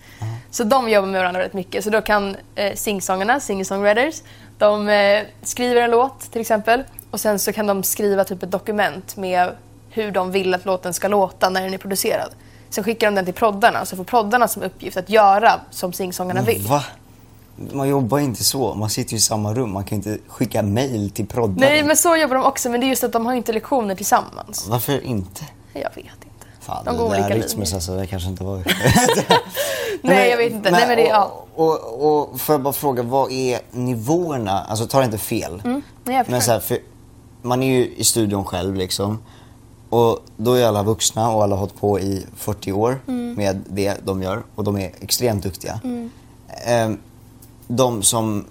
Så 0.50 0.64
de 0.64 0.88
jobbar 0.88 1.08
med 1.08 1.20
varandra 1.20 1.40
rätt 1.40 1.52
mycket. 1.52 1.84
Så 1.84 1.90
då 1.90 2.00
kan 2.00 2.36
eh, 2.54 2.74
singsångarna, 2.74 3.38
singer-songwriters, 3.40 4.22
de 4.58 4.88
eh, 4.88 5.22
skriver 5.42 5.82
en 5.82 5.90
låt 5.90 6.20
till 6.32 6.40
exempel 6.40 6.84
och 7.14 7.20
sen 7.20 7.38
så 7.38 7.52
kan 7.52 7.66
de 7.66 7.82
skriva 7.82 8.24
typ 8.24 8.42
ett 8.42 8.50
dokument 8.50 9.16
med 9.16 9.50
hur 9.90 10.10
de 10.10 10.30
vill 10.30 10.54
att 10.54 10.64
låten 10.64 10.94
ska 10.94 11.08
låta 11.08 11.48
när 11.48 11.62
den 11.62 11.74
är 11.74 11.78
producerad. 11.78 12.30
Sen 12.70 12.84
skickar 12.84 13.06
de 13.06 13.14
den 13.14 13.24
till 13.24 13.34
proddarna, 13.34 13.86
så 13.86 13.96
får 13.96 14.04
proddarna 14.04 14.48
som 14.48 14.62
uppgift 14.62 14.96
att 14.96 15.10
göra 15.10 15.60
som 15.70 15.92
singsångarna 15.92 16.42
vill. 16.42 16.62
Va? 16.62 16.84
Man 17.56 17.88
jobbar 17.88 18.18
inte 18.18 18.44
så. 18.44 18.74
Man 18.74 18.90
sitter 18.90 19.12
ju 19.12 19.16
i 19.16 19.20
samma 19.20 19.54
rum. 19.54 19.72
Man 19.72 19.84
kan 19.84 19.96
inte 19.96 20.18
skicka 20.28 20.62
mail 20.62 21.10
till 21.10 21.26
proddare. 21.26 21.68
Nej, 21.68 21.82
men 21.84 21.96
så 21.96 22.16
jobbar 22.16 22.34
de 22.36 22.44
också, 22.44 22.70
men 22.70 22.80
det 22.80 22.86
är 22.86 22.88
just 22.88 23.04
att 23.04 23.12
de 23.12 23.26
har 23.26 23.34
inte 23.34 23.52
lektioner 23.52 23.94
tillsammans. 23.94 24.66
Varför 24.68 25.04
inte? 25.04 25.44
Jag 25.72 25.90
vet 25.94 25.98
inte. 25.98 26.46
Fan, 26.60 26.84
de 26.84 26.96
går 26.96 27.06
olika 27.06 27.28
Rytmus 27.28 27.54
linjer. 27.54 27.74
alltså, 27.74 27.96
det 27.96 28.06
kanske 28.06 28.28
inte 28.28 28.44
var... 28.44 28.56
Nej, 30.02 30.30
jag 30.30 30.36
vet 30.36 30.52
inte. 30.52 30.70
Nej, 30.70 30.86
men 30.86 30.96
det, 30.96 31.06
ja. 31.06 31.44
och, 31.54 32.04
och, 32.04 32.30
och 32.32 32.40
får 32.40 32.54
jag 32.54 32.62
bara 32.62 32.72
fråga, 32.72 33.02
vad 33.02 33.32
är 33.32 33.60
nivåerna? 33.70 34.64
Alltså 34.68 34.86
ta 34.86 34.98
det 34.98 35.04
inte 35.04 35.18
fel. 35.18 35.62
Mm. 35.64 35.82
Nej, 36.04 36.16
jag 36.16 36.30
men 36.30 36.42
så 36.42 36.52
här, 36.52 36.60
för 36.60 36.78
man 37.44 37.62
är 37.62 37.66
ju 37.76 37.94
i 37.96 38.04
studion 38.04 38.44
själv 38.44 38.74
liksom. 38.74 39.18
Och 39.90 40.18
då 40.36 40.52
är 40.54 40.66
alla 40.66 40.82
vuxna 40.82 41.30
och 41.30 41.42
alla 41.42 41.54
har 41.54 41.60
hållit 41.60 41.80
på 41.80 42.00
i 42.00 42.26
40 42.36 42.72
år 42.72 43.00
Mm. 43.06 43.34
med 43.34 43.62
det 43.68 43.96
de 44.06 44.22
gör. 44.22 44.42
Och 44.54 44.64
de 44.64 44.76
är 44.78 44.90
extremt 45.00 45.42
duktiga. 45.42 45.80
Ehm, 46.66 46.98
de 47.66 48.02
som 48.02 48.44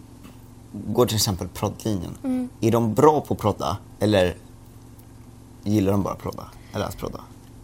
går 0.73 1.05
till 1.05 1.15
exempel 1.15 1.47
proddlinjen. 1.47 2.17
Mm. 2.23 2.49
Är 2.61 2.71
de 2.71 2.93
bra 2.93 3.21
på 3.21 3.33
att 3.33 3.39
prodda? 3.39 3.77
Eller 3.99 4.35
gillar 5.63 5.91
de 5.91 6.03
bara 6.03 6.13
att 6.13 6.21
prodda? 6.21 6.43
Eller 6.73 6.85
att 6.85 6.97
prodda? 6.97 7.19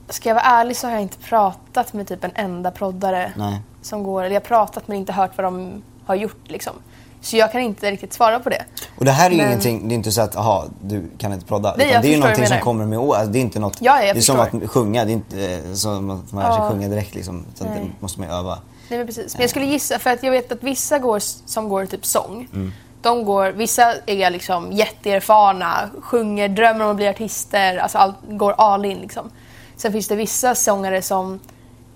Ska 0.10 0.30
jag 0.30 0.36
vara 0.36 0.46
ärlig 0.46 0.78
så 0.78 0.88
har 0.88 0.92
jag 0.92 1.02
inte 1.02 1.18
pratat 1.18 1.94
med 1.94 2.08
typ 2.08 2.24
en 2.24 2.32
enda 2.36 2.72
proddare 2.72 3.34
Nej. 3.38 3.62
som 3.82 4.04
går, 4.04 4.24
eller 4.24 4.34
jag 4.36 4.42
har 4.42 4.46
pratat 4.48 4.88
men 4.88 4.98
inte 4.98 5.14
hört 5.14 5.32
vad 5.38 5.46
de 5.46 5.82
har 6.06 6.16
gjort 6.16 6.40
liksom. 6.52 6.74
Så 7.22 7.38
jag 7.38 7.52
kan 7.52 7.62
inte 7.62 7.92
riktigt 7.92 8.14
svara 8.14 8.40
på 8.40 8.50
det. 8.50 8.66
Och 8.98 9.06
det 9.06 9.12
här 9.12 9.26
är 9.26 9.32
ju 9.32 9.38
Men- 9.38 9.48
ingenting, 9.48 9.88
det 9.88 9.94
är 9.94 9.96
inte 9.96 10.12
så 10.12 10.22
att 10.22 10.36
aha, 10.36 10.66
du 10.84 11.10
kan 11.18 11.34
inte 11.34 11.46
prodda. 11.46 11.76
Nej, 11.78 11.90
utan 11.90 12.02
det 12.02 12.08
är 12.08 12.12
ju 12.12 12.20
någonting 12.20 12.48
som 12.48 12.60
kommer 12.60 12.86
med 12.86 13.00
år. 13.00 13.16
Alltså, 13.16 13.32
det 13.32 13.40
är 13.40 13.42
inte 13.42 13.60
något, 13.60 13.78
Ja, 13.80 13.98
det 14.02 14.10
är 14.10 14.22
som 14.22 14.40
att 14.40 14.70
sjunga, 14.70 15.06
det 15.06 15.12
är 15.12 15.14
inte 15.14 15.54
eh, 15.68 15.74
som 15.74 16.10
att 16.10 16.32
man 16.32 16.44
lär 16.44 16.52
sig 16.52 16.70
sjunga 16.70 16.88
direkt 16.88 17.16
liksom. 17.16 17.46
Utan 17.56 17.68
det 17.68 17.88
måste 18.00 18.20
man 18.20 18.30
ju 18.30 18.36
öva. 18.36 18.60
Nej 18.90 18.98
men 18.98 19.08
precis. 19.08 19.34
Men 19.34 19.42
jag 19.42 19.50
skulle 19.50 19.66
gissa, 19.66 20.00
för 20.00 20.10
att 20.10 20.24
jag 20.24 20.32
vet 20.32 20.52
att 20.52 20.64
vissa 20.64 21.00
går, 21.00 21.20
som 21.50 21.70
går 21.70 21.86
typ 21.86 22.06
sång, 22.06 22.48
Mm. 22.54 22.72
de 23.02 23.24
går, 23.26 23.52
vissa 23.52 23.94
är 24.06 24.30
liksom 24.30 24.72
jätteerfarna, 24.72 25.90
sjunger, 26.02 26.48
drömmer 26.50 26.86
om 26.86 26.92
att 26.92 26.96
bli 26.98 27.08
artister, 27.08 27.78
alltså 27.78 27.98
allt, 27.98 28.16
går 28.30 28.56
all 28.58 28.86
in 28.86 28.98
liksom. 28.98 29.30
Sen 29.78 29.92
finns 29.92 30.08
det 30.08 30.16
vissa 30.16 30.56
sångare 30.56 31.02
som 31.02 31.40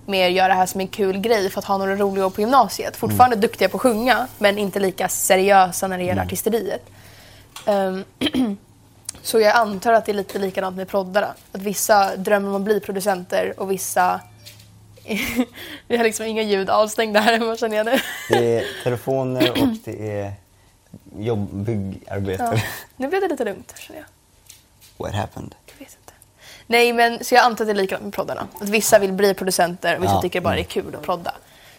mer 0.06 0.28
gör 0.28 0.48
det 0.48 0.54
här 0.54 0.66
som 0.66 0.80
en 0.80 0.88
kul 0.88 1.18
grej 1.18 1.50
för 1.50 1.58
att 1.58 1.64
ha 1.64 1.78
några 1.78 1.96
roliga 1.96 2.26
år 2.26 2.30
på 2.30 2.40
gymnasiet. 2.40 2.96
Fortfarande 2.96 3.36
duktiga 3.36 3.68
på 3.68 3.76
att 3.76 3.82
sjunga, 3.82 4.26
men 4.38 4.58
inte 4.58 4.80
lika 4.80 5.08
seriösa 5.08 5.88
när 5.88 5.98
det 5.98 6.04
gäller 6.04 6.22
artisteriet. 6.22 6.82
Ehm, 7.66 8.04
så 9.22 9.40
jag 9.40 9.56
antar 9.56 9.92
att 9.92 10.06
det 10.06 10.12
är 10.12 10.16
lite 10.16 10.38
likadant 10.38 10.76
med 10.76 10.88
proddarna. 10.88 11.34
Att 11.52 11.62
vissa 11.62 12.16
drömmer 12.16 12.48
om 12.48 12.54
att 12.54 12.62
bli 12.62 12.80
producenter 12.80 13.60
och 13.60 13.70
vissa... 13.70 14.20
Vi 15.88 15.96
har 15.96 16.04
liksom 16.04 16.26
inga 16.26 16.42
ljud 16.42 16.70
avstängda 16.70 17.20
här 17.20 17.32
hemma 17.38 17.56
känner 17.56 17.76
jag 17.76 17.86
nu. 17.86 17.98
Det 18.28 18.58
är 18.58 18.64
telefoner 18.84 19.50
och 19.50 19.68
det 19.84 20.20
är 20.20 20.32
jobb, 21.18 21.48
byggarbetare. 21.52 22.56
Ja. 22.56 22.62
Nu 22.96 23.08
blev 23.08 23.20
det 23.20 23.28
lite 23.28 23.44
lugnt 23.44 23.74
känner 23.78 24.00
jag. 24.00 24.06
What 25.06 25.14
happened? 25.14 25.54
Jag 25.66 25.86
vet 25.86 25.96
inte. 26.00 26.03
Nej 26.66 26.92
men 26.92 27.24
så 27.24 27.34
jag 27.34 27.44
antar 27.44 27.64
att 27.64 27.68
det 27.68 27.72
är 27.72 27.74
likadant 27.74 28.04
med 28.04 28.12
proddarna. 28.12 28.46
Att 28.60 28.68
vissa 28.68 28.98
vill 28.98 29.12
bli 29.12 29.34
producenter 29.34 29.96
och 29.96 30.02
vissa 30.02 30.14
Ja, 30.14 30.22
tycker 30.22 30.40
bara 30.40 30.54
det 30.54 30.60
är 30.60 30.64
kul 30.64 30.94
att 30.94 31.02
prodda. 31.02 31.34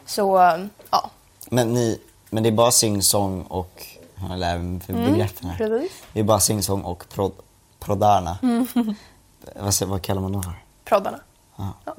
Så 0.05 0.37
um, 0.53 0.69
ja. 0.91 1.09
Men, 1.49 1.73
ni, 1.73 1.99
men 2.29 2.43
det 2.43 2.49
är 2.49 2.51
bara 2.51 2.71
sing-song 2.71 3.41
och, 3.41 3.85
jag 4.29 4.39
lär 4.39 4.57
mig 4.57 4.79
för 4.81 4.93
begreppen 4.93 5.49
här. 5.49 5.65
Mm. 5.65 5.87
Det 6.13 6.19
är 6.19 6.23
bara 6.23 6.39
sing-song 6.39 6.81
och 6.81 7.09
prod, 7.09 7.31
proddarna. 7.79 8.37
vad, 9.55 9.73
säger- 9.73 9.89
vad 9.89 10.01
kallar 10.01 10.21
man 10.21 10.31
dem 10.31 10.43
för? 10.43 10.51
Proddarna. 10.85 11.19
Ja, 11.55 11.73
ja, 11.85 11.93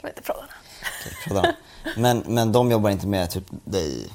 De 0.00 0.06
heter 0.08 0.22
proddarna. 0.22 0.48
okej, 1.00 1.12
proddarna. 1.24 1.54
Men, 1.96 2.22
men 2.26 2.52
de 2.52 2.70
jobbar 2.70 2.90
inte 2.90 3.06
med 3.06 3.30
typ 3.30 3.44
dig? 3.64 4.08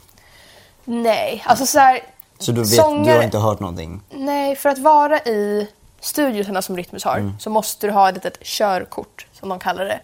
Nej, 0.86 1.44
alltså 1.46 1.66
så 1.66 1.80
här. 1.80 2.00
Så 2.40 2.52
du, 2.52 2.62
vet, 2.62 2.70
du 2.70 2.76
sångare- 2.76 3.16
har 3.18 3.24
inte 3.24 3.38
hört 3.38 3.60
någonting? 3.60 4.02
Nej, 4.10 4.56
för 4.56 4.70
att 4.70 4.78
vara 4.80 5.20
i 5.20 5.68
studiosarna 6.06 6.62
som 6.62 6.78
Rytmus 6.78 7.04
har 7.04 7.18
Mm. 7.18 7.34
så 7.40 7.50
måste 7.50 7.88
du 7.88 7.94
ha 7.94 8.10
ett 8.10 8.16
litet 8.16 8.44
körkort, 8.44 9.28
som 9.34 9.50
de 9.50 9.60
kallar 9.60 9.86
det. 9.86 10.00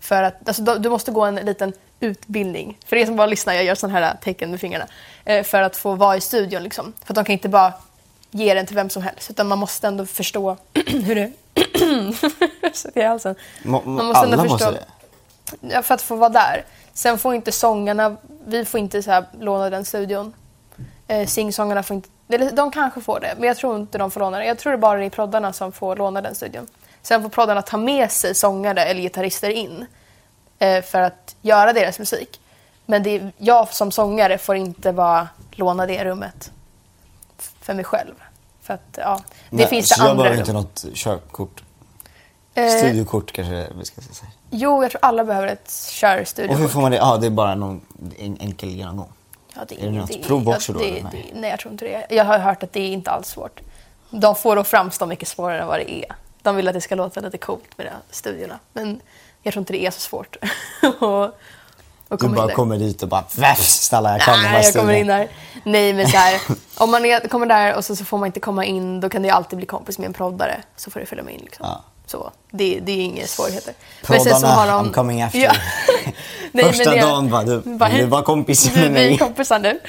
För 0.00 0.22
att, 0.22 0.48
alltså, 0.48 0.62
du 0.78 0.88
måste 0.90 1.10
gå 1.10 1.24
en 1.24 1.34
liten 1.34 1.72
utbildning. 2.00 2.78
För 2.86 2.96
er 2.96 3.06
som 3.06 3.16
bara 3.16 3.26
lyssnar, 3.26 3.54
jag 3.54 3.64
gör 3.64 3.74
sådana 3.74 3.98
här 3.98 4.16
tecken 4.22 4.50
med 4.50 4.60
fingrarna. 4.60 4.86
Eh, 5.24 5.44
för 5.44 5.62
att 5.62 5.76
få 5.76 5.94
vara 5.94 6.16
i 6.16 6.20
studion. 6.20 6.62
Liksom. 6.62 6.92
För 7.04 7.12
att 7.12 7.14
de 7.14 7.24
kan 7.24 7.32
inte 7.32 7.48
bara 7.48 7.72
ge 8.30 8.54
den 8.54 8.66
till 8.66 8.76
vem 8.76 8.90
som 8.90 9.02
helst. 9.02 9.30
Utan 9.30 9.48
man 9.48 9.58
måste 9.58 9.86
ändå 9.86 10.06
förstå 10.06 10.56
hur 10.86 11.14
det... 11.14 11.32
Är 12.94 13.08
halsen. 13.08 13.34
Man 13.62 13.82
måste 13.84 14.24
ändå 14.24 14.36
alla 14.38 14.42
förstå- 14.42 14.48
måste 14.48 14.70
det? 14.70 14.84
Ja, 15.60 15.82
för 15.82 15.94
att 15.94 16.02
få 16.02 16.16
vara 16.16 16.28
där. 16.30 16.64
Sen 16.94 17.18
får 17.18 17.34
inte 17.34 17.52
sångarna, 17.52 18.16
vi 18.46 18.64
får 18.64 18.80
inte 18.80 19.02
så 19.02 19.10
här 19.10 19.24
låna 19.40 19.70
den 19.70 19.84
studion. 19.84 20.32
Eh, 21.08 21.26
singsångarna 21.26 21.82
får 21.82 21.94
inte, 21.94 22.08
de 22.52 22.70
kanske 22.70 23.00
får 23.00 23.20
det, 23.20 23.34
men 23.38 23.48
jag 23.48 23.56
tror 23.56 23.76
inte 23.76 23.98
de 23.98 24.10
får 24.10 24.20
låna 24.20 24.38
det. 24.38 24.44
Jag 24.44 24.58
tror 24.58 24.72
det 24.72 24.78
bara 24.78 25.04
är 25.04 25.10
proddarna 25.10 25.52
som 25.52 25.72
får 25.72 25.96
låna 25.96 26.20
den 26.20 26.34
studion. 26.34 26.66
Sen 27.02 27.22
får 27.22 27.28
proddarna 27.28 27.62
ta 27.62 27.76
med 27.76 28.10
sig 28.10 28.34
sångare 28.34 28.84
eller 28.84 29.00
gitarrister 29.00 29.50
in 29.50 29.86
eh, 30.58 30.82
för 30.82 31.00
att 31.00 31.36
göra 31.42 31.72
deras 31.72 31.98
musik. 31.98 32.40
Men 32.86 33.02
det 33.02 33.30
jag 33.38 33.68
som 33.74 33.90
sångare 33.92 34.38
får 34.38 34.56
inte 34.56 34.92
bara 34.92 35.28
låna 35.50 35.86
det 35.86 36.04
rummet 36.04 36.50
för 37.38 37.74
mig 37.74 37.84
själv. 37.84 38.14
För 38.62 38.74
att, 38.74 38.98
ja, 38.98 39.20
det 39.50 39.56
Nej, 39.56 39.66
finns 39.66 39.88
så 39.88 39.94
det 39.94 40.04
jag 40.06 40.10
andra 40.10 40.22
behöver 40.22 40.44
rum. 40.52 40.56
inte 40.56 40.84
något 40.92 40.94
körkort? 40.96 41.62
Eh, 42.54 42.68
Studiokort 42.68 43.32
kanske 43.32 43.66
vi 43.78 43.84
ska 43.84 44.00
säga. 44.00 44.30
Jo, 44.50 44.82
jag 44.82 44.90
tror 44.90 44.98
alla 45.04 45.24
behöver 45.24 45.46
ett 45.48 45.66
Och 45.66 45.92
körstudiokort. 45.92 46.60
hur 46.60 46.68
får 46.68 46.80
man 46.80 46.90
det? 46.90 46.96
Ja, 46.96 47.16
det 47.16 47.26
är 47.26 47.30
bara 47.30 47.54
någon 47.54 47.80
en, 48.18 48.36
enkel 48.40 48.68
genomgång. 48.68 49.12
Ja, 49.54 49.62
det 49.68 49.82
Är 49.82 49.86
det 49.86 49.90
något 49.90 50.22
prov 50.22 50.48
också 50.48 50.72
då, 50.72 50.78
Det, 50.78 50.90
nej? 50.90 51.30
det, 51.32 51.40
nej, 51.40 51.50
jag 51.50 51.58
tror 51.60 51.72
inte 51.72 51.84
det. 51.84 52.06
Jag 52.14 52.24
har 52.24 52.38
hört 52.38 52.62
att 52.62 52.72
det 52.72 52.80
är 52.80 52.92
inte 52.92 53.10
alls 53.10 53.28
svårt. 53.28 53.60
De 54.10 54.34
får 54.34 54.58
att 54.58 54.68
framstå 54.68 55.06
mycket 55.06 55.28
svårare 55.28 55.60
än 55.60 55.66
vad 55.66 55.78
det 55.78 55.94
är. 55.94 56.04
De 56.42 56.56
vill 56.56 56.68
att 56.68 56.74
det 56.74 56.80
ska 56.80 56.94
låta 56.94 57.20
lite 57.20 57.38
coolt 57.38 57.78
med 57.78 57.86
de 57.86 57.92
studierna. 58.10 58.58
Men 58.72 59.00
jag 59.42 59.52
tror 59.54 59.60
inte 59.62 59.72
det 59.72 59.86
är 59.86 59.90
så 59.90 60.00
svårt. 60.00 60.36
och, 61.00 61.24
och 62.08 62.18
Du 62.18 62.28
bara 62.28 62.52
kommer 62.52 62.78
dit 62.78 63.02
och 63.02 63.08
bara 63.08 63.24
väff, 63.36 63.60
stannar 63.60 64.10
jag 64.26 64.38
med 64.38 64.52
Nej, 64.52 64.64
jag 64.64 64.74
kommer 64.74 64.92
in 64.92 65.06
där. 65.06 65.28
Nej, 65.64 65.92
men 65.92 66.08
så 66.08 66.16
här, 66.16 66.40
om 66.78 66.90
man 66.90 67.04
är, 67.04 67.28
kommer 67.28 67.46
där 67.46 67.76
och 67.76 67.84
så, 67.84 67.96
så 67.96 68.04
får 68.04 68.18
man 68.18 68.26
inte 68.26 68.40
komma 68.40 68.64
in, 68.64 69.00
då 69.00 69.08
kan 69.08 69.22
det 69.22 69.28
ju 69.28 69.34
alltid 69.34 69.56
bli 69.56 69.66
kompis 69.66 69.98
med 69.98 70.06
en 70.06 70.12
proddare. 70.12 70.62
Så 70.76 70.90
får 70.90 71.00
du 71.00 71.06
följa 71.06 71.24
med 71.24 71.34
in. 71.34 71.40
Liksom. 71.40 71.66
Ja. 71.68 71.84
Så, 72.12 72.32
det, 72.50 72.80
det 72.80 72.92
är 72.92 72.96
inga 73.04 73.26
svårigheter. 73.26 73.74
Proddarna, 74.02 74.82
I'm 74.82 74.92
coming 74.92 75.22
after 75.22 75.38
you. 75.38 75.52
Nej, 76.04 76.14
men 76.52 76.64
Första 76.64 76.90
det- 76.90 77.00
dagen 77.00 77.30
bara, 77.30 77.42
du, 77.44 77.56
vill 77.64 77.78
du 77.98 78.04
vara 78.06 78.22
kompis 78.22 78.66
med 78.74 78.74
vi, 78.74 78.80
vi 78.80 78.86
är 79.04 79.08
mig? 79.10 79.18
kompisar 79.18 79.58
nu. 79.58 79.80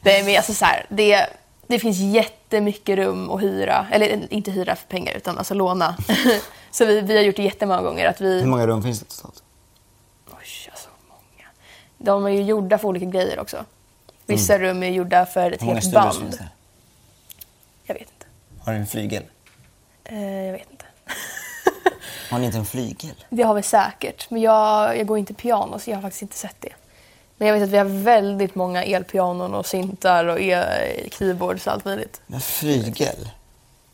Nej, 0.00 0.22
men 0.22 0.36
alltså 0.36 0.54
så 0.54 0.64
här, 0.64 0.86
det, 0.88 1.26
det 1.66 1.78
finns 1.78 1.98
jättemycket 1.98 2.96
rum 2.98 3.30
att 3.30 3.42
hyra. 3.42 3.86
Eller 3.92 4.32
inte 4.34 4.50
hyra 4.50 4.76
för 4.76 4.86
pengar, 4.86 5.14
utan 5.14 5.38
alltså 5.38 5.54
låna. 5.54 5.96
så 6.70 6.84
vi, 6.84 7.00
vi 7.00 7.16
har 7.16 7.22
gjort 7.22 7.36
det 7.36 7.42
jättemånga 7.42 7.82
gånger. 7.82 8.06
Att 8.06 8.20
vi, 8.20 8.40
Hur 8.40 8.46
många 8.46 8.66
rum 8.66 8.82
finns 8.82 9.00
det 9.00 9.06
totalt? 9.06 9.42
Oj, 10.30 10.70
alltså 10.70 10.88
många. 11.08 11.46
De 11.98 12.26
är 12.26 12.30
ju 12.30 12.42
gjorda 12.42 12.78
för 12.78 12.88
olika 12.88 13.06
grejer 13.06 13.38
också. 13.40 13.64
Vissa 14.26 14.58
rum 14.58 14.82
är 14.82 14.90
gjorda 14.90 15.26
för 15.26 15.50
ett 15.52 15.62
Mm. 15.62 15.74
Hur 15.74 15.80
helt 15.82 15.94
band. 15.94 16.18
finns 16.18 16.38
det? 16.38 16.48
Jag 17.84 17.94
vet 17.94 18.02
inte. 18.02 18.26
Har 18.64 18.72
du 18.72 18.78
en 18.78 18.86
flygel? 18.86 19.22
Eh, 20.04 20.32
jag 20.46 20.52
vet 20.52 20.70
inte. 20.70 20.84
Har 22.32 22.38
ni 22.38 22.46
inte 22.46 22.58
en 22.58 22.64
flygel? 22.64 23.24
Det 23.30 23.42
har 23.42 23.54
vi 23.54 23.62
säkert. 23.62 24.30
Men 24.30 24.40
jag, 24.42 24.98
jag 24.98 25.06
går 25.06 25.18
inte 25.18 25.34
piano 25.34 25.78
så 25.78 25.90
jag 25.90 25.96
har 25.96 26.02
faktiskt 26.02 26.22
inte 26.22 26.36
sett 26.36 26.56
det. 26.60 26.72
Men 27.36 27.48
jag 27.48 27.54
vet 27.54 27.62
att 27.62 27.70
vi 27.70 27.76
har 27.78 27.84
väldigt 27.84 28.54
många 28.54 28.84
elpianon 28.84 29.54
och 29.54 29.66
syntar 29.66 30.24
och 30.24 30.40
el- 30.40 31.10
keyboards 31.18 31.66
och 31.66 31.72
allt 31.72 31.84
möjligt. 31.84 32.20
Men 32.26 32.40
flygel? 32.40 33.30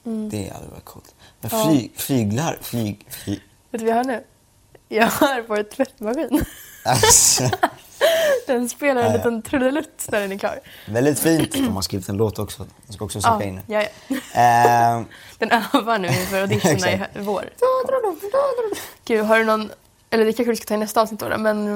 Mm. 0.07 0.31
Det 0.31 0.53
hade 0.55 0.67
varit 0.67 0.85
coolt. 0.85 1.15
Men 1.41 1.51
flyg, 1.51 1.93
flyglar? 1.97 2.59
Flyg, 2.63 3.07
flyg. 3.11 3.41
Vet 3.71 3.81
du 3.81 3.87
vad 3.87 3.91
jag 3.95 3.97
har 3.97 4.05
nu? 4.05 4.25
Jag 4.89 5.07
har 5.07 5.45
vår 5.49 5.63
tvättmaskin. 5.63 6.45
Alltså, 6.85 7.51
Den 8.53 8.69
spelar 8.69 9.01
en 9.03 9.07
Ja, 9.07 9.13
ja. 9.13 9.17
liten 9.17 9.43
trudelutt 9.43 10.05
när 10.09 10.21
den 10.21 10.33
är 10.33 10.39
klar. 10.39 10.61
väldigt 10.87 11.19
fint. 11.19 11.53
De 11.53 11.75
har 11.75 11.83
skrivit 11.83 12.09
en 12.09 12.17
låt 12.17 12.39
också. 12.39 12.67
De 12.87 12.93
ska 12.93 13.05
också 13.05 13.21
söka 13.21 13.35
Ja, 13.41 13.43
in. 13.43 13.61
ja, 13.67 13.83
ja. 14.09 14.17
Eh, 14.17 15.03
Den 15.39 15.51
övar 15.75 15.99
nu 15.99 16.09
inför 16.09 16.41
auditionerna 16.41 16.91
i 16.91 17.01
vår. 17.19 17.45
Gud, 19.05 19.25
har 19.25 19.39
du 19.39 19.45
någon... 19.45 19.71
Eller 20.11 20.25
det 20.25 20.33
kanske 20.33 20.51
vi 20.51 20.57
ska 20.57 20.65
ta 20.67 20.75
i 20.75 20.77
nästa 20.77 21.03
avsnitt 21.03 21.21
då, 21.21 21.39
men 21.39 21.69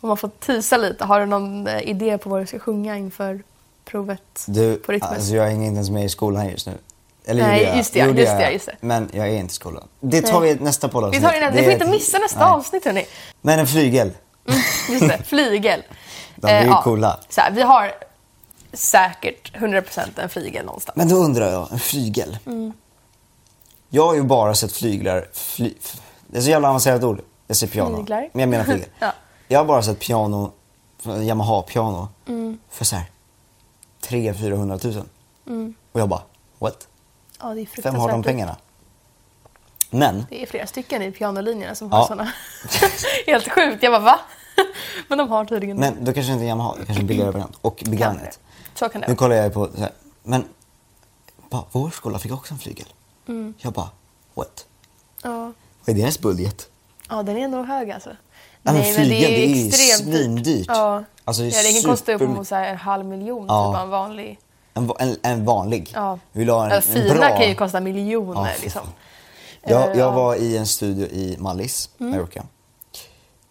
om 0.00 0.08
man 0.08 0.16
får 0.16 0.28
tisa 0.40 0.76
lite. 0.76 1.04
Har 1.04 1.20
du 1.20 1.26
någon 1.26 1.66
eh, 1.66 1.88
idé 1.88 2.18
på 2.18 2.28
vad 2.30 2.40
du 2.42 2.46
ska 2.46 2.58
sjunga 2.58 2.96
inför 2.96 3.42
provet 3.84 4.44
du, 4.46 4.76
på 4.76 4.92
Rytmus? 4.92 5.12
alltså 5.12 5.34
jag 5.34 5.44
hänger 5.44 5.66
inte 5.66 5.74
ens 5.76 5.90
med 5.90 6.04
i 6.04 6.08
skolan 6.08 6.48
just 6.48 6.66
nu. 6.66 6.72
Eller 7.24 7.42
Nej, 7.46 7.62
jag. 7.62 7.76
just 7.76 7.92
det, 7.92 7.98
just 7.98 8.18
jag. 8.18 8.38
det, 8.38 8.50
just 8.52 8.66
det. 8.66 8.76
Men 8.80 9.10
jag 9.12 9.28
är 9.28 9.32
inte 9.38 9.52
i 9.52 9.54
skolan. 9.54 9.88
Det 10.00 10.22
tar 10.22 10.40
vi 10.40 10.50
i 10.50 10.54
nästa 10.54 10.86
Vi 10.86 10.92
poddavsnitt. 10.92 11.22
tar 11.24 11.32
det, 11.32 11.50
ni 11.50 11.56
Det 11.56 11.62
får 11.62 11.70
är 11.70 11.74
inte 11.74 11.86
missa 11.86 12.18
nästa 12.18 12.38
Nej. 12.38 12.48
avsnitt 12.48 12.84
hörni. 12.84 13.06
Men 13.40 13.58
en 13.58 13.66
flygel. 13.66 14.10
Just 14.90 15.08
det, 15.08 15.22
flygel. 15.26 15.82
De 16.36 16.46
är 16.48 16.62
ju 16.64 16.68
Eh, 16.70 16.82
coola. 16.82 17.20
Så 17.28 17.40
här, 17.40 17.50
vi 17.50 17.62
har 17.62 17.92
säkert 18.72 19.52
100% 19.56 20.00
en 20.20 20.28
flygel 20.28 20.66
någonstans. 20.66 20.96
Men 20.96 21.08
då 21.08 21.16
undrar 21.16 21.52
jag, 21.52 21.72
en 21.72 21.78
flygel. 21.78 22.38
Mm. 22.46 22.72
Jag 23.88 24.06
har 24.06 24.14
ju 24.14 24.22
bara 24.22 24.54
sett 24.54 24.72
flyglar, 24.72 25.28
fly, 25.32 25.74
det 26.26 26.38
är 26.38 26.42
så 26.42 26.50
jävla 26.50 26.68
avancerat 26.68 27.02
ord. 27.04 27.20
Jag 27.46 27.56
säger 27.56 27.72
piano. 27.72 27.96
Flyglar? 27.96 28.28
Men 28.32 28.40
jag 28.40 28.48
menar 28.48 28.64
flygel. 28.64 28.88
Ja. 28.98 29.12
Jag 29.48 29.58
har 29.58 29.64
bara 29.64 29.82
sett 29.82 29.98
piano, 29.98 30.52
Yamaha-piano, 31.22 32.08
Mm. 32.28 32.58
för 32.70 32.84
så 32.84 32.96
här 32.96 33.04
300 34.00 34.34
400 34.40 34.78
000. 34.84 35.04
Och 35.92 36.00
jag 36.00 36.08
bara, 36.08 36.22
what? 36.58 36.88
Ja, 37.40 37.54
Vem 37.82 37.94
har 37.94 38.10
de 38.10 38.22
pengarna? 38.22 38.56
Men, 39.90 40.26
Det 40.30 40.42
är 40.42 40.46
flera 40.46 40.66
stycken 40.66 41.02
i 41.02 41.10
pianolinjerna 41.10 41.74
som 41.74 41.88
Ja. 41.90 41.96
har 41.96 42.06
såna. 42.06 42.32
Helt 43.26 43.48
sjukt. 43.52 43.82
Jag 43.82 43.92
bara 43.92 44.02
va? 44.02 44.20
Men 45.08 45.18
de 45.18 45.28
har 45.28 45.44
tydligen 45.44 45.76
men 45.76 46.04
då 46.04 46.12
kanske 46.12 46.32
inte 46.32 46.44
Yamaha, 46.44 46.74
det 46.80 46.86
kanske 46.86 46.94
är 46.94 47.00
en 47.00 47.06
billigare 47.06 47.30
variant. 47.30 47.56
Och 47.60 47.82
begagnat. 47.86 48.38
Så 48.74 48.88
kan 48.88 49.00
det 49.00 49.08
Nu 49.08 49.14
kollar 49.14 49.36
jag 49.36 49.54
på, 49.54 49.68
så 49.74 49.80
här, 49.80 49.90
men 50.22 50.44
bara, 51.50 51.64
vår 51.72 51.90
skola 51.90 52.18
fick 52.18 52.32
också 52.32 52.54
en 52.54 52.58
flygel. 52.58 52.86
Mm. 53.28 53.54
Jag 53.58 53.72
bara, 53.72 53.88
what? 54.34 54.66
Ja. 55.22 55.52
Vad 55.84 55.96
är 55.96 56.02
deras 56.02 56.20
budget? 56.20 56.68
ja, 57.08 57.22
den 57.22 57.36
är 57.36 57.48
nog 57.48 57.66
hög 57.66 57.90
alltså. 57.90 58.10
Ja, 58.62 58.72
men 58.72 58.84
flygel, 58.84 59.08
det 59.08 59.44
är 59.44 59.48
ju 59.56 59.66
extremt 59.68 60.14
svindyrt. 60.16 60.66
Ja. 60.68 61.04
Alltså, 61.24 61.42
det 61.42 61.48
är 61.48 61.52
ja, 61.56 61.62
det 61.62 61.80
kan 61.82 61.90
kosta 61.90 62.12
upp 62.12 62.20
mot 62.20 62.48
så 62.48 62.54
en 62.54 62.76
halv 62.76 63.04
miljon 63.06 63.46
Ja. 63.48 63.70
bara 63.72 63.82
en 63.82 63.90
vanlig. 63.90 64.38
En, 64.74 64.90
en, 64.98 65.16
en 65.22 65.44
vanlig. 65.44 65.90
Ja. 65.94 66.18
Vill 66.32 66.48
ha 66.48 66.64
en, 66.64 66.70
Ja, 66.70 66.76
en 66.76 66.82
fina 66.82 67.14
bra? 67.14 67.28
kan 67.36 67.48
ju 67.48 67.54
kosta 67.54 67.80
miljoner 67.80 68.34
Ja, 68.34 68.48
liksom. 68.62 68.82
Jag, 69.62 69.82
Eh, 69.82 69.86
jag 69.88 69.96
ja. 69.96 70.04
Mm. 70.04 70.14
var 70.14 70.34
i 70.34 70.56
en 70.56 70.66
studio 70.66 71.06
i 71.06 71.36
Mallis, 71.38 71.90
Mallorca. 71.98 72.46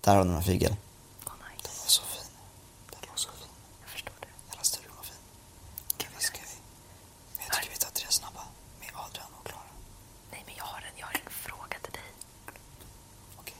Där 0.01 0.15
hade 0.15 0.29
de 0.29 0.35
en 0.35 0.43
flygel. 0.43 0.75
Den 1.25 1.35
var 1.81 1.87
så 1.87 2.01
fin. 2.01 2.21
Den 2.91 3.09
var 3.09 3.17
så 3.17 3.29
fin. 3.29 3.47
Jag 3.81 3.89
förstår 3.89 4.13
det. 4.21 4.27
Hela 4.51 4.63
studion 4.63 4.91
var 4.97 5.03
fin. 5.03 5.15
Men 7.37 7.45
jag 7.45 7.53
tycker 7.53 7.71
vi 7.73 7.77
tar 7.77 7.89
tre 7.91 8.05
snabba 8.09 8.41
med 8.79 8.89
Adrian 8.93 9.27
och 9.39 9.45
Klara. 9.47 9.61
Nej, 10.31 10.43
men 10.45 10.55
jag 10.57 10.63
har 10.63 10.77
en, 10.77 10.93
jag 10.97 11.05
har 11.05 11.13
en 11.13 11.31
fråga 11.31 11.77
till 11.83 11.91
dig. 11.93 12.01
Okej. 13.39 13.55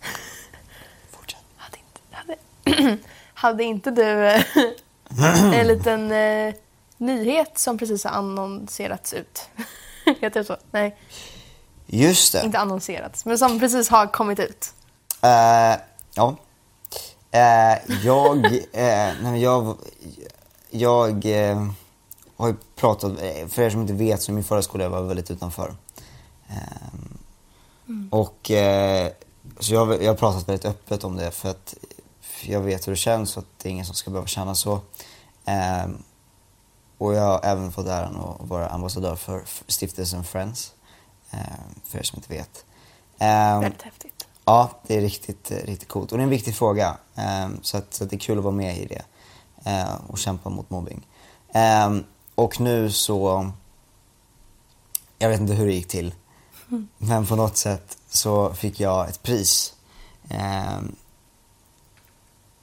Fortsätt. 1.10 1.44
Hade 1.56 1.78
inte, 1.78 2.00
hade, 2.10 2.98
hade 3.34 3.64
inte 3.64 3.90
du 3.90 4.26
eh, 4.28 4.44
en 5.60 5.66
liten 5.66 6.12
eh, 6.12 6.54
nyhet 6.96 7.58
som 7.58 7.78
precis 7.78 8.04
har 8.04 8.10
annonserats 8.10 9.12
ut? 9.12 9.48
Heter 10.20 10.40
det 10.40 10.44
så? 10.44 10.56
Nej, 10.70 10.96
Just 11.94 12.32
det. 12.32 12.42
inte 12.44 12.58
annonserats, 12.58 13.24
men 13.24 13.38
som 13.38 13.60
precis 13.60 13.88
har 13.88 14.06
kommit 14.06 14.38
ut. 14.40 14.74
Eh, 15.22 15.80
ja. 16.14 16.36
Eh, 17.30 17.96
jag, 18.04 18.46
eh, 18.72 19.10
nej 19.22 19.42
jag, 19.42 19.76
jag 20.70 21.22
har 22.36 22.48
ju 22.48 22.54
pratat, 22.76 23.12
för 23.48 23.62
er 23.62 23.70
som 23.70 23.80
inte 23.80 23.92
vet 23.92 24.22
så 24.22 24.32
min 24.32 24.44
förra 24.44 24.62
skola 24.62 24.88
var 24.88 25.02
väldigt 25.02 25.30
utanför. 25.30 25.74
Ehm, 26.48 28.08
Och 28.10 28.50
så 29.60 29.74
jag, 29.74 30.02
jag 30.02 30.10
har 30.10 30.16
pratat 30.16 30.48
väldigt 30.48 30.64
öppet 30.64 31.04
om 31.04 31.16
det 31.16 31.30
för 31.30 31.48
att 31.50 31.74
jag 32.42 32.60
vet 32.60 32.86
hur 32.86 32.92
det 32.92 32.96
känns 32.96 33.36
och 33.36 33.42
att 33.42 33.58
det 33.62 33.68
är 33.68 33.70
ingen 33.70 33.86
som 33.86 33.94
ska 33.94 34.10
behöva 34.10 34.26
känna 34.26 34.54
så. 34.54 34.80
Och 36.98 37.14
jag 37.14 37.22
har 37.22 37.40
även 37.42 37.72
fått 37.72 37.86
äran 37.86 38.16
att 38.16 38.48
vara 38.48 38.68
ambassadör 38.68 39.16
för 39.16 39.42
stiftelsen 39.66 40.24
Friends, 40.24 40.72
för 41.84 41.98
er 41.98 42.02
som 42.02 42.16
inte 42.18 42.28
vet. 42.34 42.64
Ehm, 43.18 43.60
Väldigt 43.60 43.82
häftigt. 43.82 44.26
Ja, 44.44 44.70
det 44.86 44.96
är 44.96 45.00
riktigt, 45.00 45.50
eh, 45.50 45.56
riktigt 45.56 45.88
coolt. 45.88 46.12
Och 46.12 46.18
det 46.18 46.22
är 46.22 46.24
en 46.24 46.30
viktig 46.30 46.54
fråga. 46.56 46.96
ehm, 47.14 47.58
så, 47.62 47.76
att, 47.76 47.94
så 47.94 48.04
att 48.04 48.10
det 48.10 48.16
är 48.16 48.20
kul 48.20 48.38
att 48.38 48.44
vara 48.44 48.54
med 48.54 48.78
i 48.78 48.86
det. 48.86 49.02
eh, 49.70 49.94
och 50.06 50.18
kämpa 50.18 50.50
mot 50.50 50.70
mobbing. 50.70 51.06
Ehm, 51.52 52.04
och 52.34 52.60
nu 52.60 52.90
så... 52.90 53.50
Jag 55.18 55.28
vet 55.28 55.40
inte 55.40 55.54
hur 55.54 55.66
det 55.66 55.72
gick 55.74 55.88
till. 55.88 56.14
Men 56.98 57.26
på 57.26 57.36
något 57.36 57.56
sätt 57.56 57.98
så 58.08 58.54
fick 58.54 58.80
jag 58.80 59.08
ett 59.08 59.22
pris. 59.22 59.74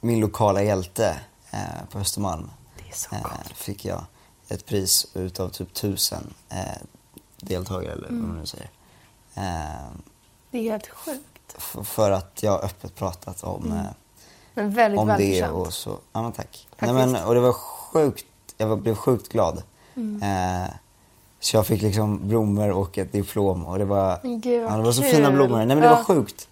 Min 0.00 0.20
lokala 0.20 0.62
hjälte 0.62 1.20
eh, 1.50 1.84
på 1.92 1.98
Östermalm. 1.98 2.50
Det 2.76 2.88
är 2.90 2.96
så 2.96 3.14
eh, 3.16 3.22
coolt. 3.22 3.52
fick 3.56 3.84
jag 3.84 4.04
ett 4.48 4.66
pris 4.66 5.06
utav 5.14 5.48
typ 5.48 5.74
tusen 5.74 6.34
eh, 6.48 6.76
deltagare 7.40 7.92
eller 7.92 8.08
vad 8.08 8.18
man 8.18 8.38
nu 8.38 8.46
säger. 8.46 8.70
Ehm, 9.34 10.02
Det 10.50 10.58
är 10.58 10.62
helt 10.62 10.88
sjukt. 10.88 11.56
För 11.88 12.10
att 12.10 12.42
jag 12.42 12.64
öppet 12.64 12.94
pratat 12.94 13.42
om, 13.44 13.72
eh, 13.72 13.82
Men 14.54 14.70
väldigt 14.70 15.00
om 15.00 15.06
det 15.08 15.12
välförtjänt. 15.16 15.52
och 15.52 15.72
så. 15.72 15.98
Ja 16.12 16.22
men 16.22 16.32
tack. 16.32 16.66
Faktiskt. 16.70 16.92
Nej, 16.94 17.06
men, 17.06 17.24
och 17.24 17.34
det 17.34 17.40
var 17.40 17.52
sjukt, 17.52 18.24
jag 18.56 18.66
var, 18.66 18.76
blev 18.76 18.94
sjukt 18.94 19.28
glad. 19.32 19.62
Mm. 19.96 20.22
Eh, 20.62 20.68
så 21.40 21.56
jag 21.56 21.66
fick 21.66 21.82
liksom 21.82 22.28
blommor 22.28 22.70
och 22.70 22.98
ett 22.98 23.12
diplom 23.12 23.66
och 23.66 23.78
det 23.78 23.84
var, 23.84 24.20
gud, 24.22 24.62
ja, 24.62 24.76
det 24.76 24.82
var 24.82 24.92
så 24.92 25.02
kul. 25.02 25.10
fina 25.10 25.30
blommor. 25.30 25.56
Nej 25.56 25.66
men 25.66 25.80
det 25.80 25.88
var 25.88 25.96
Ja. 25.96 26.04
sjukt. 26.04 26.48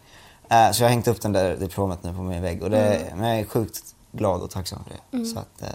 Eh, 0.49 0.71
så 0.71 0.83
jag 0.83 0.89
har 0.89 0.91
hängt 0.91 1.09
upp 1.09 1.21
den 1.21 1.33
där 1.33 1.57
diplomet 1.57 2.03
nu 2.03 2.13
på 2.15 2.23
min 2.23 2.43
vägg 2.43 2.63
och 2.63 2.71
det, 2.71 2.95
Mm. 2.97 3.19
men 3.19 3.29
jag 3.31 3.39
är 3.41 3.45
sjukt 3.45 3.95
glad 4.13 4.43
och 4.43 4.51
tacksam 4.51 4.79
för 4.85 5.19
det. 5.19 5.25
Så 5.27 5.39
att, 5.39 5.63
eh, 5.63 5.69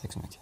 tack 0.00 0.12
så 0.12 0.18
mycket. 0.18 0.38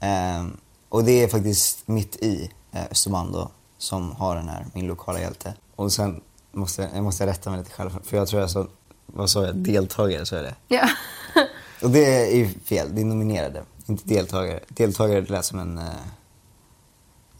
Ehm, 0.00 0.56
och 0.88 1.04
det 1.04 1.22
är 1.22 1.28
faktiskt 1.28 1.88
mitt 1.88 2.16
i 2.16 2.50
eh, 2.72 2.84
Östermalm 2.90 3.32
då, 3.32 3.50
som 3.78 4.12
har 4.12 4.36
den 4.36 4.48
här, 4.48 4.66
min 4.74 4.86
lokala 4.86 5.20
hjälte. 5.20 5.54
Och 5.76 5.92
sen 5.92 6.20
måste 6.52 6.82
jag, 6.82 6.90
jag 6.94 7.04
måste 7.04 7.26
rätta 7.26 7.50
mig 7.50 7.58
lite 7.58 7.70
själv, 7.70 7.98
för 8.04 8.16
jag 8.16 8.28
tror 8.28 8.40
jag 8.40 8.50
sa, 8.50 8.66
vad 9.06 9.30
sa 9.30 9.46
jag, 9.46 9.56
deltagare, 9.56 10.26
så 10.26 10.36
är 10.36 10.42
det. 10.42 10.54
Ja. 10.68 10.88
Och 11.82 11.90
det 11.90 12.30
är 12.30 12.36
ju 12.36 12.48
fel, 12.48 12.94
det 12.94 13.00
är 13.00 13.04
nominerade, 13.04 13.62
inte 13.86 14.08
deltagare. 14.08 14.60
Deltagare 14.68 15.20
lät 15.20 15.44
som 15.44 15.58
en, 15.58 15.78
eh, 15.78 15.84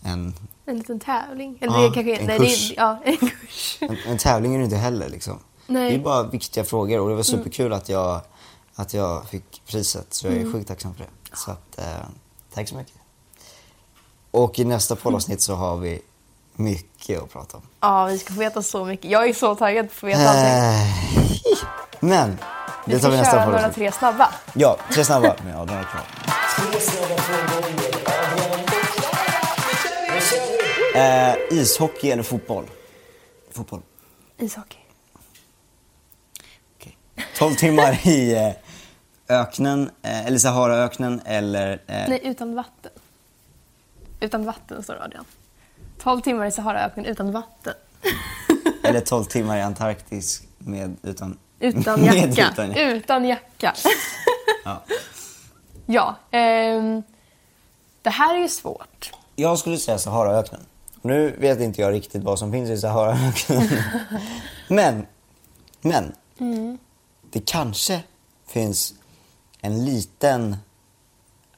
en, 0.03 0.35
En 0.67 0.79
liten 0.79 1.01
tävling. 1.01 1.59
Eller 1.61 1.73
Ja, 1.73 1.89
det 1.89 1.95
kanske 1.95 2.17
en 2.17 2.27
nej, 2.27 2.39
kurs. 2.39 2.69
Det 2.69 2.75
ja, 2.77 3.01
en 3.05 3.17
kurs. 3.17 3.79
en, 3.81 3.97
en 4.07 4.19
tävling 4.19 4.55
är 4.55 4.59
det 4.59 4.65
inte 4.65 4.77
heller 4.77 5.09
liksom. 5.09 5.39
Nej. 5.67 5.83
Mm. 5.83 5.93
Det 5.93 6.01
är 6.01 6.05
bara 6.05 6.23
viktiga 6.23 6.65
frågor 6.65 7.01
och 7.01 7.09
det 7.09 7.15
var 7.15 7.23
superkul 7.23 7.73
att, 7.73 7.89
jag, 7.89 8.21
att 8.75 8.95
jag 8.95 9.29
fick 9.29 9.63
priset, 9.67 10.15
så 10.15 10.27
jag 10.27 10.37
är 10.37 10.53
sjukt 10.53 10.69
tacksam 10.69 10.95
för 10.95 11.05
det. 11.05 11.37
Så 11.37 11.51
att, 11.51 11.79
eh, 11.79 12.07
tack 12.55 12.69
så 12.69 12.77
mycket. 12.77 12.95
Och 14.31 14.59
i 14.59 14.65
nästa 14.65 14.97
poddavsnitt 14.97 15.41
så 15.41 15.55
har 15.55 15.77
vi 15.77 16.01
mycket 16.57 17.23
att 17.23 17.33
prata 17.33 17.57
om. 17.57 17.63
Ja, 17.81 18.05
vi 18.05 18.19
ska 18.19 18.33
få 18.35 18.41
veta 18.41 18.63
så 18.63 18.85
mycket. 18.85 19.11
Jag 19.11 19.29
är 19.29 19.33
så 19.33 19.55
taggad 19.55 19.87
på 19.87 19.91
att 19.93 19.97
få 19.97 20.07
veta 20.07 20.29
allting. 20.29 20.45
Eh, 20.45 21.59
Men, 22.01 22.39
Vi 22.85 22.93
det 22.93 22.99
tar 22.99 22.99
ska 22.99 23.11
vi 23.11 23.17
nästa 23.17 23.33
köra 23.37 23.47
några 23.47 23.71
tre 23.73 23.93
snabba. 23.93 24.29
Ja, 24.55 24.77
tre 24.93 25.05
snabba 25.05 25.35
med 25.45 25.57
Adrian 25.61 25.81
och 25.85 25.87
Klara. 25.91 26.05
Eh, 30.95 31.35
ishockey 31.51 32.11
eller 32.11 32.23
fotboll? 32.23 32.65
Fotboll. 33.51 33.83
Ishockey. 34.39 34.79
Okej. 36.77 36.97
12 37.39 37.55
timmar 37.55 38.07
i 38.09 38.35
eh, 38.35 38.53
öknen, 39.41 39.91
eh, 40.03 40.27
eller 40.27 40.39
Saharaöknen 40.39 41.21
eller... 41.25 41.73
Eh, 41.87 42.09
Nej, 42.09 42.21
utan 42.25 42.55
vatten. 42.55 42.93
Utan 44.21 44.45
vatten 44.45 44.83
står 44.83 44.95
det 44.95 45.05
Adrian. 45.05 45.25
12 46.07 46.21
timmar 46.21 46.47
i 46.47 46.51
Saharaöknen 46.51 47.05
utan 47.07 47.33
vatten. 47.33 47.75
Eller 48.83 49.01
12 49.01 49.25
timmar 49.25 49.57
i 49.57 49.63
Antarktis 49.63 50.43
med 50.59 50.97
utan... 51.03 51.39
Utan 51.61 52.01
med 52.05 52.15
jacka. 52.15 52.53
utan- 52.53 52.77
Utan 52.77 53.25
jacka. 53.25 53.75
ja. 54.65 54.83
ja. 55.87 56.17
ehm, 56.31 57.03
det 58.03 58.11
här 58.11 58.35
är 58.35 58.39
ju 58.39 58.49
svårt. 58.49 59.13
Jag 59.37 59.59
skulle 59.59 59.79
säga 59.79 59.99
Saharaöknen. 59.99 60.61
Nu 61.03 61.37
vet 61.39 61.61
inte 61.61 61.81
jag 61.81 61.93
riktigt 61.93 62.23
vad 62.23 62.39
som 62.39 62.53
finns 62.53 62.71
i 62.71 62.79
Saharaöknen. 62.79 63.69
men, 64.69 65.07
men. 65.81 66.13
Det 67.31 67.41
kanske 67.47 68.03
finns 68.47 68.95
en 69.61 69.85
liten, 69.85 70.57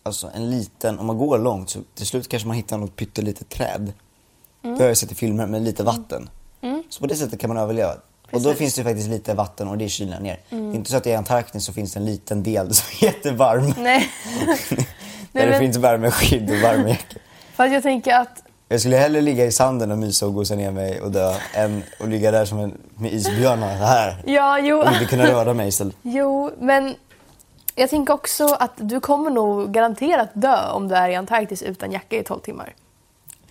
alltså 0.03 0.31
en 0.35 0.51
liten, 0.51 0.99
om 0.99 1.07
man 1.07 1.19
går 1.19 1.39
långt 1.39 1.71
så 1.71 1.81
till 1.95 2.07
slut 2.07 2.29
kanske 2.29 2.49
man 2.49 2.57
hittar 2.57 2.79
något 2.79 2.97
pyttelitet 2.97 3.49
träd. 3.49 3.93
Det 4.62 4.79
har 4.83 4.88
jag 4.88 4.97
sett 4.97 5.12
i 5.12 5.14
filmer 5.14 5.47
med 5.47 5.62
lite 5.62 5.83
vatten. 5.83 6.31
Så 6.88 7.01
på 7.01 7.07
det 7.07 7.14
sättet 7.16 7.40
kan 7.40 7.49
man 7.49 7.57
överleva. 7.57 7.92
Och 7.92 7.99
då 8.33 8.38
Precis. 8.40 8.59
finns 8.59 8.75
det 8.75 8.85
faktiskt 8.85 9.09
lite 9.09 9.35
vatten 9.35 9.68
och 9.68 9.79
det 9.79 9.88
kylar 9.88 10.21
ner. 10.21 10.40
Det 10.51 10.57
är 10.57 10.75
inte 10.75 10.90
så 10.90 10.97
att 10.97 11.07
i 11.07 11.14
Antarktis 11.14 11.64
så 11.64 11.73
finns 11.73 11.92
det 11.92 12.01
en 12.01 12.07
liten 12.07 12.42
del 12.42 12.75
som 12.75 12.87
är 13.01 13.05
jättevarm. 13.05 13.75
Nej. 13.79 14.09
Där 14.71 14.87
Nej, 15.33 15.44
det 15.44 15.51
men- 15.51 15.61
finns 15.61 15.77
värmeskydd 15.77 16.51
och 16.51 16.57
värmejacka. 16.62 17.16
För 17.55 17.64
att 17.64 17.73
jag 17.73 17.83
tänker 17.83 18.14
att 18.14 18.42
Jag 18.68 18.81
skulle 18.81 18.97
hellre 18.97 19.21
ligga 19.21 19.44
i 19.44 19.53
sanden 19.53 19.90
och 19.92 19.99
mysa 19.99 20.27
och 20.27 20.35
gosa 20.35 20.55
ner 20.55 20.71
mig 20.71 21.01
och 21.01 21.11
dö 21.11 21.35
än 21.55 21.83
att 22.01 22.09
ligga 22.09 22.31
där 22.31 22.44
som 22.44 22.59
en, 22.59 22.79
med 22.94 23.12
isbjörnar 23.12 23.75
här 23.75 24.23
Ja, 24.27 24.59
jo. 24.59 24.79
och 24.83 24.92
inte 24.92 25.05
kunna 25.05 25.27
röra 25.27 25.55
mig 25.55 25.68
istället. 25.68 25.97
Jo, 26.03 26.51
men 26.61 26.94
jag 27.75 27.90
tänker 27.90 28.14
också 28.14 28.47
att 28.61 28.73
du 28.77 29.01
kommer 29.01 29.31
nog 29.31 29.73
garanterat 29.73 30.29
dö 30.35 30.71
om 30.73 30.88
du 30.88 30.94
är 30.94 31.09
i 31.09 31.14
Antarktis 31.14 31.62
utan 31.62 31.92
jacka 31.92 32.16
i 32.16 32.25
12 32.25 32.40
timmar. 32.40 32.75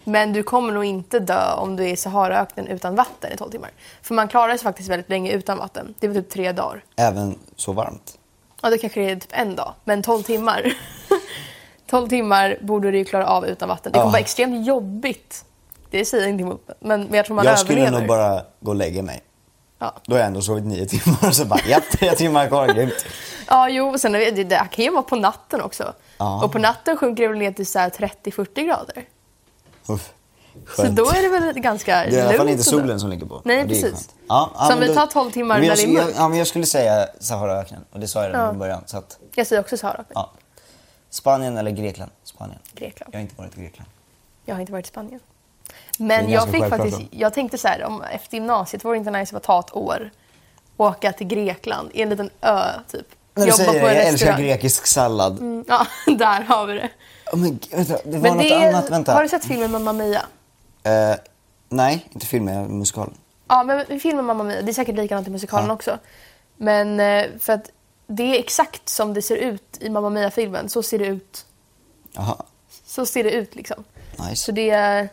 Men 0.09 0.33
du 0.33 0.43
kommer 0.43 0.73
nog 0.73 0.85
inte 0.85 1.19
dö 1.19 1.53
om 1.53 1.75
du 1.75 1.83
är 1.83 1.87
i 1.87 1.95
Saharaöknen 1.95 2.67
utan 2.67 2.95
vatten 2.95 3.33
i 3.33 3.37
12 3.37 3.51
timmar. 3.51 3.69
För 4.01 4.13
man 4.13 4.27
klarar 4.27 4.53
sig 4.53 4.63
faktiskt 4.63 4.89
väldigt 4.89 5.09
länge 5.09 5.31
utan 5.31 5.57
vatten. 5.57 5.93
Det 5.99 6.07
väl 6.07 6.23
typ 6.23 6.29
tre 6.31 6.51
dagar. 6.51 6.83
Även 6.95 7.39
så 7.55 7.71
varmt. 7.71 8.17
Ja, 8.61 8.69
det 8.69 8.77
kanske 8.77 9.01
är 9.01 9.15
typ 9.15 9.29
en 9.31 9.55
dag. 9.55 9.73
Men 9.83 10.03
12 10.03 10.23
timmar. 10.23 10.73
12 11.89 12.07
timmar 12.09 12.57
borde 12.61 12.91
du 12.91 12.97
ju 12.97 13.05
klara 13.05 13.27
av 13.27 13.45
utan 13.45 13.69
vatten. 13.69 13.91
Det 13.91 13.99
kommer 13.99 14.05
Ja. 14.07 14.11
vara 14.11 14.19
extremt 14.19 14.67
jobbigt. 14.67 15.45
Det 15.89 16.05
säger 16.05 16.23
jag 16.23 16.29
inte 16.31 16.43
emot. 16.43 16.69
Men, 16.79 17.13
jag 17.13 17.25
tror 17.25 17.35
man 17.35 17.45
jag 17.45 17.59
skulle 17.59 17.81
överlever. 17.81 17.99
nog 17.99 18.07
bara 18.07 18.41
gå 18.59 18.71
och 18.71 18.75
lägga 18.75 19.01
mig. 19.03 19.21
Ja. 19.79 19.93
Då 20.05 20.13
har 20.15 20.19
jag 20.19 20.27
ändå 20.27 20.41
sovit 20.41 20.65
nio 20.65 20.85
timmar 20.85 21.27
och 21.27 21.35
så 21.35 21.45
bara, 21.45 21.59
ja, 21.67 21.79
tre 21.91 22.11
timmar 22.11 22.47
kvar, 22.47 22.67
grymt. 22.67 23.05
Ja, 23.49 23.69
jo, 23.69 23.89
och 23.89 23.99
sen 23.99 24.11
det, 24.11 24.31
det 24.31 24.43
det 24.43 24.67
kan 24.71 24.85
ju 24.85 24.91
vara 24.91 25.01
på 25.03 25.15
natten 25.15 25.61
också. 25.61 25.93
Ja. 26.17 26.43
Och 26.45 26.51
på 26.51 26.59
natten 26.59 26.97
sjunker 26.97 27.23
det 27.23 27.29
väl 27.29 27.37
ner 27.37 27.51
till 27.51 27.67
så 27.67 27.79
här 27.79 27.89
30-40 27.89 28.65
grader. 28.65 29.03
Uff, 29.87 30.13
Så 30.75 30.81
skönt. 30.81 30.95
då 30.95 31.09
är 31.09 31.21
det 31.21 31.29
väl 31.39 31.53
ganska 31.59 31.91
Det 31.95 32.01
är 32.01 32.11
i 32.11 32.19
alla 32.21 32.29
fall 32.29 32.37
lugnt 32.37 32.51
inte 32.51 32.63
solen 32.63 32.99
som 32.99 33.09
ligger 33.09 33.25
på. 33.25 33.41
Nej, 33.45 33.67
precis. 33.67 33.83
skönt. 33.83 34.09
Ja, 34.27 34.51
ja, 34.55 34.65
Så 34.67 34.73
om 34.73 34.79
vi 34.79 34.87
då- 34.87 34.93
tar 34.93 35.07
12 35.07 35.31
timmar 35.31 35.59
jag, 35.61 35.89
mörkt. 35.93 36.15
Ja, 36.17 36.27
men 36.29 36.37
jag 36.37 36.47
skulle 36.47 36.65
säga 36.65 37.07
Saharaöknen. 37.19 37.81
Och 37.91 37.99
det 37.99 38.07
sa 38.07 38.21
jag 38.21 38.29
redan 38.29 38.41
Ja. 38.41 38.47
från 38.49 38.59
början. 38.59 38.83
Så 38.85 38.97
att, 38.97 39.17
Jag 39.35 39.47
säger 39.47 39.61
också 39.61 39.77
Sahara. 39.77 40.03
ja. 40.13 40.31
Spanien 41.09 41.57
eller 41.57 41.71
Grekland? 41.71 42.11
Spanien. 42.23 42.59
Grekland. 42.73 43.13
Jag 43.13 43.19
har 43.19 43.21
inte 43.21 43.35
varit 43.37 43.57
i 43.57 43.61
Grekland. 43.61 43.89
Jag 44.45 44.55
har 44.55 44.59
inte 44.61 44.71
varit 44.73 44.85
i 44.85 44.89
Spanien. 44.89 45.19
Men 45.97 46.29
jag 46.29 46.49
fick 46.51 46.65
faktiskt, 46.69 46.99
jag 47.11 47.33
tänkte 47.33 47.57
så 47.57 47.67
här, 47.67 47.83
om, 47.83 48.01
efter 48.01 48.37
gymnasiet 48.37 48.85
vore 48.85 48.95
det 48.95 48.97
inte 48.97 49.11
nice 49.11 49.37
att 49.37 49.43
ta 49.43 49.59
ett 49.59 49.75
år 49.75 50.09
åka 50.77 51.11
till 51.13 51.27
Grekland 51.27 51.89
i 51.93 52.01
en 52.01 52.09
liten 52.09 52.29
ö 52.41 52.63
typ. 52.91 53.05
När 53.33 53.45
du 53.45 53.51
säger 53.51 53.73
det, 53.73 53.79
jag 53.93 54.05
älskar 54.07 54.37
grekisk 54.39 54.87
sallad. 54.87 55.39
Mm, 55.39 55.65
Ja, 55.67 55.87
där 56.17 56.41
har 56.43 56.65
vi 56.65 56.73
det. 56.73 56.89
Oh, 57.33 57.39
men, 57.39 57.59
vänta, 57.71 57.97
det 58.05 58.11
var 58.11 58.19
Men 58.19 58.33
något 58.37 58.39
det 58.47 58.53
är, 58.53 58.69
annat. 58.69 58.89
Vänta. 58.89 59.13
Har 59.13 59.23
du 59.23 59.29
sett 59.29 59.45
filmen 59.45 59.71
Mamma 59.71 59.93
Mia? 59.93 60.25
Eh, 60.83 61.15
nej, 61.69 62.07
inte 62.11 62.25
filmen, 62.25 62.77
musikalen. 62.79 63.13
Ja, 63.47 63.63
men 63.63 63.99
filmen 63.99 64.25
Mamma 64.25 64.43
Mia, 64.43 64.61
det 64.61 64.71
är 64.71 64.73
säkert 64.73 64.95
likadant 64.95 65.27
i 65.27 65.31
musikalen 65.31 65.67
Ja. 65.67 65.73
också. 65.73 65.99
Men 66.57 66.99
eh, 66.99 67.25
för 67.39 67.53
att 67.53 67.69
det 68.07 68.23
är 68.23 68.39
exakt 68.39 68.89
som 68.89 69.13
det 69.13 69.21
ser 69.21 69.35
ut 69.35 69.77
i 69.79 69.89
Mamma 69.89 70.09
Mia-filmen. 70.09 70.69
Så 70.69 70.83
ser 70.83 70.99
det 70.99 71.05
ut. 71.05 71.45
Jaha, 72.13 72.35
Så 72.85 73.05
ser 73.05 73.23
det 73.23 73.31
ut 73.31 73.55
liksom. 73.55 73.83
nice. 74.19 74.35
Så 74.35 74.51
det 74.51 74.69
är... 74.69 75.09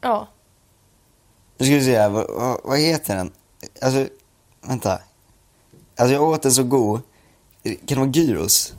Ja. 0.00 0.26
Nu 1.58 1.66
ska 1.66 1.74
vi 1.74 1.84
se 1.84 1.98
här, 1.98 2.08
vad, 2.08 2.26
vad, 2.30 2.60
vad 2.64 2.78
heter 2.78 3.16
den? 3.16 3.32
Alltså, 3.82 4.06
vänta. 4.60 4.98
Alltså 5.96 6.14
jag 6.14 6.22
åt 6.22 6.42
den 6.42 6.52
så 6.52 6.62
god. 6.62 7.00
Kan 7.62 7.76
det 7.86 7.94
vara 7.94 8.08
gyros? 8.08 8.74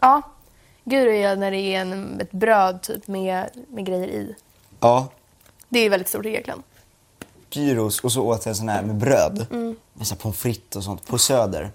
Ja. 0.00 0.22
Guru 0.84 1.16
är 1.16 1.36
när 1.36 1.50
det 1.50 1.56
är 1.60 1.80
en, 1.80 2.20
ett 2.20 2.32
bröd 2.32 2.82
typ 2.82 3.08
med, 3.08 3.50
med 3.68 3.86
grejer 3.86 4.08
i. 4.08 4.34
Ja, 4.80 5.08
Det 5.68 5.78
är 5.78 5.90
väldigt 5.90 6.08
stort 6.08 6.26
i 6.26 6.30
Grekland. 6.30 6.62
gyros 7.50 8.00
och 8.00 8.12
så 8.12 8.22
åt 8.22 8.46
jag 8.46 8.56
sån 8.56 8.68
här 8.68 8.82
med 8.82 8.94
bröd. 8.96 9.46
Mm. 9.50 9.76
Med 9.92 10.06
så 10.06 10.14
här 10.14 10.20
pommes 10.20 10.38
frites 10.38 10.76
och 10.76 10.84
sånt 10.84 11.06
på 11.06 11.18
Söder. 11.18 11.70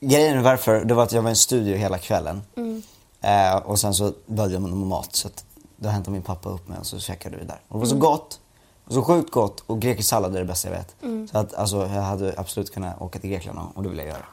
Grejen 0.00 0.38
är 0.38 0.42
varför, 0.42 0.84
det 0.84 0.94
var 0.94 1.02
att 1.02 1.12
jag 1.12 1.22
var 1.22 1.28
i 1.28 1.32
en 1.32 1.36
studio 1.36 1.76
hela 1.76 1.98
kvällen. 1.98 2.42
Mm. 2.56 2.82
Eh, 3.20 3.56
och 3.56 3.78
sen 3.78 3.94
så 3.94 4.12
började 4.26 4.52
jag 4.54 4.62
med 4.62 4.70
mat 4.72 5.14
så 5.16 5.28
att 5.28 5.44
då 5.76 5.88
hämtade 5.88 6.12
min 6.12 6.22
pappa 6.22 6.48
upp 6.50 6.68
mig 6.68 6.78
och 6.78 6.86
så 6.86 6.98
käkade 6.98 7.36
vi 7.36 7.44
där. 7.44 7.60
Och 7.68 7.74
det 7.74 7.78
var 7.78 7.86
så 7.86 7.94
Mm. 7.94 8.00
gott. 8.00 8.40
Och 8.84 8.92
så 8.92 9.02
sjukt 9.02 9.30
gott 9.30 9.60
och 9.66 9.80
grekisk 9.80 10.08
sallad 10.08 10.34
är 10.36 10.38
det 10.38 10.44
bästa 10.44 10.68
jag 10.68 10.76
vet. 10.76 10.96
Mm. 11.02 11.28
Så 11.28 11.38
att 11.38 11.54
alltså 11.54 11.76
jag 11.76 12.02
hade 12.02 12.34
absolut 12.36 12.74
kunnat 12.74 13.00
åka 13.00 13.18
till 13.18 13.30
Grekland 13.30 13.58
och- 13.58 13.76
och 13.76 13.82
det 13.82 13.88
vill 13.88 13.98
jag 13.98 14.06
göra. 14.06 14.24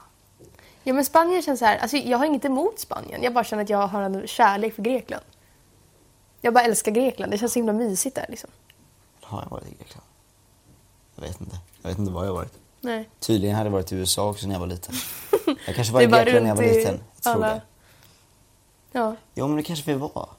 Ja 0.84 0.94
men 0.94 1.06
Spanien 1.06 1.42
känns 1.42 1.60
så 1.60 1.66
här, 1.66 1.78
alltså 1.78 1.98
jag 1.98 2.18
har 2.18 2.26
inget 2.26 2.46
emot 2.46 2.80
Spanien. 2.80 3.24
Jag 3.24 3.34
bara 3.34 3.44
känner 3.44 3.64
att 3.64 3.70
jag 3.70 3.88
har 3.88 4.02
en 4.02 4.28
kärlek 4.28 4.76
för 4.76 4.82
Grekland. 4.84 5.24
Jag 6.42 6.54
bara 6.54 6.64
älskar 6.64 6.92
Grekland. 6.92 7.32
Det 7.32 7.38
känns 7.38 7.54
så 7.54 7.60
himla 7.60 7.74
mysigt 7.74 8.16
där 8.16 8.26
liksom. 8.30 8.50
Har 9.22 9.42
jag 9.42 9.50
varit 9.50 9.68
i 9.68 9.76
Grekland? 9.80 10.06
Jag 11.16 11.22
vet 11.24 11.42
inte. 11.42 11.58
Jag 11.82 11.90
vet 11.90 12.00
inte 12.00 12.12
var 12.12 12.24
jag 12.24 12.30
har 12.32 12.36
varit. 12.36 12.54
Nej. 12.82 13.10
Tydligen 13.20 13.56
hade 13.56 13.68
jag 13.68 13.72
varit 13.74 13.92
i 13.92 13.96
USA 13.96 14.30
också 14.30 14.48
när 14.48 14.56
jag 14.56 14.60
var 14.60 14.68
liten. 14.68 14.96
Jag 15.66 15.76
kanske 15.76 15.94
var 15.94 16.02
i 16.02 16.06
Grekland 16.06 16.42
när 16.42 16.48
jag 16.50 16.56
var 16.56 16.64
liten. 16.64 17.00
Jag 17.16 17.24
tror 17.24 17.34
alla- 17.34 17.54
det. 17.54 17.62
Ja. 18.92 19.16
Jo 19.36 19.48
men 19.48 19.58
det 19.58 19.64
kanske 19.64 19.92
vi 19.94 19.98
var. 20.00 20.30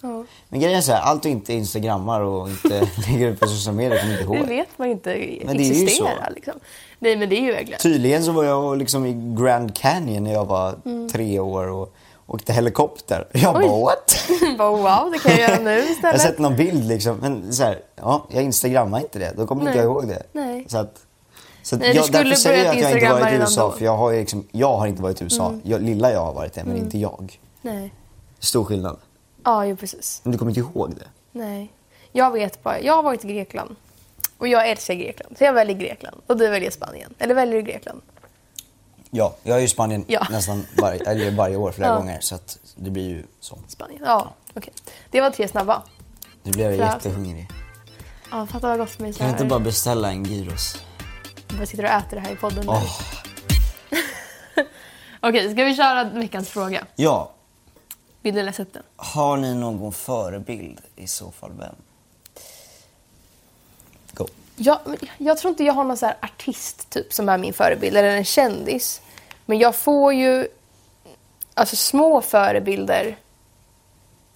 Ja. 0.00 0.24
Men 0.48 0.60
grejen 0.60 0.78
är 0.78 0.82
så 0.82 0.92
här, 0.92 1.00
allt 1.00 1.22
du 1.22 1.28
inte 1.28 1.52
instagrammar 1.52 2.20
och 2.20 2.48
inte 2.48 2.88
lägger 3.08 3.30
upp 3.30 3.40
på 3.40 3.46
sociala 3.46 3.76
medier 3.76 3.98
kommer 4.00 4.12
inte 4.12 4.24
Det 4.32 4.38
ihåg. 4.38 4.46
vet 4.48 4.78
man 4.78 4.88
inte 4.88 5.08
Men 5.44 5.56
det 5.56 5.62
är 5.62 5.74
ju 5.74 5.82
existerar 5.84 6.24
så. 6.28 6.34
liksom. 6.34 6.54
Nej 6.98 7.16
men 7.16 7.28
det 7.28 7.36
är 7.36 7.40
ju 7.40 7.52
verkligen. 7.52 7.80
Tydligen 7.80 8.24
så 8.24 8.32
var 8.32 8.44
jag 8.44 8.78
liksom 8.78 9.06
i 9.06 9.12
Grand 9.42 9.76
Canyon 9.76 10.24
när 10.24 10.32
jag 10.32 10.44
var 10.44 10.74
tre 11.12 11.38
år 11.40 11.66
och 11.68 11.94
åkte 12.26 12.52
helikopter. 12.52 13.26
Jag 13.32 13.42
Mm. 13.42 13.62
Oj. 13.62 13.68
bara 13.68 13.80
what? 13.80 14.22
Bara, 14.58 14.70
wow, 15.02 15.12
det 15.12 15.18
kan 15.18 15.30
jag 15.32 15.40
göra 15.50 15.60
nu 15.60 15.70
Jag 15.76 15.82
har 15.84 15.90
istället. 15.90 16.20
sett 16.20 16.38
någon 16.38 16.56
bild 16.56 16.88
liksom, 16.88 17.16
men 17.16 17.52
så 17.52 17.62
här, 17.62 17.78
ja, 17.96 18.26
jag 18.30 18.42
instagrammar 18.44 19.00
inte 19.00 19.18
det. 19.18 19.32
Då 19.36 19.46
kommer 19.46 19.62
inte 19.62 19.70
Nej. 19.74 19.78
jag 19.80 19.90
ihåg 19.92 20.08
det. 20.08 20.22
Nej. 20.32 20.64
Så 20.68 20.78
att, 20.78 20.94
så 21.62 21.76
Nej, 21.76 21.96
jag, 21.96 22.12
därför 22.12 22.34
säger 22.34 22.64
jag 22.64 22.76
att 22.76 22.82
jag 22.82 22.92
inte 22.92 23.12
varit 23.12 23.32
i 23.32 23.36
USA, 23.36 23.60
då. 23.60 23.66
Mm. 23.66 23.78
för 23.78 23.84
jag 23.84 23.96
har, 23.96 24.12
liksom, 24.12 24.46
jag 24.52 24.76
har 24.76 24.86
inte 24.86 25.02
varit 25.02 25.20
i 25.20 25.24
USA. 25.24 25.54
Jag, 25.62 25.82
lilla 25.82 26.12
jag 26.12 26.24
har 26.24 26.32
varit 26.32 26.52
det, 26.54 26.64
men 26.64 26.76
inte 26.76 26.98
jag. 26.98 27.38
Nej. 27.62 27.92
Stor 28.38 28.64
skillnad. 28.64 28.96
Ja, 29.46 29.64
jo 29.66 29.76
precis. 29.76 30.20
Men 30.24 30.32
du 30.32 30.38
kommer 30.38 30.50
inte 30.50 30.60
ihåg 30.60 30.94
det? 30.94 31.06
Nej. 31.32 31.72
Jag 32.12 32.30
vet 32.32 32.62
bara, 32.62 32.80
jag 32.80 32.92
har 32.94 33.02
varit 33.02 33.24
i 33.24 33.28
Grekland. 33.32 33.76
Och 34.38 34.48
jag 34.48 34.68
älskar 34.70 34.94
Grekland. 34.94 35.38
Så 35.38 35.44
jag 35.44 35.52
väljer 35.52 35.76
Grekland. 35.76 36.20
Och 36.26 36.36
du 36.36 36.48
väljer 36.48 36.70
Spanien. 36.70 37.14
Eller 37.18 37.34
väljer 37.34 37.54
du 37.56 37.62
Grekland? 37.62 38.00
Ja, 39.10 39.36
jag 39.42 39.58
är 39.58 39.62
i 39.62 39.68
Spanien 39.68 40.04
Ja. 40.08 40.26
nästan 40.30 40.66
varje, 40.82 41.10
eller 41.10 41.30
varje 41.30 41.56
år 41.56 41.72
flera 41.72 41.88
Ja. 41.88 41.96
gånger, 41.96 42.20
så 42.20 42.34
att 42.34 42.58
det 42.76 42.90
blir 42.90 43.08
ju 43.08 43.24
så. 43.40 43.58
Spanien? 43.68 44.02
Ja, 44.06 44.32
okej. 44.54 44.72
Det 45.10 45.20
var 45.20 45.30
tre 45.30 45.48
snabba. 45.48 45.82
Nu 46.42 46.50
blir 46.52 46.64
jag 46.70 46.76
Bra. 46.78 46.86
jättehungrig. 46.86 47.48
Ja, 48.30 48.46
fatta 48.46 48.68
vad 48.68 48.78
gott 48.78 48.98
med 48.98 49.14
så 49.14 49.18
Kan 49.18 49.26
jag 49.26 49.34
här. 49.34 49.40
inte 49.42 49.48
bara 49.50 49.60
beställa 49.60 50.10
en 50.10 50.24
gyros? 50.24 50.82
Bara 51.56 51.66
sitter 51.66 51.84
och 51.84 51.90
äter 51.90 52.16
det 52.16 52.20
här 52.20 52.32
i 52.32 52.36
podden. 52.36 52.66
nu. 52.66 52.72
Åh. 52.72 53.00
Okej, 55.20 55.52
ska 55.52 55.64
vi 55.64 55.76
köra 55.76 56.04
veckans 56.04 56.48
fråga? 56.48 56.86
Ja, 56.96 57.32
Vill 58.26 58.34
du 58.34 58.42
läsa 58.42 58.62
upp 58.62 58.72
den? 58.72 58.82
har 58.96 59.36
ni 59.36 59.54
någon 59.54 59.92
förebild? 59.92 60.80
I 60.96 61.06
så 61.06 61.30
fall 61.30 61.52
vem? 61.58 61.74
Go. 64.12 64.26
Jag, 64.56 64.78
jag 65.18 65.38
tror 65.38 65.50
inte 65.50 65.64
jag 65.64 65.74
har 65.74 65.84
någon 65.84 65.96
så 65.96 66.06
här 66.06 66.16
artist 66.22 66.90
typ 66.90 67.12
som 67.12 67.28
är 67.28 67.38
min 67.38 67.52
förebild, 67.52 67.96
eller 67.96 68.16
en 68.16 68.24
kändis. 68.24 69.00
Men 69.44 69.58
jag 69.58 69.76
får 69.76 70.12
ju 70.14 70.48
alltså 71.54 71.76
små 71.76 72.20
förebilder, 72.20 73.16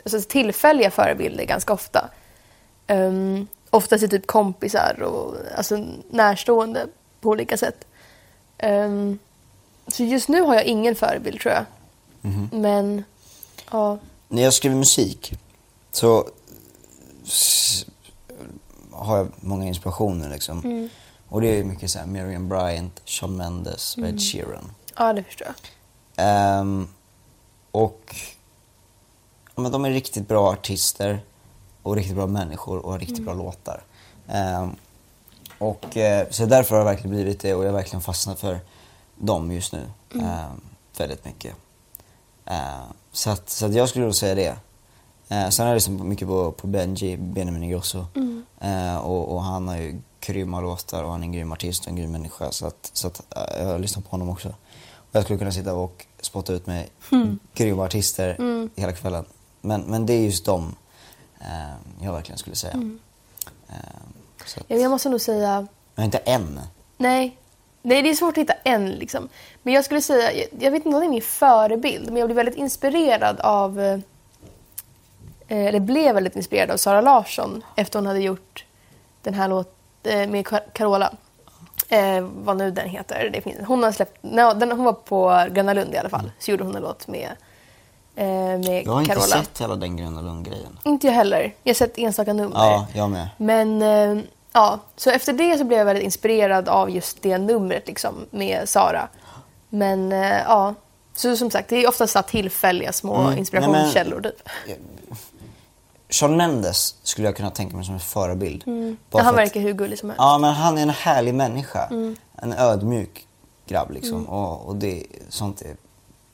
alltså 0.05 0.21
tillfälliga 0.29 0.91
förebilder 0.91 1.45
ganska 1.45 1.73
ofta. 1.73 2.11
Um, 2.89 3.47
oftast 3.71 4.05
är 4.05 4.09
typ 4.09 4.27
kompisar 4.27 5.03
och 5.03 5.37
alltså 5.57 5.85
närstående 6.11 6.87
på 7.21 7.29
olika 7.29 7.57
sätt. 7.57 7.85
Ehm, 8.59 9.19
så 9.87 10.05
just 10.05 10.29
nu 10.29 10.41
har 10.41 10.55
jag 10.55 10.65
ingen 10.65 10.95
förebild 10.95 11.41
tror 11.41 11.55
jag. 11.55 11.65
Men 12.53 13.05
ja, 13.71 13.99
När 14.29 14.43
jag 14.43 14.55
skriver 14.55 14.77
musik 14.77 15.33
så 15.93 16.29
har 18.93 19.17
jag 19.17 19.29
många 19.41 19.67
inspirationer 19.67 20.31
liksom. 20.31 20.89
Och 21.29 21.41
det 21.41 21.59
är 21.59 21.65
mycket 21.65 21.91
såhär 21.91 22.07
Miriam 22.07 22.49
Bryant, 22.49 23.01
Shawn 23.05 23.37
Mendes 23.37 23.97
och 23.97 24.05
Ed 24.09 24.21
Sheeran. 24.21 24.73
ja 24.99 25.13
det 25.13 25.23
förstår 25.23 25.47
jag. 25.47 25.55
Ehm, 26.17 26.89
och 27.71 28.17
ja, 29.55 29.63
men 29.63 29.73
de 29.73 29.85
är 29.85 29.91
riktigt 29.91 30.29
bra 30.29 30.53
artister 30.53 31.21
och 31.83 31.97
riktigt 31.97 32.15
bra 32.17 32.27
människor 32.27 32.79
och 32.79 32.93
har 32.93 32.99
riktigt 32.99 33.25
bra 33.25 33.35
låtar. 33.35 33.83
Ehm, 34.29 34.77
och, 35.59 35.97
eh, 35.97 36.27
så 36.31 36.47
därför 36.47 36.71
har 36.75 36.81
jag 36.81 36.85
verkligen 36.85 37.11
blivit 37.11 37.41
det 37.41 37.55
och 37.55 37.65
jag 37.65 37.69
har 37.69 37.77
verkligen 37.77 38.01
fastnat 38.03 38.41
för 38.41 38.61
dem 39.17 39.53
just 39.53 39.73
nu. 39.73 39.91
Ehm, 40.15 40.61
väldigt 40.97 41.25
mycket. 41.25 41.55
Ehm, 42.45 42.83
så, 43.13 43.31
att, 43.31 43.51
så 43.51 43.67
att 43.67 43.75
jag 43.75 43.89
skulle 43.89 44.05
nog 44.05 44.15
säga 44.15 44.35
det. 44.35 44.57
Uh, 45.37 45.51
sen 45.51 45.67
har 45.67 45.71
jag 45.73 45.75
lyssnat 45.75 46.07
mycket 46.07 46.29
på, 46.29 46.53
på 46.53 46.67
Benji, 46.67 47.17
Benjamin 47.17 47.63
Ingrosso. 47.63 48.05
Eh, 48.61 48.97
och, 48.97 49.35
och 49.35 49.43
han 49.43 49.69
har 49.69 49.77
ju 49.77 50.01
grymma 50.21 50.61
låtar 50.61 51.05
och 51.05 51.11
han 51.11 51.21
är 51.21 51.25
en 51.25 51.33
grym 51.33 51.53
artist 51.53 51.83
och 51.83 51.89
en 51.89 51.97
grym 51.97 52.13
människa. 52.13 52.51
Så, 52.53 52.67
att, 52.67 52.91
så 52.93 53.07
att, 53.07 53.37
eh, 53.37 53.63
jag 53.63 53.67
har 53.67 53.79
lyssnat 53.79 54.05
på 54.05 54.11
honom 54.11 54.29
också. 54.29 54.49
Och 54.95 55.09
jag 55.13 55.25
skulle 55.25 55.39
kunna 55.39 55.53
sitta 55.53 55.75
och 55.75 56.07
spotta 56.21 56.53
ut 56.53 56.67
med 56.67 56.87
grymma 57.55 57.85
artister 57.85 58.37
hela 58.81 58.93
kvällen. 58.93 59.25
Men, 59.61 59.83
men 59.83 60.07
det 60.07 60.13
är 60.13 60.21
just 60.21 60.45
dem 60.45 60.75
eh, 61.41 62.05
jag 62.05 62.13
verkligen 62.13 62.39
skulle 62.39 62.57
säga. 62.57 62.75
Eh, 63.69 63.75
så 64.47 64.61
att, 64.61 64.67
Jag 64.69 64.91
måste 64.91 65.09
nog 65.09 65.21
säga 65.21 65.67
men 65.95 66.05
inte 66.05 66.19
än. 66.19 66.61
Nej. 66.97 67.37
Nej, 67.83 68.03
det 68.03 68.11
är 68.11 68.15
svårt 68.15 68.33
att 68.35 68.43
hitta 68.43 68.55
en 68.65 68.91
liksom. 68.91 69.29
Men 69.63 69.75
jag 69.75 69.85
skulle 69.85 70.01
säga, 70.01 70.33
jag, 70.33 70.47
jag 70.59 70.71
vet 70.71 70.87
inte 70.87 70.97
om 70.97 71.01
det 71.01 71.07
är 71.07 71.11
min 71.11 71.23
förebild, 71.23 72.07
men 72.07 72.17
jag 72.17 72.29
blev 72.29 72.37
väldigt 72.37 72.57
inspirerad 72.57 73.41
av, 73.41 73.81
eh, 73.81 73.99
eller 75.49 75.81
blev 75.81 76.15
väldigt 76.15 76.37
inspirerad 76.37 76.71
av 76.71 76.77
Sara 76.77 77.01
Larsson 77.01 77.63
efter 77.77 77.99
hon 77.99 78.07
hade 78.07 78.21
gjort 78.21 78.65
den 79.23 79.35
här 79.35 79.49
låten 79.49 79.73
eh, 80.03 80.29
med 80.31 80.45
Car- 80.47 80.73
Carola. 80.73 81.13
Eh, 81.89 82.21
vad 82.21 82.57
nu 82.57 82.71
den 82.71 82.89
heter. 82.89 83.31
Det 83.33 83.41
finns, 83.41 83.57
hon, 83.67 83.83
har 83.83 83.93
släppt, 83.93 84.23
no, 84.23 84.55
den, 84.55 84.73
hon 84.73 84.85
var 84.85 84.93
på 84.93 85.47
Gröna 85.51 85.73
Lund 85.75 85.95
i 85.95 85.99
alla 85.99 86.09
fall, 86.09 86.31
så 86.39 86.51
gjorde 86.51 86.65
hon 86.65 86.77
en 86.77 86.83
låt 86.83 87.09
med 87.09 87.29
eh, 88.17 88.27
med 88.27 88.83
Jag 88.87 88.93
har 88.93 89.01
inte 89.01 89.15
Carola. 89.15 89.27
sett 89.27 89.61
hela 89.61 89.77
den 89.77 89.97
Gröna 89.97 90.21
Lund-grejen. 90.21 90.79
Inte 90.85 91.07
jag 91.07 91.15
heller. 91.15 91.55
Jag 91.63 91.71
har 91.71 91.75
sett 91.75 91.99
enstaka 91.99 92.33
nummer. 92.33 92.57
Ja, 92.57 92.87
jag 92.95 93.11
med. 93.11 93.29
Men 93.37 93.83
eh, 93.83 94.25
ja, 94.53 94.79
så 94.97 95.11
efter 95.11 95.33
det 95.33 95.59
så 95.59 95.65
blev 95.65 95.79
jag 95.79 95.87
väldigt 95.87 96.05
inspirerad 96.05 96.69
av 96.69 96.91
just 96.91 97.23
det 97.23 97.39
numret 97.39 97.87
liksom 97.87 98.15
med 98.31 98.69
Sara. 98.69 99.09
Men 99.69 100.13
eh, 100.13 100.39
ja, 100.39 100.75
så 101.15 101.37
som 101.37 101.51
sagt 101.51 101.69
det 101.69 101.77
är 101.85 101.89
oftast 101.89 102.13
så 102.13 102.23
tillfälliga 102.23 102.93
små 102.93 103.15
Mm. 103.17 103.39
inspirationskällor 103.39 104.21
typ. 104.21 104.49
Shawn 106.09 106.37
Mendes 106.37 106.95
skulle 107.03 107.29
jag 107.29 107.37
kunna 107.37 107.51
tänka 107.51 107.77
mig 107.77 107.85
som 107.85 107.95
en 107.95 108.01
förebild. 108.01 108.65
Bara 108.65 108.97
Ja, 109.11 109.19
han 109.25 109.27
att- 109.35 109.37
verkar 109.41 109.61
hur 109.61 109.73
gullig 109.73 109.99
som 109.99 110.09
helst. 110.11 110.19
Ja, 110.19 110.39
men 110.39 110.55
han 110.55 110.79
är 110.79 110.83
en 110.83 110.91
härlig 110.91 111.35
människa. 111.35 111.87
Mm. 111.87 112.17
En 112.37 112.53
ödmjuk 112.53 113.27
grabb 113.67 113.91
liksom. 113.91 114.29
Och, 114.29 114.69
och 114.69 114.77
det, 114.77 115.07
sånt 115.29 115.63
är 115.63 115.77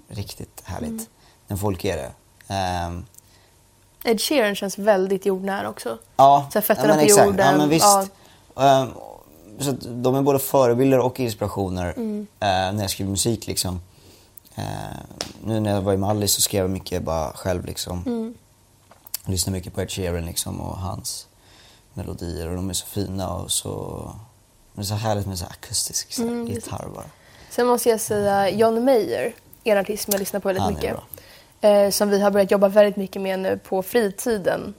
riktigt 0.08 0.62
härligt. 0.64 0.90
Mm. 0.90 1.04
När 1.46 1.56
folk 1.56 1.84
är 1.84 1.96
det. 1.96 2.10
Ehm, 2.54 3.04
Ed 4.06 4.20
Sheeran 4.20 4.54
känns 4.54 4.78
väldigt 4.78 5.26
jordnära 5.26 5.68
också. 5.68 5.98
ja, 6.16 6.48
Så 6.52 6.60
fötterna 6.60 6.88
ja, 6.88 6.96
men 6.96 6.98
på 6.98 7.04
exakt. 7.04 7.26
jorden. 7.26 7.46
Ja, 7.46 7.56
men 7.56 7.68
visst. 7.68 7.86
Ja. 8.54 8.64
Ehm, 8.64 8.88
så 9.58 9.72
de 9.88 10.14
är 10.14 10.22
både 10.22 10.38
förebilder 10.38 10.98
och 10.98 11.20
inspirationer 11.20 11.92
Mm. 11.96 12.26
eh, 12.40 12.46
när 12.46 12.80
jag 12.80 12.90
skriver 12.90 13.10
musik 13.10 13.46
liksom. 13.46 13.80
Eh, 14.54 14.64
nu 15.44 15.60
när 15.60 15.74
jag 15.74 15.80
var 15.82 15.92
i 15.92 15.96
Mallis 15.96 16.32
så 16.32 16.40
skrev 16.40 16.64
jag 16.64 16.70
mycket 16.70 17.02
bara 17.02 17.32
själv 17.32 17.64
liksom. 17.64 18.02
Mm. 18.06 18.34
Jag 19.24 19.30
lyssnar 19.32 19.52
mycket 19.52 19.74
på 19.74 19.82
Ed 19.82 19.90
Sheeran 19.90 20.26
liksom 20.26 20.60
och 20.60 20.76
hans 20.78 21.26
melodier 21.94 22.48
och 22.48 22.56
de 22.56 22.70
är 22.70 22.74
så 22.74 22.86
fina 22.86 23.34
och 23.34 23.50
så... 23.52 24.02
Det 24.74 24.80
är 24.82 24.84
så 24.84 24.94
härligt 24.94 25.26
med 25.26 25.38
så 25.38 25.44
akustisk 25.44 26.12
så 26.12 26.22
Mm, 26.22 26.46
gitarr 26.46 26.88
bara. 26.94 27.04
Sen 27.50 27.66
måste 27.66 27.88
jag 27.88 28.00
säga 28.00 28.50
John 28.50 28.84
Mayer, 28.84 29.34
en 29.64 29.78
artist 29.78 30.04
som 30.04 30.12
jag 30.12 30.18
lyssnar 30.18 30.40
på 30.40 30.48
väldigt 30.48 30.66
mycket. 30.76 30.92
bra. 30.92 31.02
Eh, 31.66 31.90
som 31.90 32.10
vi 32.10 32.20
har 32.20 32.30
börjat 32.30 32.50
jobba 32.50 32.68
väldigt 32.68 32.96
mycket 32.96 33.22
med 33.22 33.38
nu 33.38 33.58
på 33.58 33.82
fritiden 33.82 34.74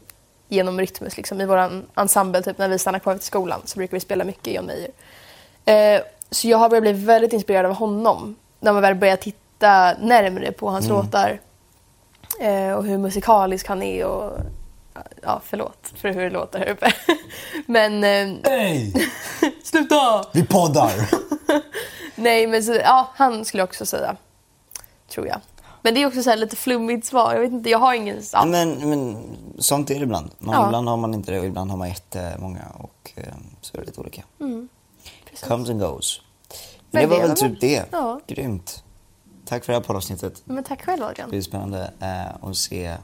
genom 0.48 0.80
Rytmus. 0.80 1.18
Liksom, 1.18 1.42
I 1.42 1.46
vår 1.46 1.84
ensemble, 1.96 2.42
typ, 2.42 2.58
när 2.58 2.70
vi 2.70 2.80
stannar 2.80 3.00
kvar 3.00 3.14
efter 3.14 3.26
skolan 3.26 3.62
så 3.66 3.78
brukar 3.78 3.98
vi 3.98 4.02
spela 4.02 4.24
mycket 4.24 4.54
John 4.54 4.66
Mayer. 4.66 4.92
Eh, 5.96 6.02
så 6.32 6.48
jag 6.48 6.58
har 6.58 6.70
börjat 6.70 6.84
bli 6.84 6.94
väldigt 6.94 7.34
inspirerad 7.34 7.66
av 7.66 7.74
honom 7.74 8.36
när 8.60 8.74
man 8.74 8.82
väl 8.82 8.96
börjar 8.96 9.16
titta 9.16 9.94
närmre 10.02 10.52
på 10.52 10.70
hans 10.70 10.86
Mm. 10.86 10.98
låtar. 10.98 11.40
Eh, 12.40 12.72
och 12.72 12.84
hur 12.86 12.98
musikalisk 12.98 13.68
han 13.68 13.84
är 13.84 14.06
och 14.06 14.38
Ja, 15.22 15.42
förlåt 15.46 15.94
för 15.96 16.10
hur 16.10 16.22
det 16.24 16.30
låter 16.30 16.60
här 16.60 16.70
uppe. 16.70 16.94
Men... 17.66 18.04
Eh, 18.04 18.52
Hej! 18.52 18.94
sluta! 19.64 20.26
Vi 20.34 20.46
poddar! 20.46 20.92
Nej, 22.16 22.48
men 22.48 22.64
så, 22.64 22.74
ja, 22.74 23.10
han 23.16 23.46
skulle 23.46 23.62
jag 23.62 23.68
också 23.70 23.86
säga. 23.86 24.16
Tror 25.10 25.28
jag. 25.28 25.40
Men 25.82 25.94
det 25.94 26.02
är 26.02 26.08
också 26.08 26.24
så 26.24 26.30
här 26.30 26.38
lite 26.38 26.56
flummigt 26.56 27.06
svar. 27.08 27.34
Jag 27.34 27.42
vet 27.42 27.52
inte, 27.52 27.70
jag 27.70 27.80
har 27.80 27.94
ingen... 27.94 28.22
Ja. 28.34 28.46
men, 28.46 28.90
men 28.90 29.18
sånt 29.60 29.90
är 29.92 29.96
det 29.96 30.02
ibland. 30.04 30.32
Man, 30.40 30.56
Ja. 30.56 30.66
Ibland 30.68 30.90
har 30.90 30.98
man 30.98 31.14
inte 31.14 31.32
det 31.32 31.40
och 31.40 31.46
ibland 31.46 31.72
har 31.72 31.78
man 31.78 31.90
jättemånga 31.90 32.62
och 32.80 33.12
eh, 33.16 33.24
så 33.62 33.78
är 33.78 33.82
det 33.82 33.88
lite 33.88 34.02
olika. 34.02 34.24
Mm. 34.40 34.70
Comes 35.48 35.70
and 35.70 35.80
goes. 35.80 36.22
Men 36.50 36.58
Men 36.92 37.02
det 37.02 37.16
var 37.16 37.22
det 37.22 37.28
väl 37.28 37.38
typ 37.38 37.62
det. 37.62 37.86
Ja. 37.92 38.20
Grymt. 38.28 38.84
Tack 39.46 39.66
för 39.66 39.74
det 39.74 39.80
här 39.80 39.84
poddavsnittet. 39.84 40.42
Men 40.46 40.64
tack 40.64 40.86
själv 40.86 41.00
Det 41.00 41.08
Adrian. 41.08 41.30
blir 41.30 41.42
spännande 41.42 41.92
eh, 42.00 42.50
att 42.50 42.58
se... 42.58 42.98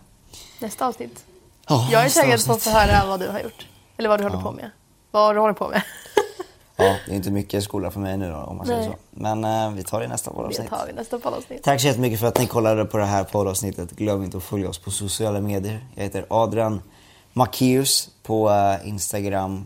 Nästa 0.60 0.88
avsnitt. 0.88 1.26
Oh, 1.70 1.90
Jag 1.92 2.06
är 2.06 2.10
säkert 2.10 2.48
på 2.48 2.54
att 2.54 2.62
få 2.64 2.70
höra 2.70 3.06
vad 3.08 3.20
du 3.20 3.28
har 3.28 3.40
gjort. 3.40 3.68
Eller 3.98 4.10
vad 4.10 4.20
du 4.20 4.24
håller 4.24 4.42
på 4.42 4.52
med. 4.52 4.70
Vad 5.12 5.36
du 5.36 5.40
håller 5.40 5.54
på 5.54 5.70
med. 5.70 5.82
Ja, 6.76 6.96
det 7.06 7.12
är 7.12 7.16
inte 7.16 7.32
mycket 7.32 7.64
skola 7.64 7.92
för 7.92 8.00
mig 8.00 8.18
nu 8.18 8.32
då, 8.32 8.38
om 8.38 8.58
man 8.58 8.66
säger 8.66 8.80
Nej. 8.80 8.90
så. 8.90 8.96
Men 9.10 9.44
eh, 9.44 9.72
vi 9.72 9.84
tar 9.84 10.00
det 10.00 10.06
i 10.06 10.08
nästa 10.08 10.30
Det 10.32 10.36
poddavsnitt. 10.36 10.70
tar 10.70 10.86
vi 10.88 10.94
nästa 10.94 11.20
poddavsnitt. 11.20 11.64
Tack 11.64 11.82
så 11.82 11.88
jättemycket 11.88 12.20
för 12.20 12.28
att 12.28 12.40
ni 12.40 12.48
kollade 12.48 12.86
på 12.86 12.98
det 12.98 13.06
här 13.06 13.24
poddavsnittet. 13.24 13.92
Glöm 13.92 14.24
inte 14.24 14.38
att 14.38 14.44
följa 14.44 14.70
oss 14.70 14.80
på 14.80 14.92
sociala 14.92 15.42
medier. 15.42 15.86
Jag 15.96 16.04
heter 16.04 16.26
Adrian 16.30 16.82
Macéus 17.34 18.10
på 18.24 18.50
eh, 18.50 18.88
Instagram, 18.88 19.66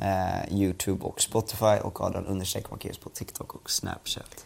eh, 0.00 0.54
Youtube 0.54 1.04
och 1.04 1.20
Spotify 1.20 1.78
och 1.82 2.00
Adrian 2.00 2.26
understreck 2.26 2.70
Macéus 2.70 2.98
på 2.98 3.08
TikTok 3.08 3.54
och 3.54 3.70
Snapchat. 3.70 4.44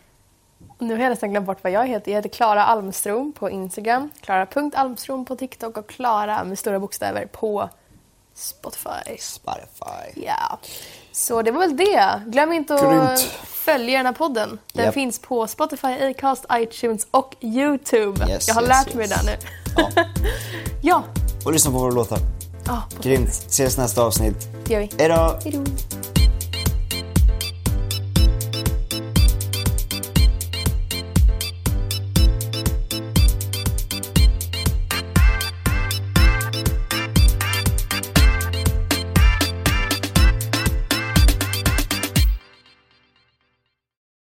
Nu 0.79 0.95
har 0.95 1.03
jag 1.03 1.11
nästan 1.11 1.31
glömt 1.31 1.47
bort 1.47 1.59
vad 1.63 1.73
jag 1.73 1.87
heter. 1.89 2.11
Jag 2.13 2.19
heter 2.19 2.29
Klara 2.29 2.65
Almstrom 2.65 3.33
på 3.33 3.51
Instagram, 3.51 4.11
Klara.almstrom 4.21 5.25
på 5.25 5.37
TikTok 5.37 5.77
och 5.77 5.89
Klara 5.89 6.45
med 6.45 6.59
stora 6.59 6.81
bokstäver 6.81 7.27
på 7.27 7.69
Spotify. 8.35 9.19
Spotify. 9.19 10.23
Ja. 10.27 10.59
Så 11.13 11.43
det 11.43 11.51
var 11.51 11.61
väl 11.61 11.77
det. 11.77 12.23
Glöm 12.27 12.53
inte 12.53 12.75
att 12.75 12.81
Grymt. 12.81 13.21
följa 13.45 13.97
den 13.99 14.07
här 14.07 14.13
podden. 14.13 14.59
Den 14.73 14.85
Japp. 14.85 14.95
finns 14.95 15.19
på 15.19 15.47
Spotify, 15.47 15.89
Acast, 15.89 16.45
iTunes 16.53 17.07
och 17.11 17.35
YouTube. 17.41 18.27
Yes, 18.31 18.49
jag 18.49 18.55
har 18.55 18.63
yes, 18.63 18.69
lärt 18.69 18.95
mig 18.95 19.07
yes. 19.09 19.21
det 19.21 19.27
där 19.27 19.33
nu. 19.33 19.39
Ja. 19.97 20.05
Ja, 20.83 21.05
Och 21.45 21.53
lyssna 21.53 21.71
på 21.71 21.79
våra 21.79 21.91
låtar. 21.91 22.19
på 22.65 23.03
Grymt. 23.03 23.29
Ses 23.29 23.77
nästa 23.79 24.03
avsnitt. 24.03 24.37
det 24.65 24.73
gör 24.75 24.81
vi. 24.81 24.91
Hej 24.99 25.09
då. 25.09 25.39